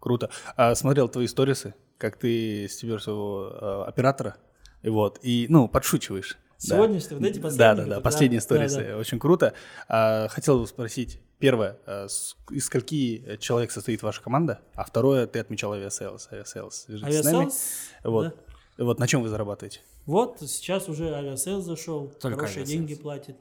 Круто. 0.00 0.30
А, 0.56 0.74
смотрел 0.74 1.08
твои 1.08 1.26
сторисы, 1.26 1.74
как 1.98 2.16
ты 2.16 2.68
стебешь 2.68 3.02
своего 3.02 3.50
э, 3.50 3.84
оператора, 3.88 4.36
и 4.82 4.88
вот, 4.88 5.18
и, 5.22 5.46
ну, 5.48 5.68
подшучиваешь. 5.68 6.36
Да. 6.68 6.76
Сегодня, 6.76 7.00
что, 7.00 7.16
вот 7.16 7.24
эти 7.24 7.38
Да, 7.38 7.42
последние? 7.42 7.86
да, 7.86 7.94
да, 7.96 8.00
последние 8.00 8.40
да, 8.40 8.44
сторисы, 8.44 8.84
да. 8.88 8.96
очень 8.96 9.18
круто. 9.18 9.52
А, 9.88 10.28
хотел 10.28 10.58
бы 10.60 10.66
спросить, 10.66 11.20
первое, 11.38 11.78
а, 11.86 12.06
из 12.50 12.64
скольки 12.64 13.36
человек 13.40 13.70
состоит 13.70 14.02
ваша 14.02 14.22
команда, 14.22 14.60
а 14.74 14.84
второе, 14.84 15.26
ты 15.26 15.38
отмечал 15.38 15.72
Aviasales, 15.72 16.28
Aviasales. 16.32 16.86
Aviasales, 16.88 17.90
Вот. 18.04 18.34
да. 18.78 18.84
Вот 18.84 18.98
на 18.98 19.06
чем 19.06 19.22
вы 19.22 19.28
зарабатываете? 19.28 19.80
Вот 20.06 20.38
сейчас 20.40 20.88
уже 20.88 21.12
Aviasales 21.14 21.64
зашел, 21.64 22.08
Только 22.20 22.38
хорошие 22.38 22.62
Aviasales. 22.62 22.68
деньги 22.70 22.94
платит. 22.94 23.36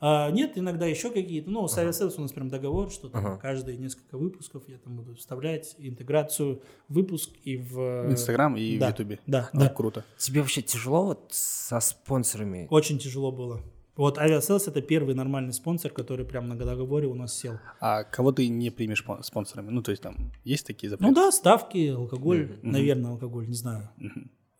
А, 0.00 0.30
нет, 0.32 0.58
иногда 0.58 0.86
еще 0.86 1.10
какие-то. 1.10 1.48
Ну, 1.48 1.68
с 1.68 1.78
Aviasales 1.78 2.18
у 2.18 2.22
нас 2.22 2.32
прям 2.32 2.48
договор, 2.48 2.90
что 2.90 3.08
там 3.08 3.24
Ага. 3.24 3.36
каждые 3.36 3.76
несколько 3.78 4.18
выпусков 4.18 4.64
я 4.68 4.78
там 4.78 4.96
буду 4.96 5.14
вставлять 5.14 5.76
интеграцию 5.78 6.60
выпуск 6.88 7.30
и 7.44 7.56
в... 7.56 7.74
В 8.08 8.10
Инстаграм 8.10 8.56
и 8.56 8.78
да, 8.78 8.88
в 8.88 8.90
Ютубе. 8.90 9.20
Да, 9.28 9.48
А, 9.52 9.56
да. 9.58 9.68
Круто. 9.68 10.04
Тебе 10.18 10.40
вообще 10.40 10.62
тяжело 10.62 11.04
вот 11.04 11.28
со 11.30 11.78
спонсорами? 11.78 12.66
Очень 12.70 12.98
тяжело 12.98 13.30
было. 13.30 13.60
Вот 13.94 14.18
Aviasales 14.18 14.66
это 14.66 14.82
первый 14.82 15.14
нормальный 15.14 15.52
спонсор, 15.52 15.92
который 15.92 16.24
прям 16.24 16.48
на 16.48 16.56
договоре 16.56 17.06
у 17.06 17.14
нас 17.14 17.38
сел. 17.38 17.58
А 17.80 18.02
кого 18.02 18.32
ты 18.32 18.48
не 18.48 18.70
примешь 18.70 19.04
спон- 19.06 19.22
спонсорами? 19.22 19.70
Ну, 19.70 19.82
то 19.82 19.92
есть 19.92 20.02
там 20.02 20.32
есть 20.42 20.66
такие 20.66 20.90
запреты? 20.90 21.08
Ну 21.08 21.14
да, 21.14 21.30
ставки, 21.30 21.88
алкоголь, 21.90 22.58
наверное, 22.62 23.12
алкоголь, 23.12 23.46
не 23.46 23.54
знаю. 23.54 23.88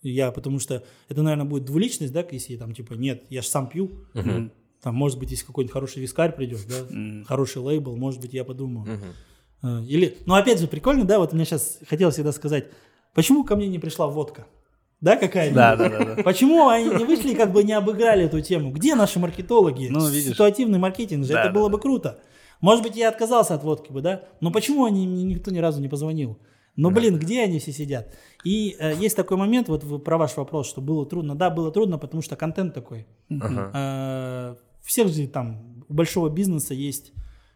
Я, 0.03 0.31
потому 0.33 0.59
что 0.61 0.83
это, 1.09 1.23
наверное, 1.23 1.45
будет 1.45 1.65
двуличность, 1.65 2.13
да, 2.13 2.25
если 2.31 2.57
там 2.57 2.75
типа 2.75 2.95
нет, 2.95 3.25
я 3.29 3.43
же 3.43 3.49
сам 3.49 3.69
пью. 3.69 3.91
Там, 4.83 4.95
может 4.95 5.19
быть, 5.19 5.31
если 5.31 5.45
какой-нибудь 5.45 5.75
хороший 5.75 6.01
вискарь 6.01 6.35
придет, 6.35 6.61
да, 6.67 7.25
хороший 7.27 7.59
лейбл, 7.59 7.97
может 7.97 8.21
быть, 8.21 8.33
я 8.33 8.45
подумаю. 8.45 8.99
А, 9.63 9.83
Или, 9.83 10.17
ну, 10.25 10.35
опять 10.35 10.59
же, 10.59 10.67
прикольно, 10.69 11.05
да, 11.05 11.19
вот 11.19 11.35
мне 11.35 11.45
сейчас 11.45 11.81
хотелось 11.87 12.15
всегда 12.15 12.33
сказать, 12.33 12.69
почему 13.15 13.45
ко 13.45 13.57
мне 13.57 13.69
не 13.69 13.79
пришла 13.79 14.07
водка? 14.07 14.47
Да, 15.03 15.17
какая-нибудь? 15.17 15.57
Да, 15.57 15.77
да, 15.77 15.89
да, 15.91 16.15
да. 16.17 16.23
Почему 16.23 16.69
они 16.69 16.89
не 16.89 17.05
вышли, 17.05 17.35
как 17.35 17.53
бы 17.53 17.63
не 17.63 17.73
обыграли 17.73 18.25
эту 18.25 18.41
тему? 18.41 18.71
Где 18.71 18.95
наши 18.95 19.19
маркетологи? 19.19 19.89
Ну, 19.91 20.07
видишь. 20.09 20.33
Ситуативный 20.33 20.79
маркетинг 20.79 21.25
же, 21.27 21.33
Да, 21.35 21.41
это 21.41 21.49
да, 21.51 21.55
было 21.55 21.69
да. 21.69 21.77
бы 21.77 21.81
круто. 21.81 22.21
Может 22.63 22.83
быть, 22.83 22.97
я 22.97 23.09
отказался 23.09 23.55
от 23.55 23.65
водки 23.65 23.91
бы, 23.93 24.03
да? 24.03 24.25
Но 24.41 24.51
почему 24.51 24.85
они 24.85 25.07
мне 25.07 25.25
никто 25.25 25.51
ни 25.51 25.59
разу 25.59 25.81
не 25.81 25.89
позвонил? 25.89 26.39
Но, 26.81 26.91
блин, 26.91 27.19
где 27.19 27.43
они 27.43 27.59
все 27.59 27.73
сидят? 27.73 28.15
И 28.45 28.77
э, 28.79 28.95
есть 28.97 29.17
такой 29.17 29.37
момент, 29.37 29.69
вот 29.69 29.85
вы- 29.85 29.99
про 29.99 30.17
ваш 30.19 30.37
вопрос, 30.37 30.69
что 30.69 30.81
было 30.81 31.05
трудно. 31.07 31.35
Да, 31.35 31.51
было 31.51 31.71
трудно, 31.71 31.99
потому 31.99 32.23
что 32.23 32.37
контент 32.37 32.75
такой. 32.75 33.07
Ага. 33.29 33.71
Э, 33.75 34.57
всех 34.83 35.09
же 35.09 35.29
там, 35.29 35.85
у 35.89 35.95
большого 35.95 36.29
бизнеса 36.31 36.75
есть 36.75 37.13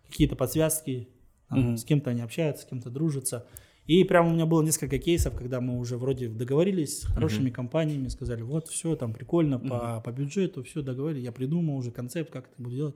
какие-то 0.08 0.37
подсвязки, 0.37 1.08
там, 1.48 1.76
с 1.76 1.84
кем-то 1.84 2.10
они 2.10 2.20
общаются, 2.22 2.64
с 2.64 2.68
кем-то 2.68 2.90
дружатся. 2.90 3.46
И 3.87 4.02
прямо 4.04 4.30
у 4.30 4.32
меня 4.32 4.46
было 4.46 4.62
несколько 4.62 4.98
кейсов, 4.98 5.37
когда 5.37 5.60
мы 5.60 5.78
уже 5.78 5.96
вроде 5.98 6.28
договорились 6.28 7.00
с 7.00 7.04
хорошими 7.04 7.50
компаниями, 7.50 8.08
сказали, 8.08 8.42
вот 8.42 8.68
все, 8.68 8.96
там 8.96 9.12
прикольно 9.12 9.58
по, 9.58 10.00
по 10.00 10.10
бюджету, 10.10 10.62
все 10.62 10.80
договорились, 10.82 11.24
я 11.24 11.32
придумал 11.32 11.76
уже 11.76 11.90
концепт, 11.90 12.30
как 12.30 12.46
это 12.46 12.62
буду 12.62 12.76
делать. 12.76 12.94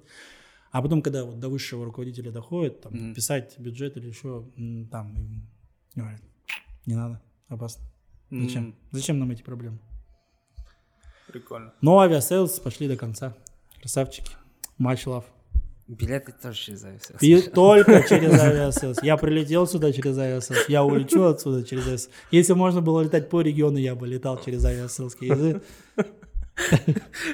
А 0.71 0.83
потом, 0.83 1.03
когда 1.03 1.25
вот 1.25 1.39
до 1.41 1.49
высшего 1.49 1.85
руководителя 1.85 2.31
доходит, 2.31 2.81
там, 2.83 3.15
писать 3.15 3.59
бюджет 3.59 3.97
или 3.97 4.09
еще, 4.09 4.45
там, 4.91 5.15
им 5.99 6.05
говорят, 6.07 6.21
не 6.87 6.95
надо, 6.95 7.21
опасно. 7.49 7.85
Зачем? 8.31 8.75
Зачем 8.93 9.19
нам 9.19 9.31
эти 9.31 9.43
проблемы? 9.43 9.79
Прикольно. 11.27 11.73
Но 11.81 11.99
Aviasales 12.01 12.59
пошли 12.61 12.89
до 12.89 12.97
конца. 12.97 13.35
Красавчики. 13.81 14.33
Much 14.79 15.07
love. 15.07 15.25
Билеты 15.87 16.33
тоже 16.33 16.59
через 16.59 16.85
Aviasales. 16.85 17.23
И 17.23 17.41
только 17.51 18.03
через 18.09 18.33
Aviasales. 18.39 19.03
Я 19.03 19.17
прилетел 19.17 19.67
сюда 19.67 19.93
через 19.93 20.19
Aviasales. 20.19 20.69
Я 20.69 20.85
улечу 20.85 21.25
отсюда 21.25 21.65
через 21.65 21.87
Aviasales. 21.87 22.15
Если 22.31 22.53
можно 22.53 22.81
было 22.83 23.03
летать 23.03 23.29
по 23.31 23.41
региону, 23.41 23.79
я 23.79 23.95
бы 23.95 24.07
летал 24.07 24.41
через 24.43 24.65
авиасейлский 24.65 25.29
язык. 25.29 25.63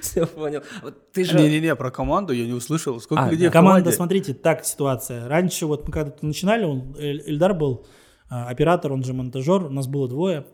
Все 0.00 0.26
понял. 0.26 0.62
Вот 0.82 1.12
ты 1.12 1.24
же... 1.24 1.38
Не-не-не, 1.38 1.74
про 1.74 1.90
команду 1.90 2.32
я 2.32 2.46
не 2.46 2.52
услышал. 2.52 3.00
Сколько 3.00 3.24
А, 3.24 3.30
людей 3.30 3.50
Команда, 3.50 3.90
смотрите, 3.90 4.34
так 4.34 4.64
ситуация. 4.64 5.28
Раньше, 5.28 5.66
вот 5.66 5.86
мы 5.86 5.92
когда-то 5.92 6.24
начинали, 6.26 6.64
он, 6.64 6.94
Эль- 6.98 7.22
Эльдар 7.26 7.54
был 7.54 7.86
оператор, 8.28 8.92
он 8.92 9.04
же 9.04 9.12
монтажер, 9.12 9.64
у 9.66 9.70
нас 9.70 9.86
было 9.86 10.08
двое. 10.08 10.46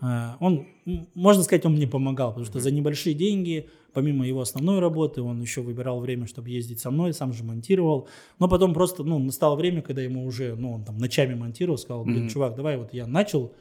А, 0.00 0.36
Он, 0.40 0.66
можно 1.14 1.42
сказать, 1.42 1.66
он 1.66 1.72
мне 1.74 1.86
помогал, 1.86 2.30
потому 2.30 2.46
что 2.46 2.60
за 2.60 2.70
небольшие 2.70 3.14
деньги, 3.14 3.68
помимо 3.92 4.26
его 4.26 4.40
основной 4.40 4.78
работы, 4.78 5.22
он 5.22 5.40
еще 5.40 5.60
выбирал 5.60 6.00
время, 6.00 6.26
чтобы 6.26 6.48
ездить 6.48 6.80
со 6.80 6.90
мной, 6.90 7.12
сам 7.12 7.32
же 7.32 7.44
монтировал. 7.44 8.08
Но 8.38 8.48
потом 8.48 8.72
просто, 8.72 9.04
ну, 9.04 9.18
настало 9.18 9.56
время, 9.56 9.82
когда 9.82 10.02
ему 10.02 10.24
уже, 10.24 10.54
ну, 10.56 10.72
он 10.72 10.84
там 10.84 10.98
ночами 10.98 11.34
монтировал, 11.34 11.78
сказал, 11.78 12.04
блин, 12.04 12.28
чувак, 12.28 12.56
давай 12.56 12.76
вот 12.78 12.94
я 12.94 13.06
начал 13.06 13.52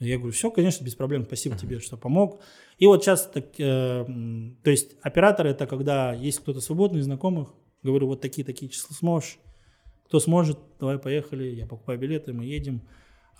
Я 0.00 0.16
говорю, 0.18 0.32
все, 0.32 0.50
конечно, 0.50 0.84
без 0.84 0.94
проблем, 0.94 1.24
спасибо 1.24 1.56
тебе, 1.56 1.80
что 1.80 1.96
помог. 1.96 2.40
И 2.78 2.86
вот 2.86 3.02
сейчас, 3.02 3.26
так, 3.26 3.46
э, 3.58 4.04
то 4.62 4.70
есть 4.70 4.96
оператор 5.02 5.46
это 5.46 5.66
когда 5.66 6.12
есть 6.12 6.38
кто-то 6.40 6.60
свободный, 6.60 7.00
из 7.00 7.04
знакомых, 7.04 7.48
говорю, 7.82 8.06
вот 8.06 8.20
такие-такие 8.20 8.70
числа 8.70 8.94
сможешь, 8.94 9.38
кто 10.08 10.20
сможет, 10.20 10.58
давай 10.80 10.98
поехали, 10.98 11.44
я 11.44 11.66
покупаю 11.66 11.98
билеты, 11.98 12.32
мы 12.32 12.44
едем. 12.46 12.82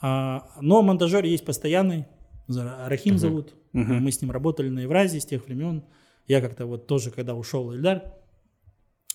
А, 0.01 0.51
но 0.61 0.83
монтажер 0.83 1.25
есть 1.25 1.45
постоянный, 1.45 2.07
Рахим 2.47 3.19
зовут, 3.19 3.55
мы 3.73 4.11
с 4.11 4.21
ним 4.23 4.31
работали 4.31 4.69
на 4.69 4.81
Евразии 4.81 5.19
с 5.19 5.27
тех 5.27 5.47
времен. 5.47 5.85
Я 6.27 6.41
как-то 6.41 6.67
вот 6.67 6.87
тоже, 6.87 7.11
когда 7.11 7.35
ушел 7.35 7.75
Эльдар, 7.75 8.15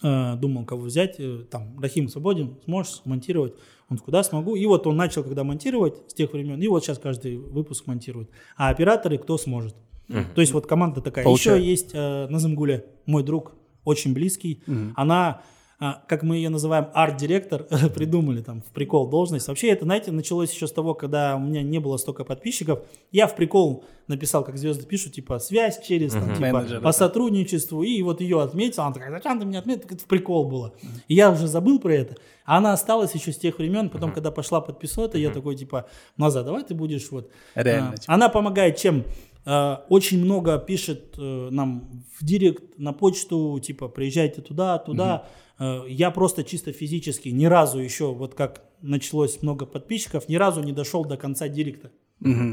э, 0.02 0.36
думал, 0.36 0.66
кого 0.66 0.84
взять, 0.84 1.16
э, 1.20 1.46
там, 1.50 1.80
Рахим 1.80 2.10
свободен, 2.10 2.60
сможешь 2.66 3.02
монтировать? 3.06 3.54
Он 3.90 3.98
сказал, 3.98 4.20
да, 4.20 4.24
смогу. 4.24 4.56
И 4.56 4.66
вот 4.66 4.88
он 4.88 4.98
начал, 4.98 5.24
когда 5.24 5.44
монтировать 5.44 6.10
с 6.10 6.14
тех 6.16 6.34
времен, 6.34 6.60
и 6.60 6.68
вот 6.68 6.84
сейчас 6.84 6.98
каждый 6.98 7.38
выпуск 7.38 7.86
монтирует. 7.86 8.30
А 8.58 8.70
операторы 8.70 9.20
кто 9.20 9.38
сможет. 9.38 9.76
То 10.08 10.42
есть 10.42 10.54
вот 10.54 10.66
команда 10.66 11.02
такая. 11.02 11.24
Получается. 11.24 11.62
Еще 11.62 11.70
есть 11.70 11.92
э, 11.94 12.28
Назымгуля, 12.28 12.84
мой 13.06 13.24
друг, 13.24 13.54
очень 13.84 14.14
близкий. 14.14 14.62
Она, 14.96 15.30
а, 15.30 15.44
как 15.80 16.24
мы 16.24 16.38
ее 16.38 16.50
называем, 16.50 16.88
арт-директор, 16.94 17.64
придумали 17.96 18.42
там 18.42 18.62
в 18.62 18.72
прикол 18.72 19.10
должность. 19.10 19.48
Вообще 19.48 19.70
это, 19.70 19.86
знаете, 19.86 20.12
началось 20.12 20.54
еще 20.54 20.68
с 20.68 20.72
того, 20.72 20.94
когда 20.94 21.36
у 21.36 21.40
меня 21.40 21.62
не 21.62 21.80
было 21.80 21.98
столько 21.98 22.24
подписчиков. 22.24 22.80
Я 23.12 23.28
в 23.28 23.36
прикол 23.36 23.84
написал, 24.08 24.44
как 24.44 24.58
звезды 24.58 24.86
пишут, 24.86 25.14
типа 25.14 25.40
связь 25.40 25.82
через, 25.86 26.14
там, 26.14 26.34
типа, 26.34 26.52
Менеджер, 26.52 26.82
по 26.82 26.92
сотрудничеству. 26.92 27.84
И 27.84 28.02
вот 28.02 28.22
ее 28.22 28.42
отметил. 28.42 28.84
Она 28.84 28.94
такая, 28.94 29.12
зачем 29.12 29.40
ты 29.40 29.46
меня 29.46 29.60
отметил? 29.60 29.84
Это 29.86 29.98
в 29.98 30.06
прикол 30.06 30.48
было. 30.48 30.74
И 31.08 31.16
я 31.16 31.32
уже 31.32 31.48
забыл 31.48 31.80
про 31.80 31.94
это. 31.94 32.16
А 32.46 32.58
она 32.58 32.74
осталась 32.74 33.14
еще 33.16 33.32
с 33.32 33.38
тех 33.38 33.58
времен. 33.58 33.90
Потом, 33.90 34.12
когда 34.12 34.32
пошла 34.32 34.62
подписота, 34.62 35.18
я 35.18 35.30
такой, 35.32 35.56
типа, 35.56 35.88
назад, 36.18 36.46
давай 36.46 36.64
ты 36.64 36.76
будешь 36.76 37.10
вот. 37.12 37.30
Реально, 37.56 37.92
А, 37.94 37.98
типа. 37.98 38.14
Она 38.14 38.30
помогает 38.30 38.78
чем? 38.78 39.06
А, 39.46 39.86
Очень 39.90 40.24
много 40.24 40.58
пишет 40.58 41.16
э, 41.18 41.50
нам 41.52 42.04
в 42.20 42.24
директ, 42.24 42.78
на 42.78 42.94
почту, 42.94 43.60
типа, 43.60 43.88
приезжайте 43.90 44.42
туда, 44.42 44.78
туда. 44.80 45.28
Э, 45.60 45.82
Я 45.88 46.12
просто 46.12 46.44
чисто 46.44 46.72
физически 46.72 47.30
ни 47.30 47.46
разу 47.46 47.80
еще, 47.80 48.14
вот 48.14 48.36
как 48.36 48.62
началось 48.82 49.42
много 49.42 49.66
подписчиков, 49.66 50.28
ни 50.30 50.36
разу 50.36 50.62
не 50.62 50.72
дошел 50.72 51.06
до 51.06 51.18
конца 51.18 51.48
директа, 51.48 51.92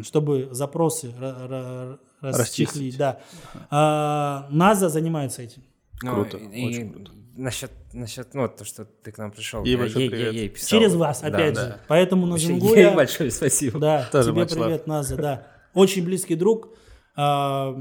чтобы 0.05 0.49
запросы 0.53 1.09
ра- 1.21 1.49
ра- 1.49 1.99
расчехлить. 2.21 2.97
Да. 2.97 3.21
А, 3.71 4.49
Наза 4.51 4.89
занимается 4.89 5.43
этим. 5.43 5.63
Ну, 6.03 6.13
Круто, 6.15 6.39
и 6.39 6.67
очень 6.67 6.93
круто. 6.93 7.13
Насчет, 7.37 7.71
насчет, 7.93 8.35
ну, 8.35 8.49
то, 8.49 8.65
что 8.65 8.85
ты 8.85 9.13
к 9.13 9.19
нам 9.19 9.31
пришел. 9.31 9.65
Ей 9.65 9.73
я 9.73 9.79
большой 9.79 10.03
ей, 10.03 10.11
привет. 10.11 10.35
ей 10.35 10.49
писал. 10.49 10.79
Через 10.79 10.95
вас, 10.95 11.21
Да, 11.21 11.29
опять 11.29 11.55
да. 11.55 11.65
же. 11.67 11.81
Поэтому 11.89 12.27
на 12.27 12.33
Вообще, 12.33 12.49
Зунгуля... 12.49 12.89
ей 12.89 12.95
большое 12.95 13.31
спасибо. 13.31 13.79
Да, 13.79 14.09
Тоже 14.13 14.33
тебе 14.33 14.47
привет, 14.47 14.87
Наза, 14.87 15.17
да. 15.17 15.47
Очень 15.75 16.05
близкий 16.05 16.35
друг. 16.37 16.69
А, 17.17 17.75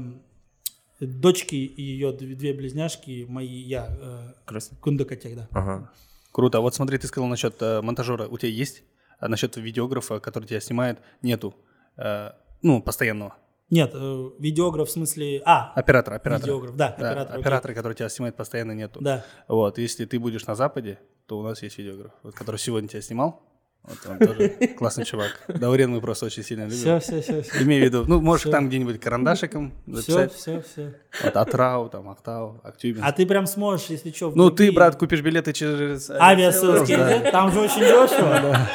Дочки 1.00 1.54
и 1.54 1.82
ее 1.82 2.12
две 2.12 2.52
близняшки, 2.52 3.24
мои, 3.26 3.46
я, 3.46 3.88
э, 3.88 4.32
Красиво. 4.44 4.76
Кундакатек, 4.80 5.34
да. 5.34 5.48
Ага. 5.52 5.90
Круто. 6.30 6.58
А 6.58 6.60
вот 6.60 6.74
смотри, 6.74 6.98
ты 6.98 7.06
сказал 7.06 7.26
насчет 7.28 7.54
э, 7.62 7.80
монтажера. 7.80 8.28
У 8.28 8.36
тебя 8.36 8.50
есть? 8.50 8.82
А 9.18 9.28
насчет 9.28 9.56
видеографа, 9.56 10.20
который 10.20 10.44
тебя 10.44 10.60
снимает, 10.60 10.98
нету? 11.22 11.54
Э, 11.96 12.32
ну, 12.60 12.82
постоянного. 12.82 13.34
Нет, 13.70 13.92
э, 13.94 14.30
видеограф 14.38 14.88
в 14.88 14.90
смысле... 14.92 15.40
А, 15.46 15.72
Оператор, 15.74 16.12
оператор. 16.12 16.46
Видеограф, 16.46 16.76
да, 16.76 16.88
Да, 16.88 16.94
оператор, 16.94 17.32
окей. 17.32 17.40
оператора, 17.40 17.74
который 17.74 17.94
тебя 17.94 18.08
снимает, 18.10 18.36
постоянно 18.36 18.72
нету. 18.72 19.00
да. 19.00 19.24
Вот, 19.48 19.78
если 19.78 20.04
ты 20.04 20.18
будешь 20.18 20.44
на 20.46 20.54
Западе, 20.54 20.98
то 21.26 21.38
у 21.38 21.42
нас 21.42 21.62
есть 21.62 21.78
видеограф, 21.78 22.12
который 22.34 22.56
сегодня 22.56 22.88
тебя 22.90 23.00
снимал. 23.00 23.42
Вот 23.82 23.98
он 24.08 24.18
тоже 24.18 24.48
классный 24.78 25.04
чувак. 25.04 25.40
Даурен 25.48 25.90
мы 25.90 26.00
просто 26.00 26.26
очень 26.26 26.44
сильно 26.44 26.68
Все, 26.68 26.84
любим. 26.86 27.00
все, 27.00 27.22
все, 27.22 27.42
все. 27.42 27.62
Имею 27.62 27.82
в 27.82 27.84
виду, 27.86 28.04
ну, 28.06 28.20
можешь 28.20 28.42
Всё. 28.42 28.50
там 28.50 28.68
где-нибудь 28.68 29.00
карандашиком 29.00 29.72
Все, 29.86 29.94
записать. 29.96 30.34
все, 30.34 30.62
все. 30.62 30.94
Вот 31.24 31.36
Атырау, 31.36 31.88
там, 31.88 32.08
Актау, 32.10 32.60
Актюбин. 32.62 33.02
А 33.02 33.10
ты 33.12 33.26
прям 33.26 33.46
сможешь, 33.46 33.86
если 33.88 34.10
что, 34.12 34.32
Ну, 34.34 34.50
ты, 34.50 34.70
брат, 34.70 34.96
купишь 34.96 35.22
билеты 35.22 35.52
через... 35.54 36.10
Aviasales, 36.10 36.88
Да. 36.88 37.30
там 37.30 37.52
же 37.52 37.60
очень 37.60 37.80
дешево. 37.80 38.68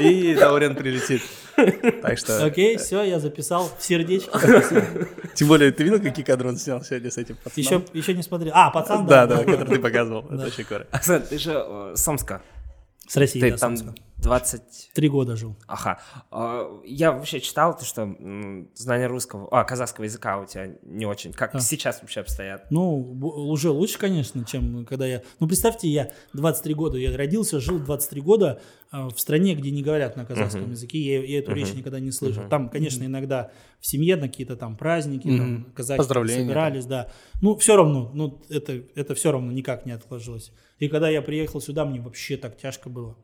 И 0.00 0.34
Даурен 0.34 0.74
прилетит. 0.74 1.22
Так 2.02 2.18
что... 2.18 2.44
Окей, 2.44 2.76
все, 2.78 3.02
я 3.04 3.20
записал 3.20 3.70
в 3.78 3.82
сердечко. 3.82 4.38
Тем 5.34 5.48
более, 5.48 5.70
ты 5.72 5.84
видел, 5.84 6.00
какие 6.00 6.24
кадры 6.24 6.48
он 6.48 6.56
снял 6.56 6.82
сегодня 6.82 7.10
с 7.10 7.16
этим 7.18 7.36
пацаном? 7.36 7.54
Еще, 7.56 7.82
еще 7.98 8.14
не 8.14 8.22
смотрел. 8.22 8.52
А, 8.54 8.70
пацан, 8.70 9.06
Да, 9.06 9.26
да, 9.26 9.44
который 9.44 9.66
ты 9.76 9.78
показывал. 9.78 10.24
Это 10.30 10.46
очень 10.46 10.64
круто. 10.64 10.86
Оксан, 10.90 11.22
ты 11.22 11.38
же 11.38 11.52
э, 11.54 11.92
с 13.10 13.16
Омска. 13.16 13.56
С 13.58 13.62
России, 13.62 14.09
Ты 14.20 14.28
да, 14.28 14.38
там 14.38 14.46
Самска. 14.46 14.60
20... 14.60 14.90
Три 14.94 15.08
года 15.08 15.36
жил. 15.36 15.56
Ага. 15.66 15.98
А, 16.30 16.80
Я 16.84 17.12
вообще 17.12 17.40
читал, 17.40 17.76
то, 17.76 17.84
что 17.84 18.14
знание 18.74 19.06
русского, 19.06 19.48
а, 19.50 19.64
казахского 19.64 20.04
языка 20.04 20.38
у 20.38 20.46
тебя 20.46 20.72
не 20.82 21.06
очень. 21.06 21.32
Как 21.32 21.54
А. 21.54 21.60
сейчас 21.60 22.00
вообще 22.00 22.20
обстоят? 22.20 22.70
Ну, 22.70 22.96
уже 23.20 23.70
лучше, 23.70 23.98
конечно, 23.98 24.44
чем 24.44 24.84
когда 24.84 25.06
я... 25.06 25.22
Ну, 25.38 25.48
представьте, 25.48 25.88
я 25.88 26.12
23 26.34 26.74
года, 26.74 26.98
я 26.98 27.16
родился, 27.16 27.60
жил 27.60 27.78
23 27.78 28.20
года 28.20 28.60
а, 28.90 29.08
в 29.08 29.18
стране, 29.18 29.54
где 29.54 29.70
не 29.70 29.82
говорят 29.82 30.16
на 30.16 30.24
казахском 30.24 30.70
языке, 30.70 30.98
я, 30.98 31.24
я 31.24 31.38
эту 31.38 31.52
речь 31.52 31.72
никогда 31.74 32.00
не 32.00 32.10
слышал. 32.10 32.48
Там, 32.48 32.68
конечно, 32.68 33.04
иногда 33.04 33.50
в 33.78 33.86
семье 33.86 34.16
на 34.16 34.28
какие-то 34.28 34.56
там 34.56 34.76
праздники, 34.76 35.28
там, 35.28 35.64
казахи 35.74 36.02
собирались, 36.02 36.86
да. 36.86 37.10
Ну, 37.40 37.56
все 37.56 37.76
равно, 37.76 38.10
ну, 38.12 38.42
это, 38.50 38.82
это 38.94 39.14
все 39.14 39.32
равно 39.32 39.52
никак 39.52 39.86
не 39.86 39.92
отложилось. 39.92 40.52
И 40.78 40.88
когда 40.88 41.08
я 41.08 41.22
приехал 41.22 41.60
сюда, 41.60 41.84
мне 41.84 42.00
вообще 42.00 42.36
так 42.36 42.56
тяжко 42.56 42.88
было. 42.88 43.16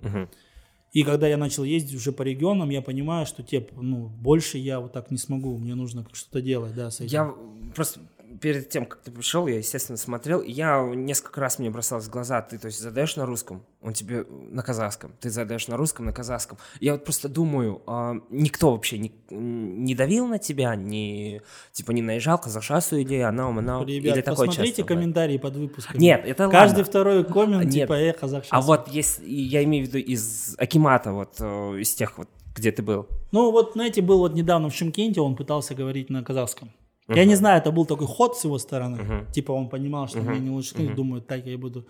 И 0.92 1.02
когда 1.02 1.28
я 1.28 1.36
начал 1.36 1.64
ездить 1.64 1.96
уже 1.96 2.12
по 2.12 2.22
регионам, 2.22 2.70
я 2.70 2.80
понимаю, 2.80 3.26
что 3.26 3.42
те, 3.42 3.66
ну, 3.76 4.08
больше 4.08 4.58
я 4.58 4.80
вот 4.80 4.92
так 4.92 5.10
не 5.10 5.18
смогу, 5.18 5.58
мне 5.58 5.74
нужно 5.74 6.06
что-то 6.12 6.40
делать, 6.40 6.74
да, 6.74 6.90
с 6.90 7.00
этим. 7.00 7.12
Я 7.12 7.34
просто 7.74 8.00
перед 8.40 8.68
тем, 8.68 8.86
как 8.86 9.00
ты 9.02 9.10
пришел, 9.10 9.46
я, 9.46 9.58
естественно, 9.58 9.96
смотрел, 9.96 10.40
и 10.40 10.50
я 10.50 10.82
несколько 10.94 11.40
раз 11.40 11.58
мне 11.58 11.70
бросалось 11.70 12.06
в 12.06 12.10
глаза, 12.10 12.42
ты, 12.42 12.58
то 12.58 12.66
есть, 12.66 12.80
задаешь 12.80 13.16
на 13.16 13.26
русском, 13.26 13.62
он 13.82 13.92
тебе 13.92 14.24
на 14.28 14.62
казахском, 14.62 15.12
ты 15.20 15.30
задаешь 15.30 15.68
на 15.68 15.76
русском, 15.76 16.06
на 16.06 16.12
казахском. 16.12 16.58
Я 16.80 16.92
вот 16.92 17.04
просто 17.04 17.28
думаю, 17.28 17.82
а, 17.86 18.16
никто 18.30 18.72
вообще 18.72 18.98
не, 18.98 19.12
не 19.30 19.94
давил 19.94 20.26
на 20.26 20.38
тебя, 20.38 20.74
не, 20.74 21.42
типа, 21.72 21.92
не 21.92 22.02
наезжал, 22.02 22.38
казахшасу 22.38 22.96
или 22.96 23.18
она, 23.18 23.48
она, 23.48 23.84
Ребят, 23.84 24.16
или 24.16 24.22
такое 24.22 24.46
посмотрите 24.46 24.78
часто 24.78 24.94
комментарии 24.94 25.38
под 25.38 25.56
выпусками. 25.56 26.00
Нет, 26.00 26.22
это 26.24 26.48
Каждый 26.48 26.78
ладно. 26.78 26.84
второй 26.84 27.24
коммент, 27.24 27.64
Нет. 27.64 27.72
типа, 27.72 27.92
э, 27.94 28.12
казахшас. 28.12 28.52
А 28.52 28.60
вот 28.60 28.88
если, 28.88 29.24
я 29.28 29.62
имею 29.64 29.84
в 29.84 29.88
виду 29.88 29.98
из 29.98 30.56
Акимата, 30.58 31.12
вот, 31.12 31.36
э, 31.40 31.78
из 31.80 31.94
тех 31.94 32.18
вот, 32.18 32.28
где 32.54 32.72
ты 32.72 32.82
был. 32.82 33.06
Ну, 33.32 33.50
вот, 33.50 33.72
знаете, 33.74 34.02
был 34.02 34.18
вот 34.18 34.34
недавно 34.34 34.70
в 34.70 34.74
Шимкенте, 34.74 35.20
он 35.20 35.36
пытался 35.36 35.74
говорить 35.74 36.10
на 36.10 36.22
казахском. 36.24 36.70
Я 37.08 37.24
не 37.24 37.36
знаю, 37.36 37.58
это 37.58 37.70
был 37.70 37.86
такой 37.86 38.06
ход 38.06 38.36
с 38.36 38.44
его 38.44 38.58
стороны. 38.58 39.26
Типа 39.32 39.52
он 39.52 39.68
понимал, 39.68 40.08
что 40.08 40.18
мне 40.20 40.40
не 40.40 40.50
лучше, 40.50 40.74
думаю, 40.94 41.22
так 41.22 41.46
я 41.46 41.52
и 41.52 41.56
буду. 41.56 41.86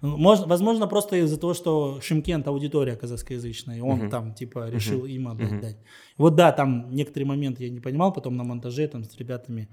Ну, 0.00 0.16
Можно, 0.16 0.46
возможно, 0.46 0.86
просто 0.86 1.16
из-за 1.16 1.38
того, 1.38 1.54
что 1.54 2.00
Шимкент 2.00 2.46
аудитория 2.46 2.96
казахскоязычная, 2.96 3.78
и 3.78 3.80
он 3.80 4.08
там, 4.10 4.32
типа, 4.34 4.70
решил 4.70 5.04
им 5.06 5.28
отдать. 5.28 5.60
дать. 5.60 5.76
Вот 6.18 6.34
да, 6.36 6.52
там 6.52 6.94
некоторые 6.94 7.26
моменты 7.26 7.64
я 7.64 7.70
не 7.70 7.80
понимал, 7.80 8.12
потом 8.12 8.36
на 8.36 8.44
монтаже 8.44 8.86
там 8.88 9.04
с 9.04 9.16
ребятами. 9.16 9.68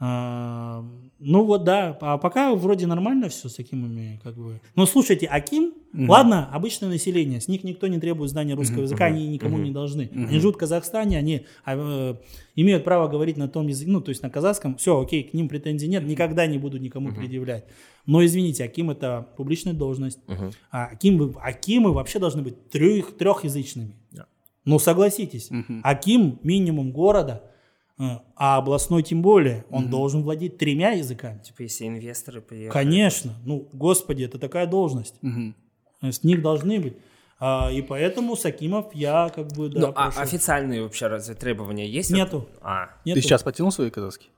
А, 0.00 0.84
ну 1.18 1.44
вот 1.44 1.64
да, 1.64 1.98
а 2.00 2.18
пока 2.18 2.54
вроде 2.54 2.86
нормально 2.86 3.28
все 3.28 3.48
с 3.48 3.58
Акимами, 3.58 4.20
как 4.22 4.36
бы. 4.36 4.60
Но 4.76 4.86
слушайте, 4.86 5.26
Аким, 5.26 5.74
ладно, 5.92 6.48
обычное 6.52 6.88
население, 6.88 7.40
с 7.40 7.48
них 7.48 7.64
никто 7.64 7.88
не 7.88 7.98
требует 7.98 8.30
знания 8.30 8.54
русского 8.54 8.82
языка, 8.82 9.06
они 9.06 9.26
никому 9.26 9.58
не 9.58 9.72
должны. 9.72 10.08
Они 10.28 10.38
живут 10.38 10.54
в 10.54 10.58
Казахстане, 10.58 11.18
они 11.18 11.46
а, 11.64 11.74
э, 11.76 12.14
имеют 12.54 12.84
право 12.84 13.08
говорить 13.08 13.36
на 13.36 13.48
том 13.48 13.66
языке, 13.66 13.90
ну 13.90 14.00
то 14.00 14.10
есть 14.10 14.22
на 14.22 14.30
казахском, 14.30 14.76
все, 14.76 15.00
окей, 15.00 15.24
к 15.24 15.34
ним 15.34 15.48
претензий 15.48 15.88
нет, 15.88 16.04
никогда 16.04 16.46
не 16.46 16.58
буду 16.58 16.78
никому 16.78 17.12
предъявлять. 17.12 17.64
Но 18.06 18.24
извините, 18.24 18.62
Аким 18.64 18.90
это 18.90 19.26
публичная 19.36 19.74
должность, 19.74 20.20
а 20.70 20.86
Аким, 20.86 21.36
Акимы 21.42 21.92
вообще 21.92 22.20
должны 22.20 22.42
быть 22.42 22.68
трех, 22.68 23.16
трехязычными. 23.16 23.96
Ну 24.64 24.78
согласитесь, 24.78 25.50
Аким 25.82 26.38
минимум 26.44 26.92
города, 26.92 27.42
а 27.98 28.58
областной 28.58 29.02
тем 29.02 29.22
более, 29.22 29.64
он 29.70 29.90
должен 29.90 30.22
владеть 30.22 30.56
тремя 30.58 30.92
языками. 30.92 31.40
Типа, 31.40 31.62
если 31.62 31.86
инвесторы 31.88 32.40
приехали. 32.40 32.72
Конечно, 32.72 33.34
ну, 33.44 33.68
господи, 33.72 34.24
это 34.24 34.38
такая 34.38 34.66
должность. 34.66 35.16
С 36.00 36.22
них 36.22 36.42
должны 36.42 36.80
быть. 36.80 36.96
А, 37.40 37.70
и 37.72 37.82
поэтому 37.82 38.34
с 38.36 38.44
Акимов 38.44 38.92
я 38.94 39.28
как 39.28 39.52
бы, 39.52 39.68
да, 39.68 39.80
Ну, 39.80 39.86
а 39.94 40.06
прошу. 40.10 40.20
официальные 40.20 40.82
вообще 40.82 41.06
разве 41.06 41.36
требования 41.36 41.88
есть? 41.88 42.10
Нету. 42.10 42.48
А, 42.60 42.88
Нету. 43.04 43.20
Ты 43.20 43.22
сейчас 43.22 43.44
потянул 43.44 43.70
свой 43.70 43.90
казахский? 43.92 44.28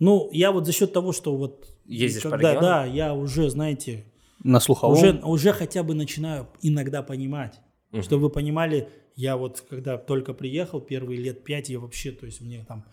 Ну, 0.00 0.28
я 0.32 0.50
вот 0.50 0.66
за 0.66 0.72
счет 0.72 0.92
того, 0.92 1.12
что 1.12 1.36
вот... 1.36 1.68
Ездишь 1.86 2.22
по 2.24 2.30
когда, 2.30 2.50
регионам? 2.54 2.70
Да, 2.70 2.84
я 2.84 3.14
уже, 3.14 3.48
знаете, 3.50 4.04
На 4.42 4.58
слуховом? 4.58 4.92
уже, 4.96 5.20
уже 5.22 5.52
хотя 5.52 5.82
бы 5.84 5.94
начинаю 5.94 6.48
иногда 6.60 7.02
понимать. 7.02 7.60
Чтобы 8.02 8.24
вы 8.24 8.30
понимали, 8.30 8.88
я 9.18 9.36
вот 9.36 9.64
когда 9.68 9.98
только 9.98 10.32
приехал, 10.32 10.80
первые 10.80 11.20
лет 11.20 11.42
пять, 11.44 11.68
я 11.68 11.78
вообще, 11.80 12.12
то 12.12 12.24
есть 12.24 12.40
мне 12.40 12.64
там, 12.66 12.84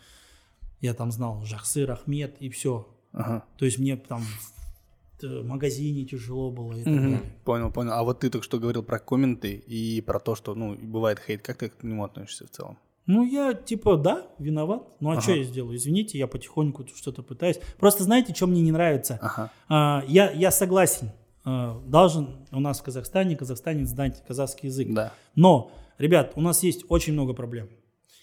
я 0.82 0.94
там 0.94 1.12
знал 1.12 1.44
Жахсы, 1.46 1.86
Рахмет 1.86 2.36
и 2.42 2.50
все. 2.50 2.88
Ага. 3.14 3.46
То 3.58 3.66
есть 3.66 3.78
мне 3.80 3.96
там 3.96 4.22
в 4.22 5.22
т- 5.22 5.28
магазине 5.44 6.04
тяжело 6.04 6.52
было 6.52 6.74
и 6.74 6.84
так 6.84 6.94
далее. 6.94 7.22
Понял, 7.46 7.72
понял. 7.72 7.92
А 7.94 8.04
вот 8.04 8.20
ты 8.22 8.30
только 8.30 8.44
что 8.44 8.60
говорил 8.60 8.84
про 8.84 8.98
комменты 9.00 9.54
и 9.54 10.02
про 10.02 10.20
то, 10.20 10.36
что, 10.36 10.56
ну, 10.56 10.76
бывает 10.76 11.20
хейт. 11.26 11.42
Как 11.44 11.58
ты 11.58 11.70
к 11.70 11.84
нему 11.84 12.04
относишься 12.04 12.46
в 12.48 12.50
целом? 12.50 12.78
Ну, 13.06 13.24
я 13.24 13.54
типа, 13.54 13.98
да, 13.98 14.26
виноват. 14.40 14.84
Ну, 15.00 15.10
а 15.10 15.14
Ага. 15.14 15.22
что 15.22 15.32
я 15.34 15.44
сделаю? 15.44 15.78
Извините, 15.78 16.18
я 16.18 16.26
потихоньку 16.26 16.86
что-то 16.96 17.22
пытаюсь. 17.22 17.60
Просто 17.80 18.04
знаете, 18.04 18.34
что 18.34 18.48
мне 18.48 18.62
не 18.62 18.72
нравится? 18.72 19.20
Ага. 19.22 19.52
А, 19.70 20.04
я, 20.08 20.32
я 20.32 20.50
согласен. 20.50 21.12
а, 21.46 21.80
должен 21.86 22.48
у 22.52 22.60
нас 22.60 22.80
в 22.80 22.84
Казахстане 22.84 23.36
казахстанец 23.38 23.90
знать 23.90 24.24
казахский 24.28 24.70
язык. 24.70 24.88
Да. 24.92 25.14
Но, 25.36 25.72
ребят, 25.98 26.34
у 26.36 26.42
нас 26.42 26.64
есть 26.64 26.86
очень 26.90 27.14
много 27.14 27.34
проблем. 27.34 27.70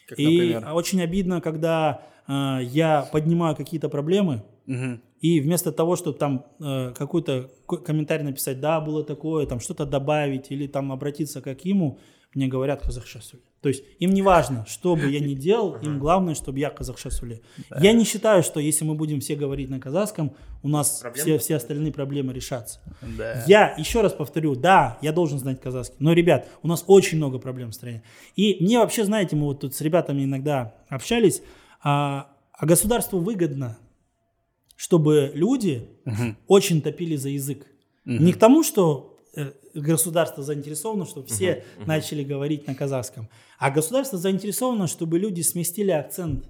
Как, 0.09 0.19
И 0.19 0.25
например. 0.25 0.75
очень 0.75 1.01
обидно, 1.03 1.41
когда 1.41 2.03
а, 2.27 2.61
я 2.61 3.03
поднимаю 3.13 3.57
какие-то 3.57 3.89
проблемы, 3.89 4.43
Мгм. 4.67 5.01
и 5.21 5.41
вместо 5.41 5.73
того, 5.73 5.97
чтобы 5.97 6.19
там 6.19 6.45
э, 6.61 6.93
какой-то 6.97 7.51
ко- 7.67 7.79
комментарий 7.79 8.25
написать, 8.25 8.61
да, 8.61 8.81
было 8.81 9.03
такое, 9.05 9.47
там 9.47 9.59
что-то 9.61 9.87
добавить 9.87 10.51
или 10.53 10.67
там 10.69 10.93
обратиться 10.93 11.41
к 11.41 11.47
Акиму, 11.49 11.99
мне 12.35 12.47
говорят 12.47 12.83
казахша 12.83 13.21
сөйле. 13.21 13.43
То 13.61 13.69
есть 13.69 13.85
им 14.01 14.11
не 14.11 14.23
важно, 14.23 14.67
что 14.67 14.97
бы 14.97 15.09
я 15.09 15.21
ни 15.21 15.35
делал, 15.35 15.77
им 15.77 16.01
главное, 16.01 16.35
чтобы 16.35 16.59
я 16.59 16.71
казахша 16.71 17.11
сөйле. 17.11 17.43
Я 17.79 17.93
не 17.93 18.05
считаю, 18.05 18.43
что 18.43 18.59
если 18.59 18.85
мы 18.85 18.95
будем 18.95 19.21
все 19.21 19.37
говорить 19.37 19.71
на 19.71 19.79
казахском, 19.79 20.35
у 20.63 20.69
нас 20.69 21.03
все, 21.15 21.39
все 21.39 21.57
остальные 21.57 21.93
проблемы 21.93 22.33
решатся. 22.33 22.81
Да. 23.01 23.45
Я 23.47 23.75
еще 23.79 24.01
раз 24.01 24.13
повторю, 24.13 24.57
да, 24.57 24.99
я 25.01 25.13
должен 25.13 25.39
знать 25.39 25.61
казахский, 25.61 25.97
но, 26.01 26.13
ребят, 26.13 26.49
у 26.63 26.69
нас 26.69 26.85
очень 26.87 27.19
много 27.19 27.39
проблем 27.39 27.71
в 27.71 27.75
стране. 27.75 28.03
И 28.35 28.57
мне 28.61 28.79
вообще, 28.79 29.05
знаете, 29.05 29.37
мы 29.37 29.45
вот 29.45 29.61
тут 29.61 29.75
с 29.75 29.81
ребятами 29.81 30.25
иногда 30.25 30.75
общались, 30.89 31.43
а, 31.83 32.33
а 32.53 32.67
государству 32.67 33.21
выгодно, 33.21 33.79
чтобы 34.77 35.31
люди 35.35 35.89
очень 36.49 36.83
топили 36.83 37.15
за 37.15 37.29
язык. 37.29 37.67
Не 38.05 38.33
к 38.33 38.39
тому, 38.39 38.65
что 38.65 39.12
государство 39.75 40.43
заинтересовано, 40.43 41.07
чтобы 41.07 41.29
все 41.29 41.65
начали 41.87 42.23
говорить 42.23 42.67
на 42.67 42.75
казахском, 42.75 43.29
а 43.59 43.71
государство 43.71 44.19
заинтересовано, 44.19 44.87
чтобы 44.87 45.19
люди 45.19 45.41
сместили 45.41 45.91
акцент 45.91 46.49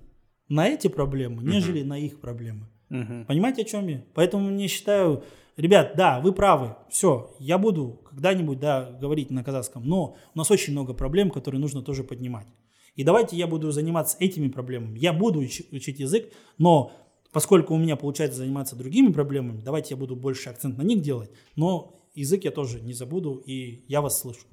на 0.48 0.68
эти 0.68 0.88
проблемы, 0.88 1.42
нежели 1.42 1.82
на 1.82 1.98
их 1.98 2.20
проблемы. 2.20 2.68
Мгм. 2.88 3.24
Понимаете, 3.26 3.62
о 3.62 3.64
чем 3.64 3.88
я? 3.88 4.04
Поэтому 4.14 4.50
мне 4.50 4.68
считаю, 4.68 5.24
ребят, 5.56 5.94
да, 5.96 6.20
вы 6.20 6.32
правы, 6.32 6.76
все, 6.90 7.34
я 7.38 7.56
буду 7.56 8.02
когда-нибудь, 8.10 8.60
да, 8.60 8.90
говорить 9.00 9.30
на 9.30 9.42
казахском, 9.42 9.86
но 9.86 10.16
у 10.34 10.38
нас 10.38 10.50
очень 10.50 10.72
много 10.72 10.92
проблем, 10.92 11.30
которые 11.30 11.60
нужно 11.60 11.82
тоже 11.82 12.04
поднимать. 12.04 12.46
И 12.94 13.04
давайте 13.04 13.36
я 13.36 13.46
буду 13.46 13.70
заниматься 13.70 14.16
этими 14.20 14.48
проблемами. 14.48 14.98
Я 14.98 15.14
буду 15.14 15.42
уч- 15.42 15.64
учить 15.74 16.00
язык, 16.00 16.30
но 16.58 16.92
поскольку 17.32 17.74
у 17.74 17.78
меня 17.78 17.96
получается 17.96 18.38
заниматься 18.38 18.76
другими 18.76 19.10
проблемами, 19.10 19.62
давайте 19.62 19.94
я 19.94 19.96
буду 19.96 20.14
больше 20.14 20.50
акцент 20.50 20.76
на 20.76 20.82
них 20.82 21.00
делать, 21.00 21.30
но 21.56 22.01
язык 22.14 22.44
я 22.44 22.50
тоже 22.50 22.80
не 22.80 22.92
забуду, 22.92 23.42
и 23.46 23.84
я 23.88 24.00
вас 24.00 24.20
слышу. 24.20 24.46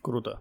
Круто. 0.00 0.40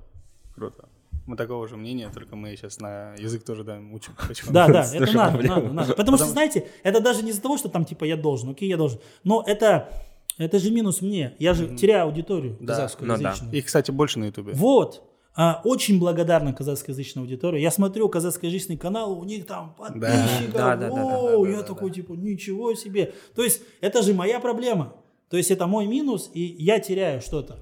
Круто. 0.55 0.89
Мы 1.27 1.37
такого 1.37 1.67
же 1.67 1.77
мнения, 1.77 2.09
только 2.13 2.35
мы 2.35 2.55
сейчас 2.55 2.79
на 2.79 3.13
язык 3.13 3.43
тоже 3.43 3.63
да, 3.63 3.79
учим. 3.91 4.13
Да, 4.51 4.67
да, 4.71 4.89
это 4.93 5.11
надо, 5.13 5.47
надо, 5.47 5.73
надо. 5.73 5.93
Потому 5.93 6.17
что, 6.17 6.25
знаете, 6.25 6.67
это 6.83 6.99
даже 6.99 7.23
не 7.23 7.29
из-за 7.29 7.41
того, 7.41 7.57
что 7.57 7.69
там 7.69 7.85
типа 7.85 8.05
я 8.05 8.17
должен, 8.17 8.49
окей, 8.49 8.67
я 8.67 8.77
должен. 8.77 8.99
Но 9.23 9.43
это, 9.45 9.89
это 10.37 10.59
же 10.59 10.71
минус 10.71 11.01
мне. 11.01 11.35
Я 11.39 11.53
же 11.53 11.75
теряю 11.75 12.05
аудиторию 12.05 12.57
казахскую 12.57 13.07
Ну 13.07 13.17
да. 13.17 13.35
И, 13.51 13.61
кстати, 13.61 13.91
больше 13.91 14.19
на 14.19 14.25
Ютубе. 14.25 14.53
Вот. 14.53 15.03
А, 15.33 15.61
очень 15.63 15.99
благодарна 15.99 16.51
казахскоязычной 16.53 17.23
аудитории. 17.23 17.61
Я 17.61 17.71
смотрю 17.71 18.09
казахскоязычный 18.09 18.75
канал, 18.75 19.17
у 19.17 19.23
них 19.23 19.45
там 19.45 19.73
подписчиков. 19.75 20.53
Да, 20.53 20.75
да, 20.75 20.89
да, 20.89 20.95
да, 20.95 21.37
да, 21.37 21.49
я 21.49 21.61
такой, 21.63 21.91
типа, 21.91 22.13
ничего 22.13 22.73
себе. 22.75 23.13
То 23.33 23.43
есть, 23.43 23.61
это 23.79 24.01
же 24.01 24.13
моя 24.13 24.41
проблема. 24.41 24.93
То 25.31 25.37
есть, 25.37 25.49
это 25.49 25.65
мой 25.65 25.87
минус, 25.87 26.29
и 26.33 26.41
я 26.41 26.79
теряю 26.79 27.21
что-то. 27.21 27.57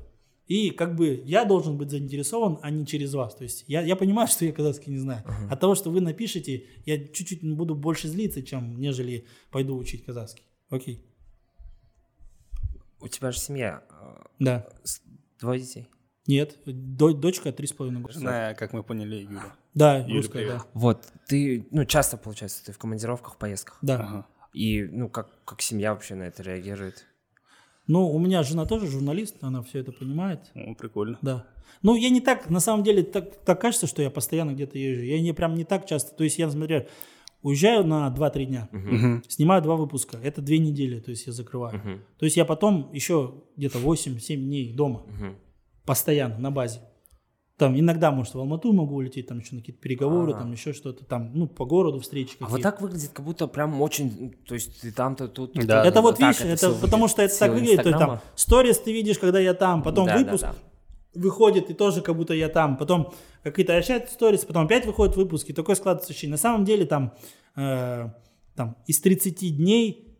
И 0.47 0.72
как 0.72 0.95
бы 0.95 1.22
я 1.26 1.45
должен 1.45 1.78
быть 1.78 1.91
заинтересован, 1.91 2.57
а 2.63 2.72
не 2.72 2.84
через 2.86 3.13
вас. 3.13 3.36
То 3.36 3.43
есть 3.43 3.63
я, 3.67 3.82
я 3.84 3.95
понимаю, 3.95 4.28
что 4.32 4.43
я 4.45 4.51
казахский 4.51 4.91
не 4.91 4.97
знаю. 4.97 5.24
От 5.49 5.59
того, 5.59 5.76
что 5.76 5.91
вы 5.91 6.01
напишете, 6.01 6.65
я 6.86 6.97
чуть-чуть 7.07 7.43
буду 7.55 7.76
больше 7.76 8.07
злиться, 8.07 8.41
чем 8.41 8.80
нежели 8.82 9.26
пойду 9.51 9.78
учить 9.78 10.03
казахский. 10.03 10.43
Окей. 10.70 11.05
У 13.01 13.07
тебя 13.07 13.32
же 13.32 13.39
семья. 13.39 13.84
э, 13.89 14.24
Да. 14.39 14.67
Двое 15.39 15.59
детей. 15.59 15.88
Нет. 16.28 16.57
До- 16.65 17.13
дочка 17.13 17.51
три 17.53 17.65
с 17.67 17.72
половиной 17.72 18.01
года. 18.01 18.13
Жена, 18.13 18.53
как 18.55 18.74
мы 18.74 18.84
поняли, 18.84 19.17
Юля. 19.17 19.55
Да, 19.74 19.99
Юля, 19.99 20.15
русская, 20.15 20.39
привет. 20.39 20.57
да. 20.57 20.65
Вот, 20.74 21.05
ты, 21.28 21.67
ну, 21.72 21.86
часто, 21.86 22.17
получается, 22.17 22.65
ты 22.65 22.72
в 22.72 22.78
командировках, 22.78 23.36
в 23.36 23.38
поездках. 23.38 23.78
Да. 23.82 23.95
Ага. 23.99 24.28
И, 24.53 24.84
ну, 24.84 25.09
как, 25.09 25.43
как 25.45 25.61
семья 25.61 25.93
вообще 25.93 26.15
на 26.15 26.24
это 26.24 26.43
реагирует? 26.43 27.05
Ну, 27.89 28.07
у 28.07 28.19
меня 28.19 28.43
жена 28.43 28.67
тоже 28.67 28.85
журналист, 28.85 29.37
она 29.41 29.63
все 29.63 29.79
это 29.79 29.91
понимает. 29.91 30.51
О, 30.53 30.75
прикольно. 30.75 31.17
Да. 31.23 31.47
Ну, 31.81 31.95
я 31.95 32.11
не 32.11 32.21
так, 32.21 32.47
на 32.47 32.59
самом 32.59 32.83
деле, 32.83 33.01
так, 33.01 33.35
так 33.43 33.59
кажется, 33.59 33.87
что 33.87 34.03
я 34.03 34.11
постоянно 34.11 34.51
где-то 34.51 34.77
езжу. 34.77 35.01
Я 35.01 35.19
не 35.19 35.33
прям 35.33 35.55
не 35.55 35.63
так 35.63 35.87
часто. 35.87 36.15
То 36.15 36.23
есть 36.23 36.37
я, 36.37 36.45
например, 36.45 36.87
уезжаю 37.41 37.83
на 37.83 38.07
2-3 38.15 38.45
дня, 38.45 38.69
снимаю 39.27 39.63
два 39.63 39.75
выпуска. 39.75 40.19
Это 40.21 40.39
две 40.39 40.59
недели, 40.59 40.99
то 40.99 41.09
есть 41.09 41.25
я 41.25 41.33
закрываю. 41.33 41.81
То 42.19 42.25
есть 42.25 42.37
я 42.37 42.45
потом 42.45 42.91
еще 42.93 43.33
где-то 43.57 43.79
8-7 43.79 44.35
дней 44.35 44.71
дома. 44.71 45.03
Постоянно, 45.83 46.37
на 46.37 46.51
базе. 46.51 46.81
Там 47.60 47.78
иногда, 47.78 48.10
может, 48.12 48.36
в 48.36 48.39
Алмату 48.39 48.72
могу 48.72 48.95
улететь, 48.95 49.28
там 49.28 49.39
еще 49.39 49.53
на 49.55 49.60
какие-то 49.60 49.82
переговоры, 49.82 50.32
там 50.32 50.49
еще 50.53 50.72
что-то, 50.72 51.03
там, 51.03 51.32
ну, 51.34 51.45
по 51.45 51.66
городу 51.66 51.99
встречи 51.99 52.32
А 52.39 52.45
какие-то. 52.45 52.51
вот 52.53 52.62
так 52.62 52.82
выглядит, 52.82 53.10
как 53.10 53.26
будто 53.26 53.47
прям 53.47 53.82
очень, 53.82 54.34
то 54.47 54.53
есть 54.55 54.80
ты 54.80 54.93
там-то, 54.93 55.28
тут. 55.28 55.53
Да. 55.55 55.86
Это 55.86 56.01
вот, 56.01 56.18
так 56.18 56.39
видишь, 56.39 56.53
это, 56.53 56.72
всё 56.72 56.82
потому 56.82 57.03
выглядит. 57.03 57.12
что 57.12 57.22
это 57.24 57.39
так 57.39 57.51
выглядит. 57.51 57.84
То 57.84 57.89
есть, 57.89 57.99
там 57.99 58.20
сторис 58.36 58.78
ты 58.80 58.93
видишь, 58.93 59.20
когда 59.20 59.39
я 59.41 59.53
там, 59.53 59.84
потом 59.84 60.05
Да, 60.05 60.14
да, 60.14 60.24
выпуск 60.24 60.43
да. 60.43 60.55
выходит, 61.16 61.70
и 61.70 61.74
тоже 61.74 62.01
как 62.01 62.16
будто 62.16 62.34
я 62.34 62.47
там, 62.47 62.78
потом 62.78 63.14
какие-то 63.43 63.76
опять 63.76 64.10
сторис, 64.10 64.45
потом 64.45 64.64
опять 64.66 64.86
выходит 64.86 65.18
выпуск, 65.18 65.49
и 65.49 65.53
такое 65.53 65.76
складывается 65.76 66.14
ощущение. 66.14 66.36
На 66.36 66.38
самом 66.38 66.64
деле 66.64 66.86
там, 66.86 67.14
э, 67.57 68.07
там 68.55 68.78
из 68.88 69.01
30 69.01 69.57
дней 69.57 70.18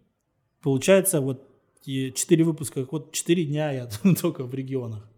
получается 0.62 1.22
вот 1.22 1.48
4 1.86 2.44
выпуска, 2.44 2.86
вот 2.92 3.14
4 3.14 3.46
дня 3.46 3.72
я 3.72 3.88
только 4.22 4.44
в 4.44 4.54
регионах. 4.54 5.10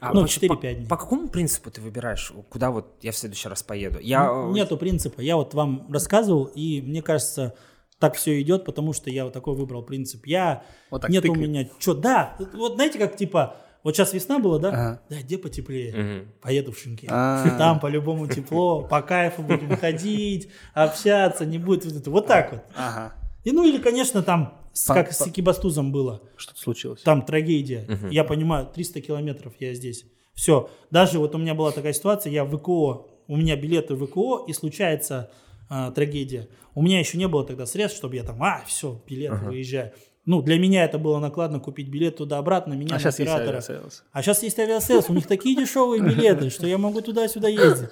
А 0.00 0.12
Ну, 0.12 0.22
по- 0.22 0.26
4-5 0.26 0.48
по, 0.48 0.56
дней. 0.74 0.86
по 0.88 0.96
какому 0.96 1.28
принципу 1.28 1.70
ты 1.70 1.80
выбираешь, 1.80 2.32
куда 2.48 2.70
вот 2.70 2.96
я 3.02 3.12
в 3.12 3.16
следующий 3.16 3.48
раз 3.48 3.62
поеду? 3.62 3.98
Я, 4.00 4.28
э, 4.30 4.52
Нету 4.52 4.76
принципа. 4.76 5.20
Я 5.20 5.36
вот 5.36 5.54
вам 5.54 5.86
рассказывал, 5.92 6.44
и 6.44 6.80
мне 6.82 7.02
кажется, 7.02 7.54
так 7.98 8.14
все 8.16 8.40
идет, 8.40 8.64
потому 8.64 8.92
что 8.92 9.10
я 9.10 9.24
вот 9.24 9.32
такой 9.32 9.54
выбрал 9.54 9.82
принцип. 9.82 10.26
Я 10.26 10.64
Вот 10.90 11.02
так 11.02 11.10
нет 11.10 11.24
у 11.24 11.28
тыкает. 11.32 11.48
меня 11.48 11.68
что, 11.78 11.94
да, 11.94 12.36
вот 12.54 12.74
знаете, 12.74 12.98
как 12.98 13.16
типа, 13.16 13.56
вот 13.84 13.94
сейчас 13.94 14.12
весна 14.12 14.40
была, 14.40 14.58
да? 14.58 14.68
Ага. 14.70 15.00
Да, 15.08 15.16
где 15.20 15.38
потеплее? 15.38 15.94
Мгм. 15.94 16.32
Поеду 16.42 16.72
в 16.72 16.78
Шенкель. 16.78 17.08
А. 17.12 17.48
Там 17.56 17.78
по-любому 17.78 18.26
тепло, 18.26 18.82
по 18.82 19.00
кайфу 19.02 19.42
будем 19.42 19.76
ходить, 19.76 20.48
общаться, 20.74 21.46
не 21.46 21.58
будет 21.58 21.84
вот 21.84 21.94
это. 21.94 22.10
Вот 22.10 22.26
так 22.26 22.52
вот. 22.52 22.62
Ага. 22.76 23.12
И 23.44 23.52
ну 23.52 23.64
или, 23.64 23.78
конечно, 23.78 24.22
там, 24.24 24.58
с- 24.76 24.86
как 24.86 25.12
с 25.12 25.26
Экибастузом 25.28 25.92
было. 25.92 26.20
Что-то 26.36 26.60
случилось. 26.60 27.02
Там 27.02 27.22
трагедия. 27.22 27.86
Я 28.10 28.24
понимаю, 28.24 28.66
300 28.72 29.00
километров 29.00 29.54
я 29.58 29.74
здесь. 29.74 30.04
Все. 30.34 30.68
Даже 30.90 31.18
вот 31.18 31.34
у 31.34 31.38
меня 31.38 31.54
была 31.54 31.72
такая 31.72 31.92
ситуация, 31.94 32.30
я 32.32 32.44
в 32.44 32.56
ВКО, 32.56 33.06
у 33.28 33.36
меня 33.36 33.56
билеты 33.56 33.94
в 33.94 34.06
ВКО, 34.06 34.44
и 34.46 34.52
случается 34.52 35.30
а, 35.68 35.90
трагедия. 35.90 36.48
У 36.74 36.82
меня 36.82 36.98
еще 37.00 37.18
не 37.18 37.26
было 37.26 37.44
тогда 37.44 37.66
средств, 37.66 37.96
чтобы 37.98 38.16
я 38.16 38.22
там, 38.22 38.40
а, 38.42 38.62
все, 38.66 39.02
билет, 39.08 39.32
выезжаю. 39.48 39.92
Ну, 40.26 40.42
для 40.42 40.58
меня 40.58 40.84
это 40.84 40.98
было 40.98 41.20
накладно 41.20 41.60
купить 41.60 41.88
билет 41.88 42.16
туда-обратно, 42.16 42.74
меня 42.74 42.96
А 42.96 42.98
сейчас 42.98 43.20
есть 43.20 43.30
Aviasales. 43.30 44.04
А 44.10 44.22
сейчас 44.22 44.42
есть 44.42 44.58
Aviasales, 44.58 45.08
у 45.08 45.12
них 45.14 45.28
такие 45.28 45.56
дешевые 45.56 46.02
билеты, 46.02 46.50
что 46.56 46.66
я 46.66 46.78
могу 46.78 47.00
туда-сюда 47.00 47.46
ездить. 47.46 47.90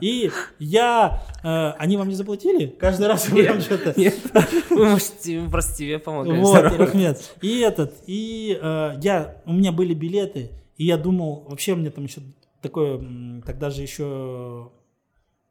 И 0.00 0.30
я... 0.58 1.22
э, 1.42 1.70
они 1.78 1.98
вам 1.98 2.08
не 2.08 2.14
заплатили? 2.14 2.66
Каждый 2.66 3.06
раз 3.06 3.28
вы 3.28 3.44
там 3.44 3.60
что-то... 3.60 3.92
Нет, 4.00 4.16
мы, 4.70 4.92
может, 4.92 5.18
тебе- 5.18 5.46
просто 5.50 5.76
тебе 5.76 5.98
помогаем. 5.98 6.40
Вот. 6.40 6.62
Рахмет. 6.62 7.34
И 7.42 7.60
этот, 7.60 7.92
и 8.06 8.58
э, 8.60 8.92
я, 9.02 9.42
у 9.44 9.52
меня 9.52 9.70
были 9.70 9.92
билеты, 9.92 10.52
и 10.78 10.86
я 10.86 10.96
думал, 10.96 11.44
вообще 11.48 11.74
мне 11.74 11.90
там 11.90 12.04
еще 12.04 12.22
такое, 12.62 12.98
тогда 13.44 13.68
же 13.68 13.82
еще 13.82 14.72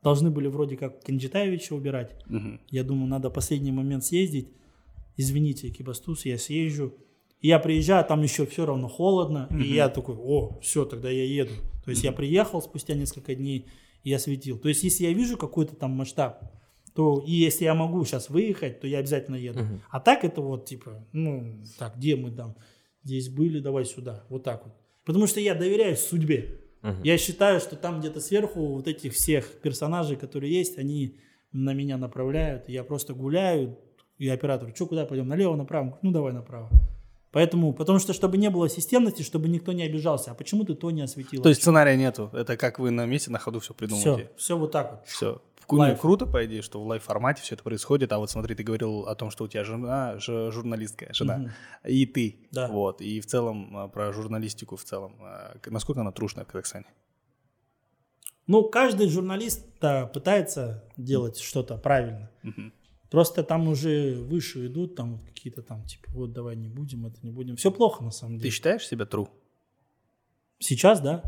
должны 0.01 0.31
были 0.31 0.47
вроде 0.47 0.77
как 0.77 1.03
Кенджитаевича 1.03 1.73
убирать. 1.73 2.15
Я 2.71 2.83
думаю, 2.83 3.07
надо 3.07 3.29
последний 3.29 3.71
момент 3.71 4.03
съездить. 4.03 4.47
Извините, 5.17 5.69
Кибастус, 5.69 6.25
я 6.25 6.37
съезжу. 6.37 6.93
И 7.39 7.49
я 7.49 7.59
приезжаю, 7.59 8.05
там 8.05 8.21
еще 8.23 8.45
все 8.45 8.65
равно 8.65 8.87
холодно, 8.87 9.49
и 9.51 9.73
я 9.73 9.89
такой, 9.89 10.15
о, 10.17 10.59
все, 10.61 10.85
тогда 10.85 11.09
я 11.09 11.25
еду. 11.25 11.53
То 11.83 11.89
есть 11.89 12.03
я 12.03 12.13
приехал 12.13 12.61
спустя 12.61 12.93
несколько 12.93 13.35
дней, 13.35 13.65
и 14.03 14.09
я 14.09 14.19
светил. 14.19 14.57
То 14.57 14.69
есть 14.69 14.83
если 14.83 15.03
я 15.03 15.13
вижу 15.13 15.37
какой-то 15.37 15.75
там 15.75 15.91
масштаб, 15.91 16.41
то 16.95 17.21
и 17.25 17.31
если 17.31 17.65
я 17.65 17.73
могу 17.73 18.05
сейчас 18.05 18.29
выехать, 18.29 18.79
то 18.79 18.87
я 18.87 18.99
обязательно 18.99 19.35
еду. 19.35 19.59
А 19.89 19.99
так 19.99 20.23
это 20.23 20.41
вот 20.41 20.65
типа, 20.65 21.05
ну, 21.11 21.63
так, 21.77 21.97
где 21.97 22.15
мы 22.15 22.31
там? 22.31 22.55
Здесь 23.03 23.27
были, 23.27 23.59
давай 23.59 23.83
сюда. 23.83 24.25
Вот 24.29 24.43
так 24.43 24.63
вот. 24.63 24.73
Потому 25.03 25.27
что 25.27 25.41
я 25.41 25.53
доверяю 25.53 25.97
судьбе. 25.97 26.59
Я 27.03 27.17
считаю, 27.17 27.59
что 27.59 27.75
там 27.75 27.99
где-то 27.99 28.19
сверху 28.21 28.67
вот 28.67 28.87
этих 28.87 29.13
всех 29.13 29.59
персонажей, 29.61 30.17
которые 30.17 30.53
есть, 30.53 30.77
они 30.77 31.17
на 31.51 31.73
меня 31.73 31.97
направляют. 31.97 32.69
Я 32.69 32.83
просто 32.83 33.13
гуляю, 33.13 33.77
и 34.23 34.29
оператор, 34.29 34.71
что, 34.75 34.85
куда 34.87 35.05
пойдем? 35.05 35.27
Налево, 35.27 35.55
направо? 35.55 35.97
Ну, 36.01 36.11
давай 36.11 36.33
направо. 36.33 36.69
Поэтому, 37.31 37.73
потому 37.73 37.99
что, 37.99 38.13
чтобы 38.13 38.37
не 38.37 38.49
было 38.49 38.69
системности, 38.69 39.23
чтобы 39.23 39.49
никто 39.49 39.71
не 39.73 39.83
обижался. 39.83 40.31
А 40.31 40.33
почему 40.35 40.63
ты 40.65 40.75
то 40.75 40.91
не 40.91 41.01
осветил? 41.01 41.41
То 41.41 41.49
есть 41.49 41.61
сценария 41.61 41.97
нету. 41.97 42.29
Это 42.31 42.57
как 42.57 42.79
вы 42.79 42.91
на 42.91 43.05
месте 43.05 43.31
на 43.31 43.39
ходу 43.39 43.59
все 43.59 43.73
все, 43.73 43.73
придумываете. 43.73 44.29
все 44.37 44.57
вот 44.57 44.71
так 44.71 44.91
вот. 44.91 45.07
Все. 45.07 45.41
Live. 45.69 45.99
круто, 46.01 46.25
по 46.27 46.45
идее, 46.45 46.61
что 46.61 46.83
в 46.83 46.85
live 46.85 47.04
-формате 47.04 47.41
все 47.41 47.55
это 47.55 47.63
происходит. 47.63 48.11
А 48.11 48.19
вот 48.19 48.29
смотри, 48.29 48.53
ты 48.53 48.63
говорил 48.63 49.07
о 49.07 49.15
том, 49.15 49.31
что 49.31 49.45
у 49.45 49.47
тебя 49.47 49.63
жена, 49.63 50.19
ж- 50.19 50.51
журналистка, 50.51 51.07
жена, 51.13 51.53
и 51.85 52.05
ты. 52.05 52.37
Да. 52.51 52.67
Вот. 52.67 53.01
И 53.01 53.19
в 53.19 53.25
целом 53.25 53.75
а, 53.75 53.87
про 53.87 54.11
журналистику 54.13 54.75
в 54.75 54.83
целом. 54.83 55.15
а, 55.21 55.55
Насколько 55.65 56.01
она 56.01 56.11
трушная 56.11 56.43
в 56.43 56.47
Казахстане? 56.47 56.85
Ну, 58.45 58.63
каждый 58.63 59.07
журналист 59.09 59.65
пытается 59.79 60.83
делать 60.97 61.39
что-то 61.39 61.77
правильно. 61.77 62.29
Просто 63.13 63.43
там 63.43 63.67
уже 63.67 64.15
выше 64.15 64.65
идут, 64.65 64.95
там 64.95 65.11
вот 65.17 65.21
какие-то 65.23 65.61
там, 65.61 65.83
типа, 65.85 66.09
вот 66.13 66.33
давай 66.33 66.55
не 66.55 66.67
будем, 66.67 67.05
это 67.05 67.17
не 67.21 67.29
будем. 67.29 67.55
Все 67.55 67.69
плохо 67.71 68.03
на 68.03 68.09
самом 68.09 68.37
Ты 68.37 68.39
деле. 68.45 68.51
считаешь 68.51 68.87
себя 68.87 69.05
true? 69.05 69.27
Сейчас, 70.57 70.99
да. 70.99 71.21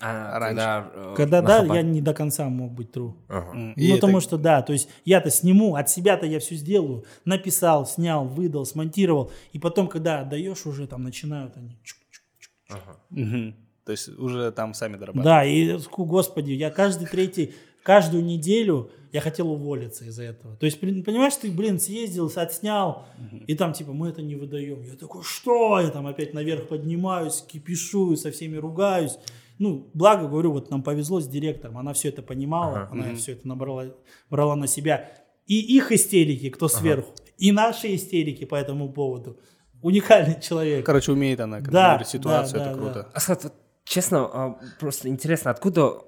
А, 0.00 0.38
Раньше. 0.38 0.56
когда, 0.56 0.90
э, 0.94 1.14
Когда 1.14 1.42
на 1.42 1.48
да, 1.48 1.60
хапа- 1.66 1.74
я 1.74 1.82
не 1.82 2.00
до 2.00 2.14
конца 2.14 2.48
мог 2.48 2.72
быть 2.72 2.92
true. 2.96 3.12
Ага. 3.28 3.52
Ну, 3.52 3.72
и 3.76 3.92
потому 3.92 4.18
это- 4.18 4.26
что 4.26 4.38
да, 4.38 4.62
то 4.62 4.72
есть 4.72 4.88
я-то 5.04 5.28
сниму, 5.30 5.74
от 5.76 5.90
себя-то 5.90 6.24
я 6.24 6.38
все 6.40 6.54
сделаю, 6.56 7.04
написал, 7.26 7.84
снял, 7.84 8.26
выдал, 8.26 8.64
смонтировал, 8.64 9.30
и 9.52 9.58
потом, 9.58 9.88
когда 9.88 10.20
отдаешь, 10.20 10.64
уже 10.64 10.86
там 10.86 11.02
начинают 11.04 11.58
они. 11.58 11.78
чук-чук. 11.84 12.78
Мгм. 13.10 13.54
То 13.84 13.92
есть 13.92 14.08
уже 14.08 14.50
там 14.52 14.72
сами 14.72 14.92
дорабатывают. 14.96 15.24
Да, 15.24 15.44
и 15.44 15.76
господи, 15.98 16.52
я 16.52 16.70
каждый 16.70 17.06
третий, 17.06 17.52
каждую 17.82 18.24
неделю 18.24 18.90
я 19.12 19.20
хотел 19.20 19.50
уволиться 19.52 20.04
из-за 20.06 20.24
этого. 20.24 20.56
То 20.56 20.66
есть, 20.66 20.80
понимаешь, 20.80 21.36
ты, 21.36 21.50
блин, 21.50 21.78
съездил, 21.78 22.32
отснял, 22.34 23.04
и 23.46 23.54
там 23.54 23.72
типа 23.74 23.92
мы 23.92 24.08
это 24.08 24.22
не 24.22 24.36
выдаем. 24.36 24.82
Я 24.82 24.96
такой, 24.96 25.22
что? 25.22 25.78
Я 25.80 25.88
там 25.90 26.06
опять 26.06 26.32
наверх 26.32 26.68
поднимаюсь, 26.68 27.44
кипишу, 27.46 28.16
со 28.16 28.30
всеми 28.30 28.56
ругаюсь. 28.56 29.18
Ну, 29.58 29.90
благо, 29.94 30.26
говорю, 30.28 30.52
вот 30.52 30.70
нам 30.70 30.82
повезло 30.82 31.20
с 31.20 31.28
директором, 31.28 31.78
она 31.78 31.92
все 31.92 32.08
это 32.08 32.22
понимала, 32.22 32.88
она 32.90 33.14
все 33.14 33.32
это 33.32 33.46
набрала, 33.46 33.86
брала 34.30 34.56
на 34.56 34.66
себя. 34.66 35.10
И 35.46 35.60
их 35.76 35.92
истерики, 35.92 36.48
кто 36.48 36.68
сверху, 36.68 37.12
и 37.36 37.52
наши 37.52 37.94
истерики 37.94 38.44
по 38.44 38.54
этому 38.54 38.92
поводу. 38.92 39.38
Уникальный 39.82 40.40
человек. 40.40 40.86
Короче, 40.86 41.12
умеет 41.12 41.40
она 41.40 41.58
Да, 41.58 41.64
контролировать 41.64 42.08
ситуацию, 42.08 42.58
да, 42.60 42.66
это 42.66 42.74
да, 42.74 42.82
круто. 42.82 43.10
Асхат, 43.12 43.44
вот 43.44 43.52
честно, 43.84 44.18
а, 44.32 44.58
просто 44.80 45.08
интересно, 45.08 45.50
откуда... 45.50 45.98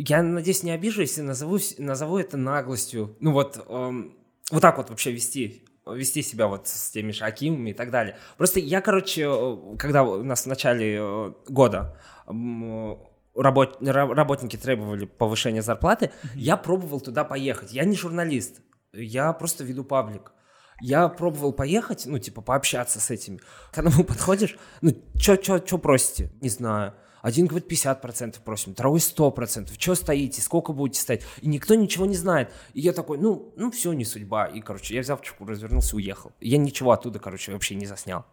Я 0.00 0.22
надеюсь, 0.22 0.62
не 0.62 0.70
обижу, 0.70 1.00
если 1.00 1.22
назову, 1.22 1.58
назову 1.78 2.18
это 2.18 2.36
наглостью. 2.36 3.16
Ну 3.18 3.32
вот, 3.32 3.64
эм, 3.68 4.16
вот 4.52 4.62
так 4.62 4.76
вот 4.76 4.90
вообще 4.90 5.10
вести 5.12 5.64
вести 5.86 6.20
себя 6.22 6.48
вот 6.48 6.68
с 6.68 6.90
теми 6.90 7.12
же 7.12 7.24
Акимами 7.24 7.70
и 7.70 7.72
так 7.72 7.90
далее. 7.90 8.16
Просто 8.36 8.60
я, 8.60 8.80
короче, 8.82 9.22
э, 9.26 9.76
когда 9.78 10.02
у 10.04 10.22
нас 10.22 10.42
в 10.42 10.46
начале 10.46 10.98
э, 11.00 11.32
года 11.48 11.96
м, 12.28 12.98
работ- 13.34 13.80
ра- 13.80 14.12
работники 14.14 14.56
требовали 14.56 15.06
повышения 15.06 15.62
зарплаты, 15.62 16.10
я 16.34 16.56
пробовал 16.58 17.00
туда 17.00 17.24
поехать. 17.24 17.72
Я 17.72 17.84
не 17.84 17.96
журналист, 17.96 18.60
я 18.92 19.32
просто 19.32 19.64
веду 19.64 19.82
паблик. 19.82 20.32
Я 20.80 21.08
пробовал 21.08 21.52
поехать, 21.52 22.04
ну, 22.06 22.18
типа, 22.18 22.40
пообщаться 22.40 23.00
с 23.00 23.10
этими. 23.10 23.40
Когда 23.72 23.90
мы 23.90 24.04
подходишь, 24.04 24.56
ну, 24.82 24.92
что 25.18 25.78
просите? 25.78 26.30
Не 26.40 26.50
знаю. 26.50 26.94
Один 27.22 27.46
говорит 27.46 27.70
50% 27.70 28.36
просим, 28.44 28.74
второй 28.74 29.00
100%. 29.00 29.70
Что 29.78 29.94
стоите, 29.94 30.40
сколько 30.40 30.72
будете 30.72 31.00
стоять? 31.00 31.22
И 31.40 31.48
никто 31.48 31.74
ничего 31.74 32.06
не 32.06 32.16
знает. 32.16 32.50
И 32.74 32.80
я 32.80 32.92
такой, 32.92 33.18
ну, 33.18 33.52
ну 33.56 33.70
все, 33.70 33.92
не 33.92 34.04
судьба. 34.04 34.46
И, 34.46 34.60
короче, 34.60 34.94
я 34.94 35.00
взял 35.00 35.18
чеку, 35.20 35.44
развернулся, 35.46 35.96
уехал. 35.96 36.32
Я 36.40 36.58
ничего 36.58 36.92
оттуда, 36.92 37.18
короче, 37.18 37.52
вообще 37.52 37.74
не 37.74 37.86
заснял. 37.86 38.24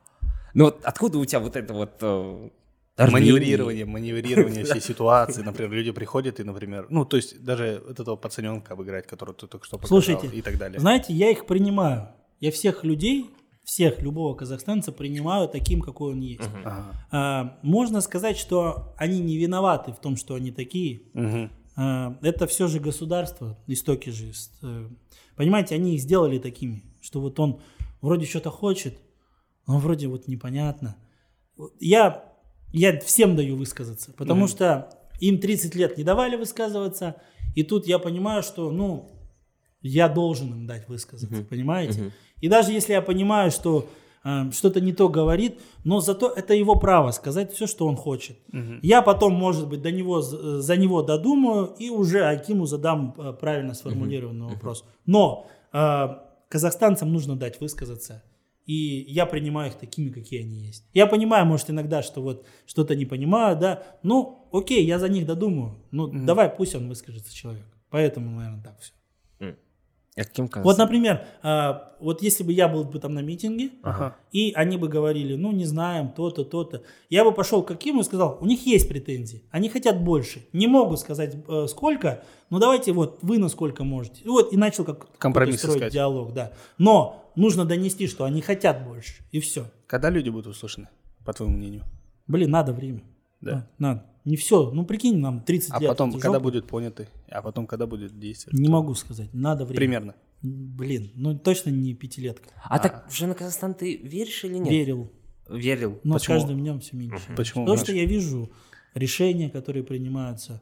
Ну 0.53 0.65
вот 0.65 0.79
откуда 0.83 1.17
у 1.17 1.25
тебя 1.25 1.39
вот 1.39 1.55
это 1.55 1.73
вот... 1.73 1.97
э? 2.01 2.49
Маневрирование, 2.97 3.83
маневрирование 3.85 4.63
всей 4.65 4.79
ситуации. 4.79 5.41
Например, 5.41 5.71
люди 5.71 5.91
приходят 5.91 6.39
и, 6.39 6.43
например, 6.43 6.87
ну, 6.89 7.03
то 7.03 7.17
есть 7.17 7.43
даже 7.43 7.83
вот 7.85 7.99
этого 7.99 8.15
пацаненка 8.15 8.73
обыграть, 8.73 9.05
которого 9.05 9.35
ты 9.35 9.47
только 9.47 9.65
что 9.65 9.77
показал 9.77 10.01
Слушайте, 10.01 10.33
и 10.33 10.41
так 10.41 10.57
далее. 10.57 10.79
знаете, 10.79 11.11
я 11.11 11.29
их 11.29 11.45
принимаю. 11.45 12.07
Я 12.39 12.51
всех 12.51 12.85
людей, 12.85 13.31
всех, 13.65 14.01
любого 14.01 14.35
казахстанца 14.35 14.91
принимаю 14.91 15.49
таким, 15.49 15.81
какой 15.81 16.13
он 16.13 16.21
есть. 16.21 16.41
А, 17.11 17.57
можно 17.63 17.99
сказать, 18.01 18.37
что 18.37 18.93
они 18.97 19.19
не 19.19 19.37
виноваты 19.37 19.91
в 19.91 19.99
том, 19.99 20.15
что 20.15 20.35
они 20.35 20.51
такие. 20.51 21.01
Мгм. 21.13 21.51
А, 21.75 22.17
это 22.21 22.47
все 22.47 22.67
же 22.67 22.79
государство, 22.79 23.57
истоки 23.67 24.09
же. 24.11 24.31
э, 24.61 24.89
Понимаете, 25.35 25.75
они 25.75 25.95
их 25.95 26.01
сделали 26.01 26.39
такими, 26.39 26.83
что 27.01 27.19
вот 27.19 27.39
он 27.39 27.59
вроде 28.01 28.25
что-то 28.25 28.51
хочет, 28.51 28.97
но 29.67 29.79
вроде 29.79 30.07
вот 30.07 30.27
непонятно. 30.27 30.95
Я, 31.79 32.23
я 32.71 32.99
всем 33.01 33.35
даю 33.35 33.55
высказаться, 33.57 34.13
потому 34.13 34.47
что 34.47 34.89
им 35.19 35.39
30 35.39 35.75
лет 35.75 35.97
не 35.97 36.03
давали 36.03 36.35
высказываться, 36.35 37.15
и 37.55 37.63
тут 37.63 37.87
я 37.87 37.99
понимаю, 37.99 38.43
что, 38.43 38.69
ну, 38.71 39.09
я 39.81 40.07
должен 40.09 40.51
им 40.51 40.67
дать 40.67 40.87
высказаться, 40.87 41.43
понимаете? 41.49 42.11
И 42.41 42.47
даже 42.49 42.71
если 42.71 42.93
я 42.93 43.01
понимаю, 43.01 43.51
что 43.51 43.87
э, 44.23 44.51
что-то 44.51 44.81
не 44.81 44.93
то 44.93 45.09
говорит, 45.09 45.59
но 45.83 45.99
зато 45.99 46.27
это 46.29 46.53
его 46.53 46.75
право 46.75 47.11
сказать 47.11 47.53
все, 47.53 47.67
что 47.67 47.85
он 47.87 47.95
хочет. 47.95 48.37
Я 48.83 49.01
потом, 49.01 49.33
может 49.33 49.67
быть, 49.69 49.81
до 49.81 49.91
него, 49.91 50.21
з- 50.21 50.61
за 50.61 50.77
него 50.77 51.01
додумаю 51.01 51.73
и 51.79 51.89
уже 51.89 52.25
Акиму 52.25 52.65
задам 52.65 53.13
э, 53.17 53.33
правильно 53.33 53.73
сформулированный 53.73 54.47
вопрос. 54.47 54.83
Но 55.05 55.47
э, 55.73 56.07
казахстанцам 56.49 57.11
нужно 57.13 57.35
дать 57.35 57.59
высказаться. 57.61 58.23
И 58.65 59.05
я 59.07 59.27
принимаю 59.27 59.69
их 59.69 59.75
такими, 59.77 60.09
какие 60.09 60.41
они 60.41 60.65
есть. 60.67 60.85
Я 60.93 61.05
понимаю, 61.05 61.45
может, 61.45 61.69
иногда, 61.69 62.01
что 62.01 62.21
вот 62.21 62.45
что-то 62.65 62.95
не 62.95 63.05
понимаю, 63.05 63.55
да. 63.59 63.83
Ну, 64.01 64.47
окей, 64.51 64.83
я 64.85 64.97
за 64.97 65.07
них 65.07 65.25
додумаю. 65.27 65.75
Ну, 65.91 66.07
давай, 66.25 66.49
пусть 66.49 66.73
он 66.75 66.89
выскажется, 66.89 67.31
человек. 67.33 67.65
Поэтому, 67.91 68.31
наверное, 68.39 68.63
так 68.63 68.79
все. 68.79 68.91
А 70.17 70.23
каким 70.23 70.49
Вот, 70.63 70.77
например, 70.77 71.25
а, 71.43 71.93
вот 71.99 72.21
если 72.21 72.43
бы 72.43 72.53
я 72.53 72.69
был 72.69 72.85
бы 72.85 72.99
там 72.99 73.13
на 73.13 73.19
митинге, 73.19 73.71
и 74.31 74.53
они 74.55 74.77
бы 74.77 74.87
говорили, 74.87 75.35
ну, 75.35 75.51
не 75.51 75.65
знаем, 75.65 76.09
то-то, 76.09 76.45
то-то, 76.45 76.83
я 77.09 77.25
бы 77.25 77.33
пошел 77.33 77.63
к 77.63 77.71
Акиму 77.71 77.99
и 77.99 78.03
сказал, 78.03 78.37
у 78.39 78.45
них 78.45 78.65
есть 78.65 78.87
претензии, 78.87 79.43
они 79.51 79.67
хотят 79.67 80.01
больше, 80.01 80.47
не 80.53 80.67
могу 80.67 80.95
сказать 80.95 81.35
э, 81.47 81.67
сколько, 81.67 82.23
но 82.49 82.59
давайте 82.59 82.93
вот 82.93 83.19
вы 83.23 83.37
насколько 83.39 83.83
можете. 83.83 84.21
И 84.23 84.27
вот, 84.29 84.53
и 84.53 84.57
начал 84.57 84.85
как 84.85 85.17
Компромисс 85.17 85.59
строить 85.59 85.77
искать. 85.77 85.93
диалог, 85.93 86.33
да. 86.33 86.53
Но 86.77 87.31
нужно 87.35 87.65
донести, 87.65 88.07
что 88.07 88.23
они 88.23 88.41
хотят 88.41 88.85
больше, 88.87 89.23
и 89.31 89.41
все. 89.41 89.65
Когда 89.85 90.09
люди 90.09 90.29
будут 90.29 90.47
услышаны, 90.47 90.87
по 91.25 91.33
твоему 91.33 91.57
мнению? 91.57 91.83
Блин, 92.27 92.51
надо 92.51 92.71
время. 92.71 93.03
Да. 93.41 93.51
А, 93.57 93.67
Надо. 93.77 94.05
Не 94.25 94.37
все, 94.37 94.71
ну 94.71 94.85
прикинь, 94.85 95.19
нам 95.19 95.41
30 95.41 95.71
А 95.71 95.79
лет. 95.79 95.89
потом, 95.89 96.09
это 96.09 96.19
когда 96.19 96.39
будет 96.39 96.65
поняты? 96.65 97.07
А 97.29 97.43
потом, 97.43 97.67
когда 97.67 97.85
будет 97.85 98.17
действие? 98.19 98.57
Не 98.59 98.69
могу 98.69 98.95
сказать, 98.95 99.31
надо 99.33 99.65
время. 99.65 99.77
Примерно. 99.77 100.15
Блин, 100.41 101.11
ну 101.15 101.37
точно 101.37 101.69
не 101.69 101.93
пятилетка. 101.93 102.49
А 102.63 102.79
так 102.79 103.07
уже 103.07 103.27
на 103.27 103.35
Казахстан 103.35 103.75
ты 103.75 103.97
веришь 103.97 104.43
или 104.43 104.57
нет? 104.57 104.69
Верил. 104.69 105.11
Верил. 105.47 105.99
Но 106.03 106.15
Почему? 106.15 106.19
с 106.19 106.41
каждым 106.41 106.59
днем 106.59 106.79
все 106.79 106.97
меньше. 106.97 107.35
Почему? 107.37 107.65
Потому 107.65 107.77
что 107.77 107.91
я 107.91 108.05
вижу 108.05 108.51
решения, 108.95 109.49
которые 109.51 109.83
принимаются, 109.83 110.61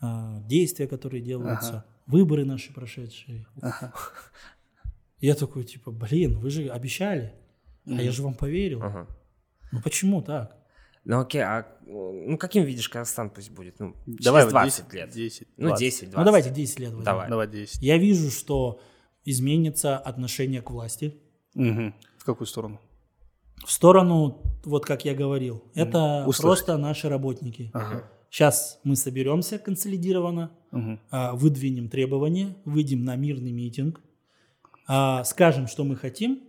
а, 0.00 0.40
действия, 0.48 0.88
которые 0.88 1.22
делаются, 1.22 1.84
выборы 2.06 2.44
наши 2.44 2.72
прошедшие. 2.72 3.46
Я 5.20 5.34
такой, 5.34 5.64
типа, 5.64 5.92
блин, 5.92 6.38
вы 6.38 6.50
же 6.50 6.68
обещали, 6.68 7.32
а 7.86 8.02
я 8.02 8.12
же 8.12 8.22
вам 8.22 8.34
поверил. 8.34 8.82
Ага. 8.82 9.06
Ну 9.72 9.80
почему 9.80 10.20
так? 10.22 10.56
Ну 11.08 11.20
окей, 11.20 11.40
а 11.40 11.60
э, 11.60 11.86
ну 11.86 12.36
каким 12.36 12.64
видишь 12.64 12.88
Казахстан 12.88 13.30
пусть 13.30 13.50
будет? 13.50 13.78
Ну, 13.78 13.94
через 14.06 14.24
Давай 14.24 14.44
вот 14.44 14.50
20 14.50 14.88
10 14.88 14.92
лет. 14.92 15.10
10, 15.10 15.48
Ну 15.56 15.68
20. 15.68 15.80
10, 15.80 16.00
20. 16.00 16.16
Ну 16.18 16.24
давайте 16.24 16.50
10 16.50 16.78
лет 16.80 16.88
возьмем. 16.88 17.04
Давай. 17.04 17.28
Давай 17.30 17.48
10. 17.48 17.80
Я 17.80 17.96
вижу, 17.96 18.30
что 18.30 18.80
изменится 19.24 19.96
отношение 19.96 20.62
к 20.62 20.70
власти 20.70 21.16
Мгм. 21.54 21.94
В 22.18 22.24
какую 22.24 22.46
сторону? 22.46 22.80
в 23.64 23.70
сторону, 23.72 24.42
вот 24.64 24.84
как 24.84 25.04
я 25.04 25.14
говорил, 25.14 25.64
это 25.74 26.24
услышать. 26.26 26.42
просто 26.42 26.76
наши 26.76 27.08
работники. 27.08 27.72
Сейчас 28.30 28.78
мы 28.84 28.96
соберемся 28.96 29.58
консолидированно, 29.58 30.50
а, 31.10 31.34
выдвинем 31.34 31.88
требования, 31.88 32.56
выйдем 32.64 33.04
на 33.04 33.16
мирный 33.16 33.52
митинг, 33.52 34.00
а, 34.86 35.24
скажем, 35.24 35.68
что 35.68 35.84
мы 35.84 35.96
хотим, 35.96 36.42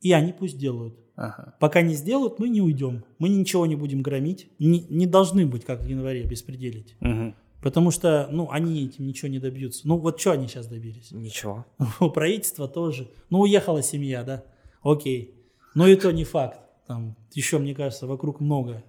и 0.00 0.12
они 0.12 0.32
пусть 0.32 0.58
делают. 0.58 0.98
Ага. 1.16 1.54
Пока 1.60 1.80
не 1.82 1.94
сделают, 1.94 2.38
мы 2.38 2.48
не 2.48 2.60
уйдем. 2.60 3.04
Мы 3.18 3.28
ничего 3.28 3.66
не 3.66 3.76
будем 3.76 4.02
громить. 4.02 4.48
Не, 4.58 4.80
не 4.88 5.06
должны 5.06 5.46
быть, 5.46 5.64
как 5.64 5.82
в 5.82 5.86
январе, 5.86 6.24
беспределить. 6.24 6.96
Мгм. 7.00 7.36
Потому 7.62 7.90
что, 7.90 8.28
ну, 8.30 8.50
они 8.50 8.84
этим 8.84 9.06
ничего 9.06 9.28
не 9.28 9.38
добьются. 9.38 9.88
Ну, 9.88 9.96
вот 9.96 10.20
что 10.20 10.32
они 10.32 10.48
сейчас 10.48 10.66
добились? 10.66 11.12
Ничего. 11.12 11.64
У 12.00 12.10
правительства 12.10 12.68
тоже. 12.68 13.10
Ну, 13.30 13.40
уехала 13.40 13.82
семья, 13.82 14.22
да? 14.22 14.44
Окей. 14.82 15.34
Но 15.74 15.86
и 15.86 15.96
то 15.96 16.12
не 16.12 16.24
факт. 16.24 16.58
Там 16.86 17.16
еще, 17.32 17.58
мне 17.58 17.74
кажется, 17.74 18.06
вокруг 18.06 18.40
много. 18.40 18.84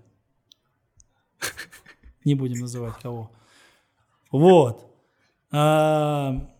Не 2.26 2.36
будем 2.36 2.60
называть 2.60 2.96
кого. 3.02 3.32
Вот. 4.32 4.86
А, 5.52 6.52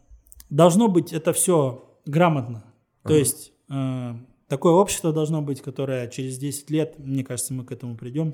должно 0.50 0.88
быть 0.88 1.12
это 1.12 1.34
все 1.34 2.00
грамотно. 2.06 2.64
То 3.04 3.14
есть, 3.14 3.52
а, 3.70 4.16
Такое 4.48 4.74
общество 4.74 5.12
должно 5.12 5.42
быть, 5.42 5.62
которое 5.62 6.08
через 6.08 6.38
10 6.38 6.70
лет, 6.70 7.00
мне 7.00 7.24
кажется, 7.24 7.54
мы 7.54 7.66
к 7.66 7.72
этому 7.72 7.98
придем, 7.98 8.34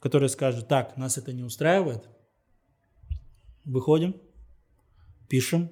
которое 0.00 0.28
скажет, 0.28 0.68
так, 0.68 0.96
нас 0.96 1.18
это 1.18 1.32
не 1.32 1.42
устраивает, 1.42 2.08
выходим, 3.64 4.16
пишем, 5.28 5.68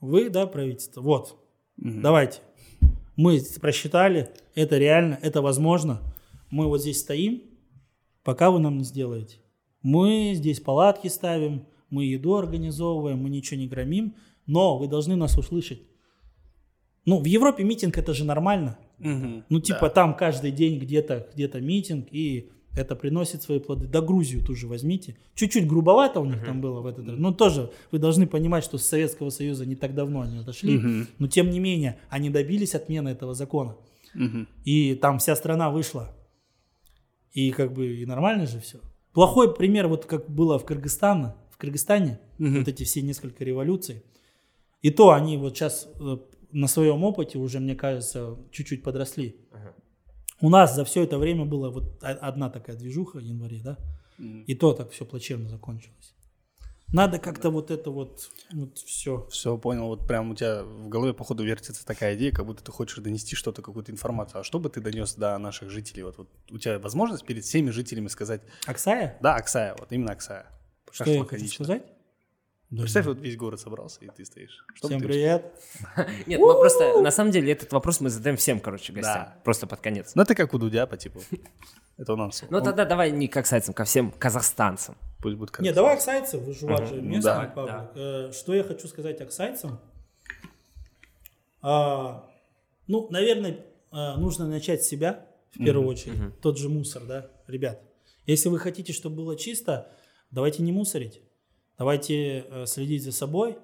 вы, 0.00 0.30
да, 0.30 0.46
правительство, 0.46 1.00
вот, 1.02 1.38
давайте, 1.76 2.40
мы 3.16 3.40
просчитали, 3.60 4.30
это 4.54 4.78
реально, 4.78 5.18
это 5.20 5.42
возможно, 5.42 6.00
мы 6.50 6.66
вот 6.66 6.80
здесь 6.80 7.00
стоим, 7.00 7.42
пока 8.22 8.50
вы 8.50 8.60
нам 8.60 8.78
не 8.78 8.84
сделаете. 8.84 9.38
Мы 9.82 10.32
здесь 10.34 10.60
палатки 10.60 11.08
ставим, 11.08 11.66
мы 11.90 12.04
еду 12.04 12.36
организовываем, 12.36 13.18
мы 13.18 13.30
ничего 13.30 13.60
не 13.60 13.68
громим, 13.68 14.16
но 14.46 14.78
вы 14.78 14.88
должны 14.88 15.16
нас 15.16 15.36
услышать. 15.38 15.82
Ну, 17.06 17.20
в 17.20 17.24
Европе 17.24 17.64
митинг 17.64 17.96
это 17.96 18.12
же 18.12 18.24
нормально. 18.24 18.76
Ну, 18.98 19.60
типа 19.60 19.88
там 19.88 20.14
каждый 20.14 20.50
день 20.50 20.78
где-то 20.78 21.28
где 21.34 21.48
митинг, 21.60 22.08
и 22.10 22.50
это 22.76 22.94
приносит 22.94 23.42
свои 23.42 23.58
плоды. 23.58 23.86
Да 23.86 24.02
Грузию 24.02 24.44
тоже 24.44 24.66
возьмите. 24.66 25.16
Чуть-чуть 25.34 25.66
грубовато 25.66 26.20
у 26.20 26.26
них 26.26 26.44
там 26.44 26.60
было 26.60 26.80
в 26.80 26.86
этот 26.86 27.08
раз. 27.08 27.18
Но 27.18 27.32
тоже 27.32 27.70
вы 27.90 27.98
должны 27.98 28.26
понимать, 28.26 28.64
что 28.64 28.76
с 28.76 28.84
Советского 28.84 29.30
Союза 29.30 29.64
не 29.64 29.76
так 29.76 29.94
давно 29.94 30.20
они 30.20 30.38
отошли. 30.38 31.06
Но 31.18 31.26
тем 31.26 31.50
не 31.50 31.60
менее, 31.60 31.98
они 32.10 32.28
добились 32.28 32.74
отмены 32.74 33.08
этого 33.10 33.34
закона. 33.34 33.76
И 34.64 34.94
там 34.94 35.18
вся 35.18 35.36
страна 35.36 35.70
вышла. 35.70 36.14
И 37.32 37.50
как 37.50 37.72
бы 37.72 37.96
и 37.96 38.06
нормально 38.06 38.46
же 38.46 38.60
все. 38.60 38.78
Плохой 39.12 39.54
пример, 39.54 39.88
вот 39.88 40.06
как 40.06 40.28
было 40.30 40.58
в 40.58 40.64
Кыргызстане, 40.64 41.34
в 41.50 41.56
Кыргызстане, 41.58 42.18
вот 42.38 42.68
эти 42.68 42.84
все 42.84 43.02
несколько 43.02 43.44
революций. 43.44 44.02
И 44.82 44.90
то 44.90 45.10
они 45.10 45.36
вот 45.36 45.56
сейчас 45.56 45.88
э, 45.98 46.18
на 46.56 46.68
своем 46.68 47.04
опыте 47.04 47.38
уже, 47.38 47.60
мне 47.60 47.74
кажется, 47.74 48.36
чуть-чуть 48.50 48.82
подросли. 48.82 49.36
У 50.40 50.48
нас 50.48 50.74
за 50.74 50.84
все 50.84 51.02
это 51.02 51.18
время 51.18 51.44
была 51.44 51.70
вот 51.70 52.02
одна 52.02 52.50
такая 52.50 52.76
движуха 52.76 53.18
в 53.18 53.22
январе, 53.22 53.60
да? 53.62 53.78
И 54.18 54.54
то 54.54 54.72
так 54.72 54.90
все 54.90 55.04
плачевно 55.04 55.48
закончилось. 55.48 56.14
Надо 56.92 57.18
как-то 57.18 57.50
вот 57.50 57.70
это 57.70 57.90
вот, 57.90 58.30
вот 58.52 58.78
все. 58.78 59.26
Все, 59.28 59.58
понял. 59.58 59.88
Вот 59.88 60.06
прям 60.06 60.30
у 60.30 60.34
тебя 60.34 60.62
в 60.62 60.88
голове, 60.88 61.12
походу, 61.12 61.44
вертится 61.44 61.84
такая 61.84 62.16
идея, 62.16 62.32
как 62.32 62.46
будто 62.46 62.62
ты 62.62 62.70
хочешь 62.70 62.98
донести 62.98 63.34
что-то, 63.34 63.60
какую-то 63.60 63.90
информацию. 63.90 64.40
А 64.40 64.44
что 64.44 64.58
бы 64.58 64.70
ты 64.70 64.80
донес 64.80 65.14
до 65.14 65.36
наших 65.36 65.68
жителей? 65.68 66.04
Вот, 66.04 66.16
вот 66.16 66.28
у 66.50 66.58
тебя 66.58 66.78
возможность 66.78 67.26
перед 67.26 67.44
всеми 67.44 67.70
жителями 67.70 68.08
сказать, 68.08 68.42
Аксая? 68.66 69.18
да, 69.20 69.34
Аксая, 69.34 69.74
вот 69.78 69.90
именно 69.90 70.12
Аксая. 70.12 70.46
Что 70.90 71.04
я 71.04 71.18
хочу 71.18 71.20
лаконично. 71.24 71.80
Сказать? 72.66 72.80
Представь, 72.82 73.06
вот 73.06 73.20
весь 73.20 73.36
город 73.36 73.60
собрался, 73.60 74.04
и 74.04 74.08
ты 74.08 74.24
стоишь. 74.24 74.64
Что 74.74 74.88
Всем 74.88 75.00
ты- 75.00 75.06
привет. 75.06 75.52
Нет, 76.26 76.40
мы 76.40 76.52
просто, 76.54 77.00
на 77.00 77.10
самом 77.10 77.30
деле, 77.30 77.52
этот 77.52 77.72
вопрос 77.72 78.00
мы 78.00 78.10
задаем 78.10 78.36
всем, 78.36 78.60
короче, 78.60 78.92
гостям. 78.92 79.14
Да. 79.24 79.36
Просто 79.44 79.66
под 79.66 79.80
конец. 79.80 80.12
Ну, 80.14 80.22
это 80.22 80.34
как 80.34 80.52
у 80.54 80.58
Дудя, 80.58 80.86
по 80.86 80.96
типу. 80.96 81.20
Это 81.98 82.12
у 82.12 82.16
нас. 82.16 82.44
Ну 82.50 82.60
тогда 82.60 82.84
давай 82.84 83.10
не 83.10 83.26
к 83.26 83.34
аксайцам, 83.38 83.72
ко 83.72 83.84
всем 83.84 84.10
казахстанцам. 84.10 84.96
Пусть 85.22 85.36
будет 85.38 85.50
как 85.50 85.64
Не, 85.64 85.72
давай 85.72 85.94
аксайцев, 85.94 86.42
вы 86.42 86.52
же 86.52 86.66
Ну 86.66 87.00
местный 87.00 87.22
да. 87.22 87.52
паблик. 87.54 87.90
Э, 87.94 88.32
Что 88.34 88.54
я 88.54 88.62
хочу 88.62 88.86
сказать 88.86 89.18
аксайцам? 89.22 89.80
А, 91.62 92.28
ну, 92.86 93.08
наверное, 93.10 93.64
а, 93.90 94.18
нужно 94.18 94.46
начать 94.46 94.84
с 94.84 94.88
себя 94.88 95.26
в 95.52 95.58
первую 95.64 95.88
очередь. 95.88 96.38
Тот 96.42 96.58
же 96.58 96.68
мусор, 96.68 97.02
да, 97.04 97.30
ребят. 97.46 97.80
Если 98.26 98.50
вы 98.50 98.58
хотите, 98.58 98.92
чтобы 98.92 99.16
было 99.16 99.36
чисто, 99.36 99.90
давайте 100.30 100.62
не 100.62 100.72
мусорить. 100.72 101.22
Давайте 101.78 102.46
э, 102.48 102.66
следить 102.66 103.04
за 103.04 103.12
собой. 103.12 103.58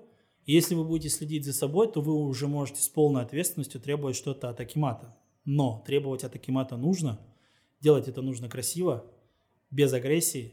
И 0.45 0.53
если 0.53 0.75
вы 0.75 0.85
будете 0.85 1.09
следить 1.09 1.45
за 1.45 1.53
собой, 1.53 1.91
то 1.91 2.01
вы 2.01 2.15
уже 2.15 2.47
можете 2.49 2.83
с 2.83 2.89
полной 2.89 3.23
ответственностью 3.23 3.81
требовать 3.81 4.17
что-то 4.17 4.51
от 4.51 4.61
Акимата. 4.61 5.17
Но 5.45 5.83
требовать 5.87 6.25
от 6.25 6.35
Акимата 6.35 6.77
нужно. 6.77 7.21
Делать 7.81 8.09
это 8.09 8.23
нужно 8.23 8.49
красиво, 8.49 9.05
без 9.71 9.93
агрессии. 9.93 10.53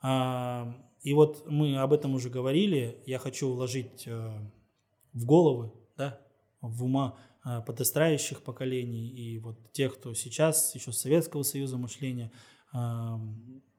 А, 0.00 0.74
И 1.02 1.14
вот 1.14 1.48
мы 1.48 1.78
об 1.78 1.92
этом 1.92 2.14
уже 2.14 2.30
говорили. 2.30 3.02
Я 3.06 3.18
хочу 3.18 3.52
вложить 3.52 4.04
э, 4.06 4.32
в 5.12 5.24
головы, 5.24 5.72
да, 5.96 6.20
в 6.60 6.84
ума 6.84 7.16
э, 7.44 7.60
подрастающих 7.66 8.42
поколений 8.42 9.08
и 9.08 9.38
вот 9.38 9.72
тех, 9.72 9.94
кто 9.94 10.14
сейчас 10.14 10.74
еще 10.74 10.90
с 10.92 10.98
Советского 10.98 11.42
Союза 11.42 11.76
мышления, 11.76 12.32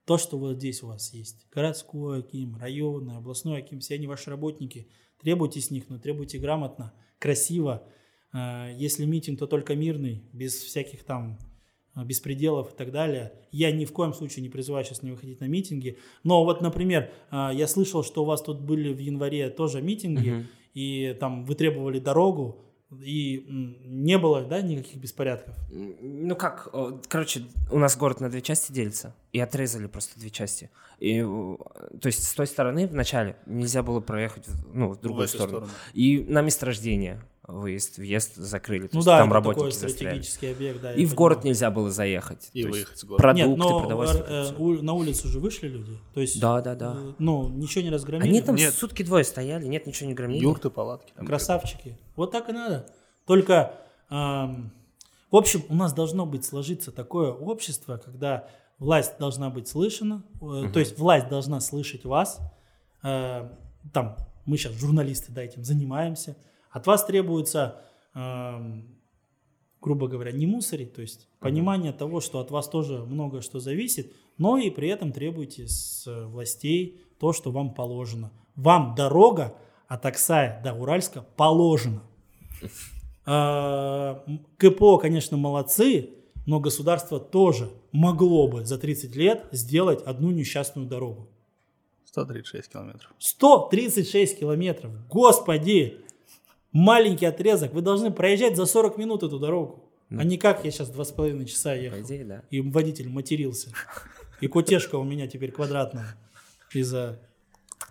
то, 0.06 0.18
что 0.18 0.38
вот 0.38 0.58
здесь 0.58 0.84
у 0.84 0.88
вас 0.88 1.14
есть. 1.14 1.48
Городской 1.52 2.20
Аким, 2.20 2.58
районный, 2.58 3.18
областной 3.18 3.60
Аким, 3.60 3.80
все 3.80 3.96
они 3.96 4.08
ваши 4.08 4.30
работники. 4.30 4.88
Требуйте 5.22 5.62
с 5.62 5.72
них, 5.72 5.90
но 5.90 5.98
требуйте 5.98 6.38
грамотно, 6.40 6.94
красиво. 7.20 7.88
А, 8.34 8.70
Если 8.72 9.06
митинг, 9.06 9.40
то 9.40 9.48
только 9.48 9.76
мирный, 9.76 10.24
без 10.34 10.56
всяких 10.56 11.04
там 11.04 11.40
а, 11.94 12.04
беспределов 12.04 12.74
и 12.74 12.76
так 12.76 12.92
далее. 12.92 13.34
Я 13.52 13.72
ни 13.72 13.86
в 13.86 13.94
коем 13.94 14.14
случае 14.14 14.44
не 14.44 14.50
призываю 14.50 14.84
сейчас 14.84 15.04
не 15.04 15.12
выходить 15.12 15.40
на 15.40 15.46
митинги. 15.46 15.98
Но 16.24 16.44
вот, 16.44 16.60
например, 16.60 17.12
а, 17.30 17.54
я 17.54 17.68
слышал, 17.68 18.04
что 18.04 18.24
у 18.24 18.26
вас 18.26 18.42
тут 18.42 18.62
были 18.62 18.92
в 18.92 19.00
январе 19.00 19.50
тоже 19.50 19.82
митинги, 19.82 20.46
и 20.74 21.16
там 21.20 21.46
вы 21.46 21.56
требовали 21.56 22.00
дорогу, 22.00 22.66
и 23.02 23.46
не 23.86 24.18
было, 24.18 24.44
да, 24.44 24.62
никаких 24.62 24.98
беспорядков. 24.98 25.56
Ну 25.70 26.36
как, 26.36 26.74
короче, 27.08 27.44
у 27.72 27.80
нас 27.80 27.98
город 27.98 28.20
на 28.20 28.30
две 28.30 28.42
части 28.42 28.72
делится, 28.72 29.16
и 29.32 29.40
отрезали 29.40 29.88
просто 29.88 30.20
две 30.20 30.30
части. 30.30 30.70
И, 31.00 31.22
то 31.22 32.06
есть 32.06 32.24
с 32.24 32.34
той 32.34 32.48
стороны 32.48 32.88
в 32.88 32.94
начале 32.94 33.36
нельзя 33.46 33.84
было 33.84 34.00
проехать 34.00 34.48
в, 34.48 34.76
ну, 34.76 34.90
в 34.90 35.00
другую 35.00 35.26
эту 35.26 35.36
сторону. 35.36 35.58
сторону. 35.58 35.74
И 35.94 36.24
на 36.28 36.42
месторождение 36.42 37.22
выезд, 37.48 37.98
въезд 37.98 38.36
закрыли. 38.36 38.88
То 38.88 38.96
Ну 38.96 39.00
есть 39.00 39.06
да, 39.06 39.18
там 39.20 39.28
это 39.28 39.34
работники 39.34 39.58
такой 39.58 39.72
застряли. 39.72 39.92
стратегический 40.22 40.48
объект, 40.48 40.82
да. 40.82 40.94
И 40.94 41.06
в 41.06 41.14
город 41.14 41.40
понимаю. 41.40 41.50
нельзя 41.56 41.72
было 41.72 41.92
заехать. 41.92 42.50
И 42.54 42.66
выехать 42.66 42.98
с 42.98 43.04
города. 43.04 43.22
Продукты, 43.22 43.50
Нет, 43.50 43.58
но 43.58 43.80
продовольствие. 43.80 44.26
э, 44.30 44.82
на 44.82 44.94
улицу 44.94 45.28
уже 45.28 45.40
вышли 45.40 45.68
люди. 45.68 45.98
То 46.14 46.22
есть, 46.22 46.40
Да, 46.40 46.62
да, 46.62 46.76
да. 46.76 46.94
э, 46.98 47.14
ну, 47.20 47.50
ничего 47.50 47.84
не 47.84 47.90
разгромили. 47.90 48.30
Они 48.30 48.42
там 48.42 48.56
Нет. 48.56 48.74
сутки 48.74 49.04
двое 49.04 49.24
стояли, 49.24 49.66
нет, 49.68 49.86
ничего 49.88 50.08
не 50.08 50.14
громили. 50.16 50.42
Юрты, 50.42 50.70
палатки. 50.70 51.12
там 51.16 51.26
Красавчики. 51.28 51.98
Вот 52.16 52.32
так 52.32 52.48
и 52.50 52.54
надо. 52.54 52.86
Только, 53.26 53.74
ам, 54.10 54.72
в 55.32 55.36
общем, 55.36 55.64
у 55.70 55.76
нас 55.76 55.92
должно 55.94 56.26
быть 56.26 56.46
сложиться 56.46 56.92
такое 56.92 57.32
общество, 57.32 57.98
когда 57.98 58.48
власть 58.80 59.18
должна 59.20 59.50
быть 59.50 59.68
слышана, 59.68 60.24
э, 60.42 60.70
то 60.72 60.80
есть 60.80 60.98
власть 60.98 61.28
должна 61.28 61.60
слышать 61.60 62.06
вас. 62.06 62.40
Э, 63.04 63.50
там, 63.92 64.16
мы 64.46 64.58
сейчас 64.58 64.74
журналисты, 64.74 65.32
да, 65.34 65.42
этим 65.44 65.64
занимаемся. 65.66 66.38
От 66.74 66.88
вас 66.88 67.06
требуется, 67.06 67.82
ам, 68.16 68.88
грубо 69.80 70.08
говоря, 70.08 70.32
не 70.32 70.48
мусорить, 70.48 70.94
то 70.94 71.02
есть 71.02 71.28
понимание 71.40 71.94
того, 71.94 72.20
что 72.20 72.40
от 72.40 72.50
вас 72.50 72.68
тоже 72.68 73.06
много 73.06 73.42
что 73.42 73.60
зависит, 73.60 74.12
но 74.40 74.58
и 74.58 74.72
при 74.72 74.90
этом 74.90 75.12
требуйте 75.12 75.68
с 75.68 76.08
э, 76.08 76.26
властей 76.26 77.00
то, 77.20 77.32
что 77.32 77.52
вам 77.52 77.76
положено. 77.76 78.32
Вам 78.56 78.96
дорога 78.96 79.56
от 79.88 80.04
Аксая 80.08 80.62
до 80.64 80.74
Уральска 80.74 81.24
положена. 81.38 82.02
А, 83.26 84.22
КПО, 84.58 84.98
конечно, 84.98 85.38
молодцы, 85.38 86.10
но 86.46 86.60
государство 86.60 87.22
тоже 87.22 87.72
могло 87.94 88.50
бы 88.50 88.66
за 88.66 88.78
30 88.78 89.16
лет 89.16 89.46
сделать 89.54 90.02
одну 90.02 90.32
несчастную 90.32 90.90
дорогу. 90.90 91.30
136 92.04 92.70
километров. 92.70 93.14
136 93.20 94.40
километров. 94.40 94.92
Господи! 95.08 96.04
Маленький 96.74 97.28
отрезок. 97.28 97.74
Вы 97.74 97.82
должны 97.82 98.12
проезжать 98.12 98.58
за 98.58 98.66
40 98.66 98.98
минут 98.98 99.24
эту 99.24 99.40
дорогу. 99.40 99.90
А 100.10 100.24
не 100.24 100.38
как 100.38 100.66
я 100.66 100.72
сейчас 100.72 100.92
2,5 100.92 101.46
часа 101.46 101.72
По 101.72 101.76
ехал. 101.76 102.02
идее, 102.02 102.26
да. 102.26 102.44
И 102.52 102.62
водитель 102.62 103.10
матерился. 103.10 103.70
И 104.42 104.48
котешка 104.48 104.96
у 104.96 105.04
меня 105.04 105.28
теперь 105.28 105.52
квадратная. 105.52 106.16
Из-за... 106.74 107.20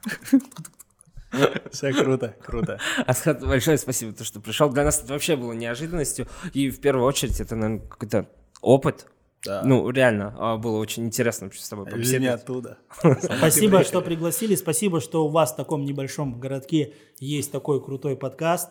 Все 1.70 1.93
круто, 1.93 2.37
круто. 2.45 2.78
Асхат, 3.07 3.41
большое 3.41 3.78
спасибо, 3.78 4.12
то, 4.12 4.22
что 4.24 4.41
пришел. 4.41 4.68
Для 4.70 4.85
нас 4.85 5.03
это 5.03 5.14
вообще 5.14 5.37
было 5.37 5.53
неожиданностью. 5.53 6.26
И 6.53 6.68
в 6.70 6.80
первую 6.80 7.07
очередь 7.07 7.41
это, 7.41 7.57
наверное, 7.57 7.87
какой-то 7.89 8.28
опыт. 8.61 9.07
Да. 9.45 9.62
Ну, 9.64 9.90
реально, 9.90 10.34
а, 10.38 10.57
было 10.57 10.78
очень 10.78 11.05
интересно 11.05 11.51
с 11.53 11.68
тобой 11.68 11.86
побеседовать. 11.86 12.43
оттуда. 12.43 12.78
Спасибо, 13.38 13.82
что 13.82 14.01
пригласили. 14.01 14.55
Спасибо, 14.55 15.01
что 15.01 15.26
у 15.26 15.28
вас 15.28 15.53
в 15.53 15.57
таком 15.57 15.84
небольшом 15.84 16.38
городке 16.38 16.95
есть 17.18 17.51
такой 17.51 17.82
крутой 17.82 18.16
подкаст. 18.16 18.70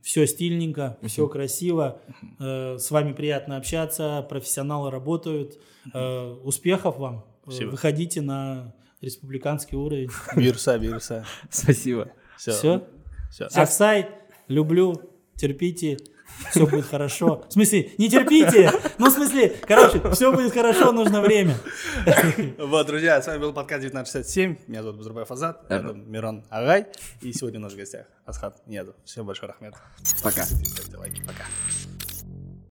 Все 0.00 0.26
стильненько, 0.26 0.96
все 1.06 1.26
красиво. 1.26 2.00
Э, 2.38 2.76
С 2.78 2.90
вами 2.90 3.12
приятно 3.12 3.56
общаться. 3.56 4.24
Профессионалы 4.28 4.90
работают. 4.90 5.58
Э, 5.92 6.36
Успехов 6.44 6.98
вам. 6.98 7.24
Э. 7.46 7.64
Выходите 7.66 8.20
на 8.20 8.74
республиканский 9.00 9.76
уровень. 9.76 10.10
Вируса, 10.36 10.76
вируса. 10.76 11.26
Спасибо. 11.50 12.12
Все. 12.36 12.52
Все. 12.52 12.86
Все. 13.30 13.46
Аксай, 13.60 14.08
люблю, 14.46 15.00
терпите. 15.36 15.98
Все 16.50 16.66
будет 16.66 16.86
хорошо. 16.86 17.44
В 17.48 17.52
смысле, 17.52 17.90
не 17.98 18.08
терпите. 18.08 18.70
Ну, 18.98 19.10
в 19.10 19.12
смысле, 19.12 19.56
короче, 19.66 20.00
все 20.12 20.32
будет 20.32 20.52
хорошо, 20.52 20.92
нужно 20.92 21.20
время. 21.20 21.56
Вот, 22.58 22.86
друзья, 22.86 23.20
с 23.22 23.26
вами 23.26 23.38
был 23.38 23.52
подкаст 23.52 23.84
1967. 23.84 24.56
Меня 24.66 24.82
зовут 24.82 24.98
Бузурбаев 24.98 25.30
Азат, 25.30 25.62
рядом 25.68 26.10
Мирон 26.10 26.44
Агай. 26.50 26.86
И 27.20 27.32
сегодня 27.32 27.58
у 27.58 27.62
нас 27.62 27.72
в 27.72 27.76
гостях 27.76 28.06
Асхат 28.26 28.66
Ниязов. 28.66 28.94
Всем 29.04 29.26
большой 29.26 29.48
рахмет. 29.48 29.74
Пока. 30.22 30.44
Ставьте 30.44 30.96
лайки. 30.96 31.22
Пока. 31.22 31.44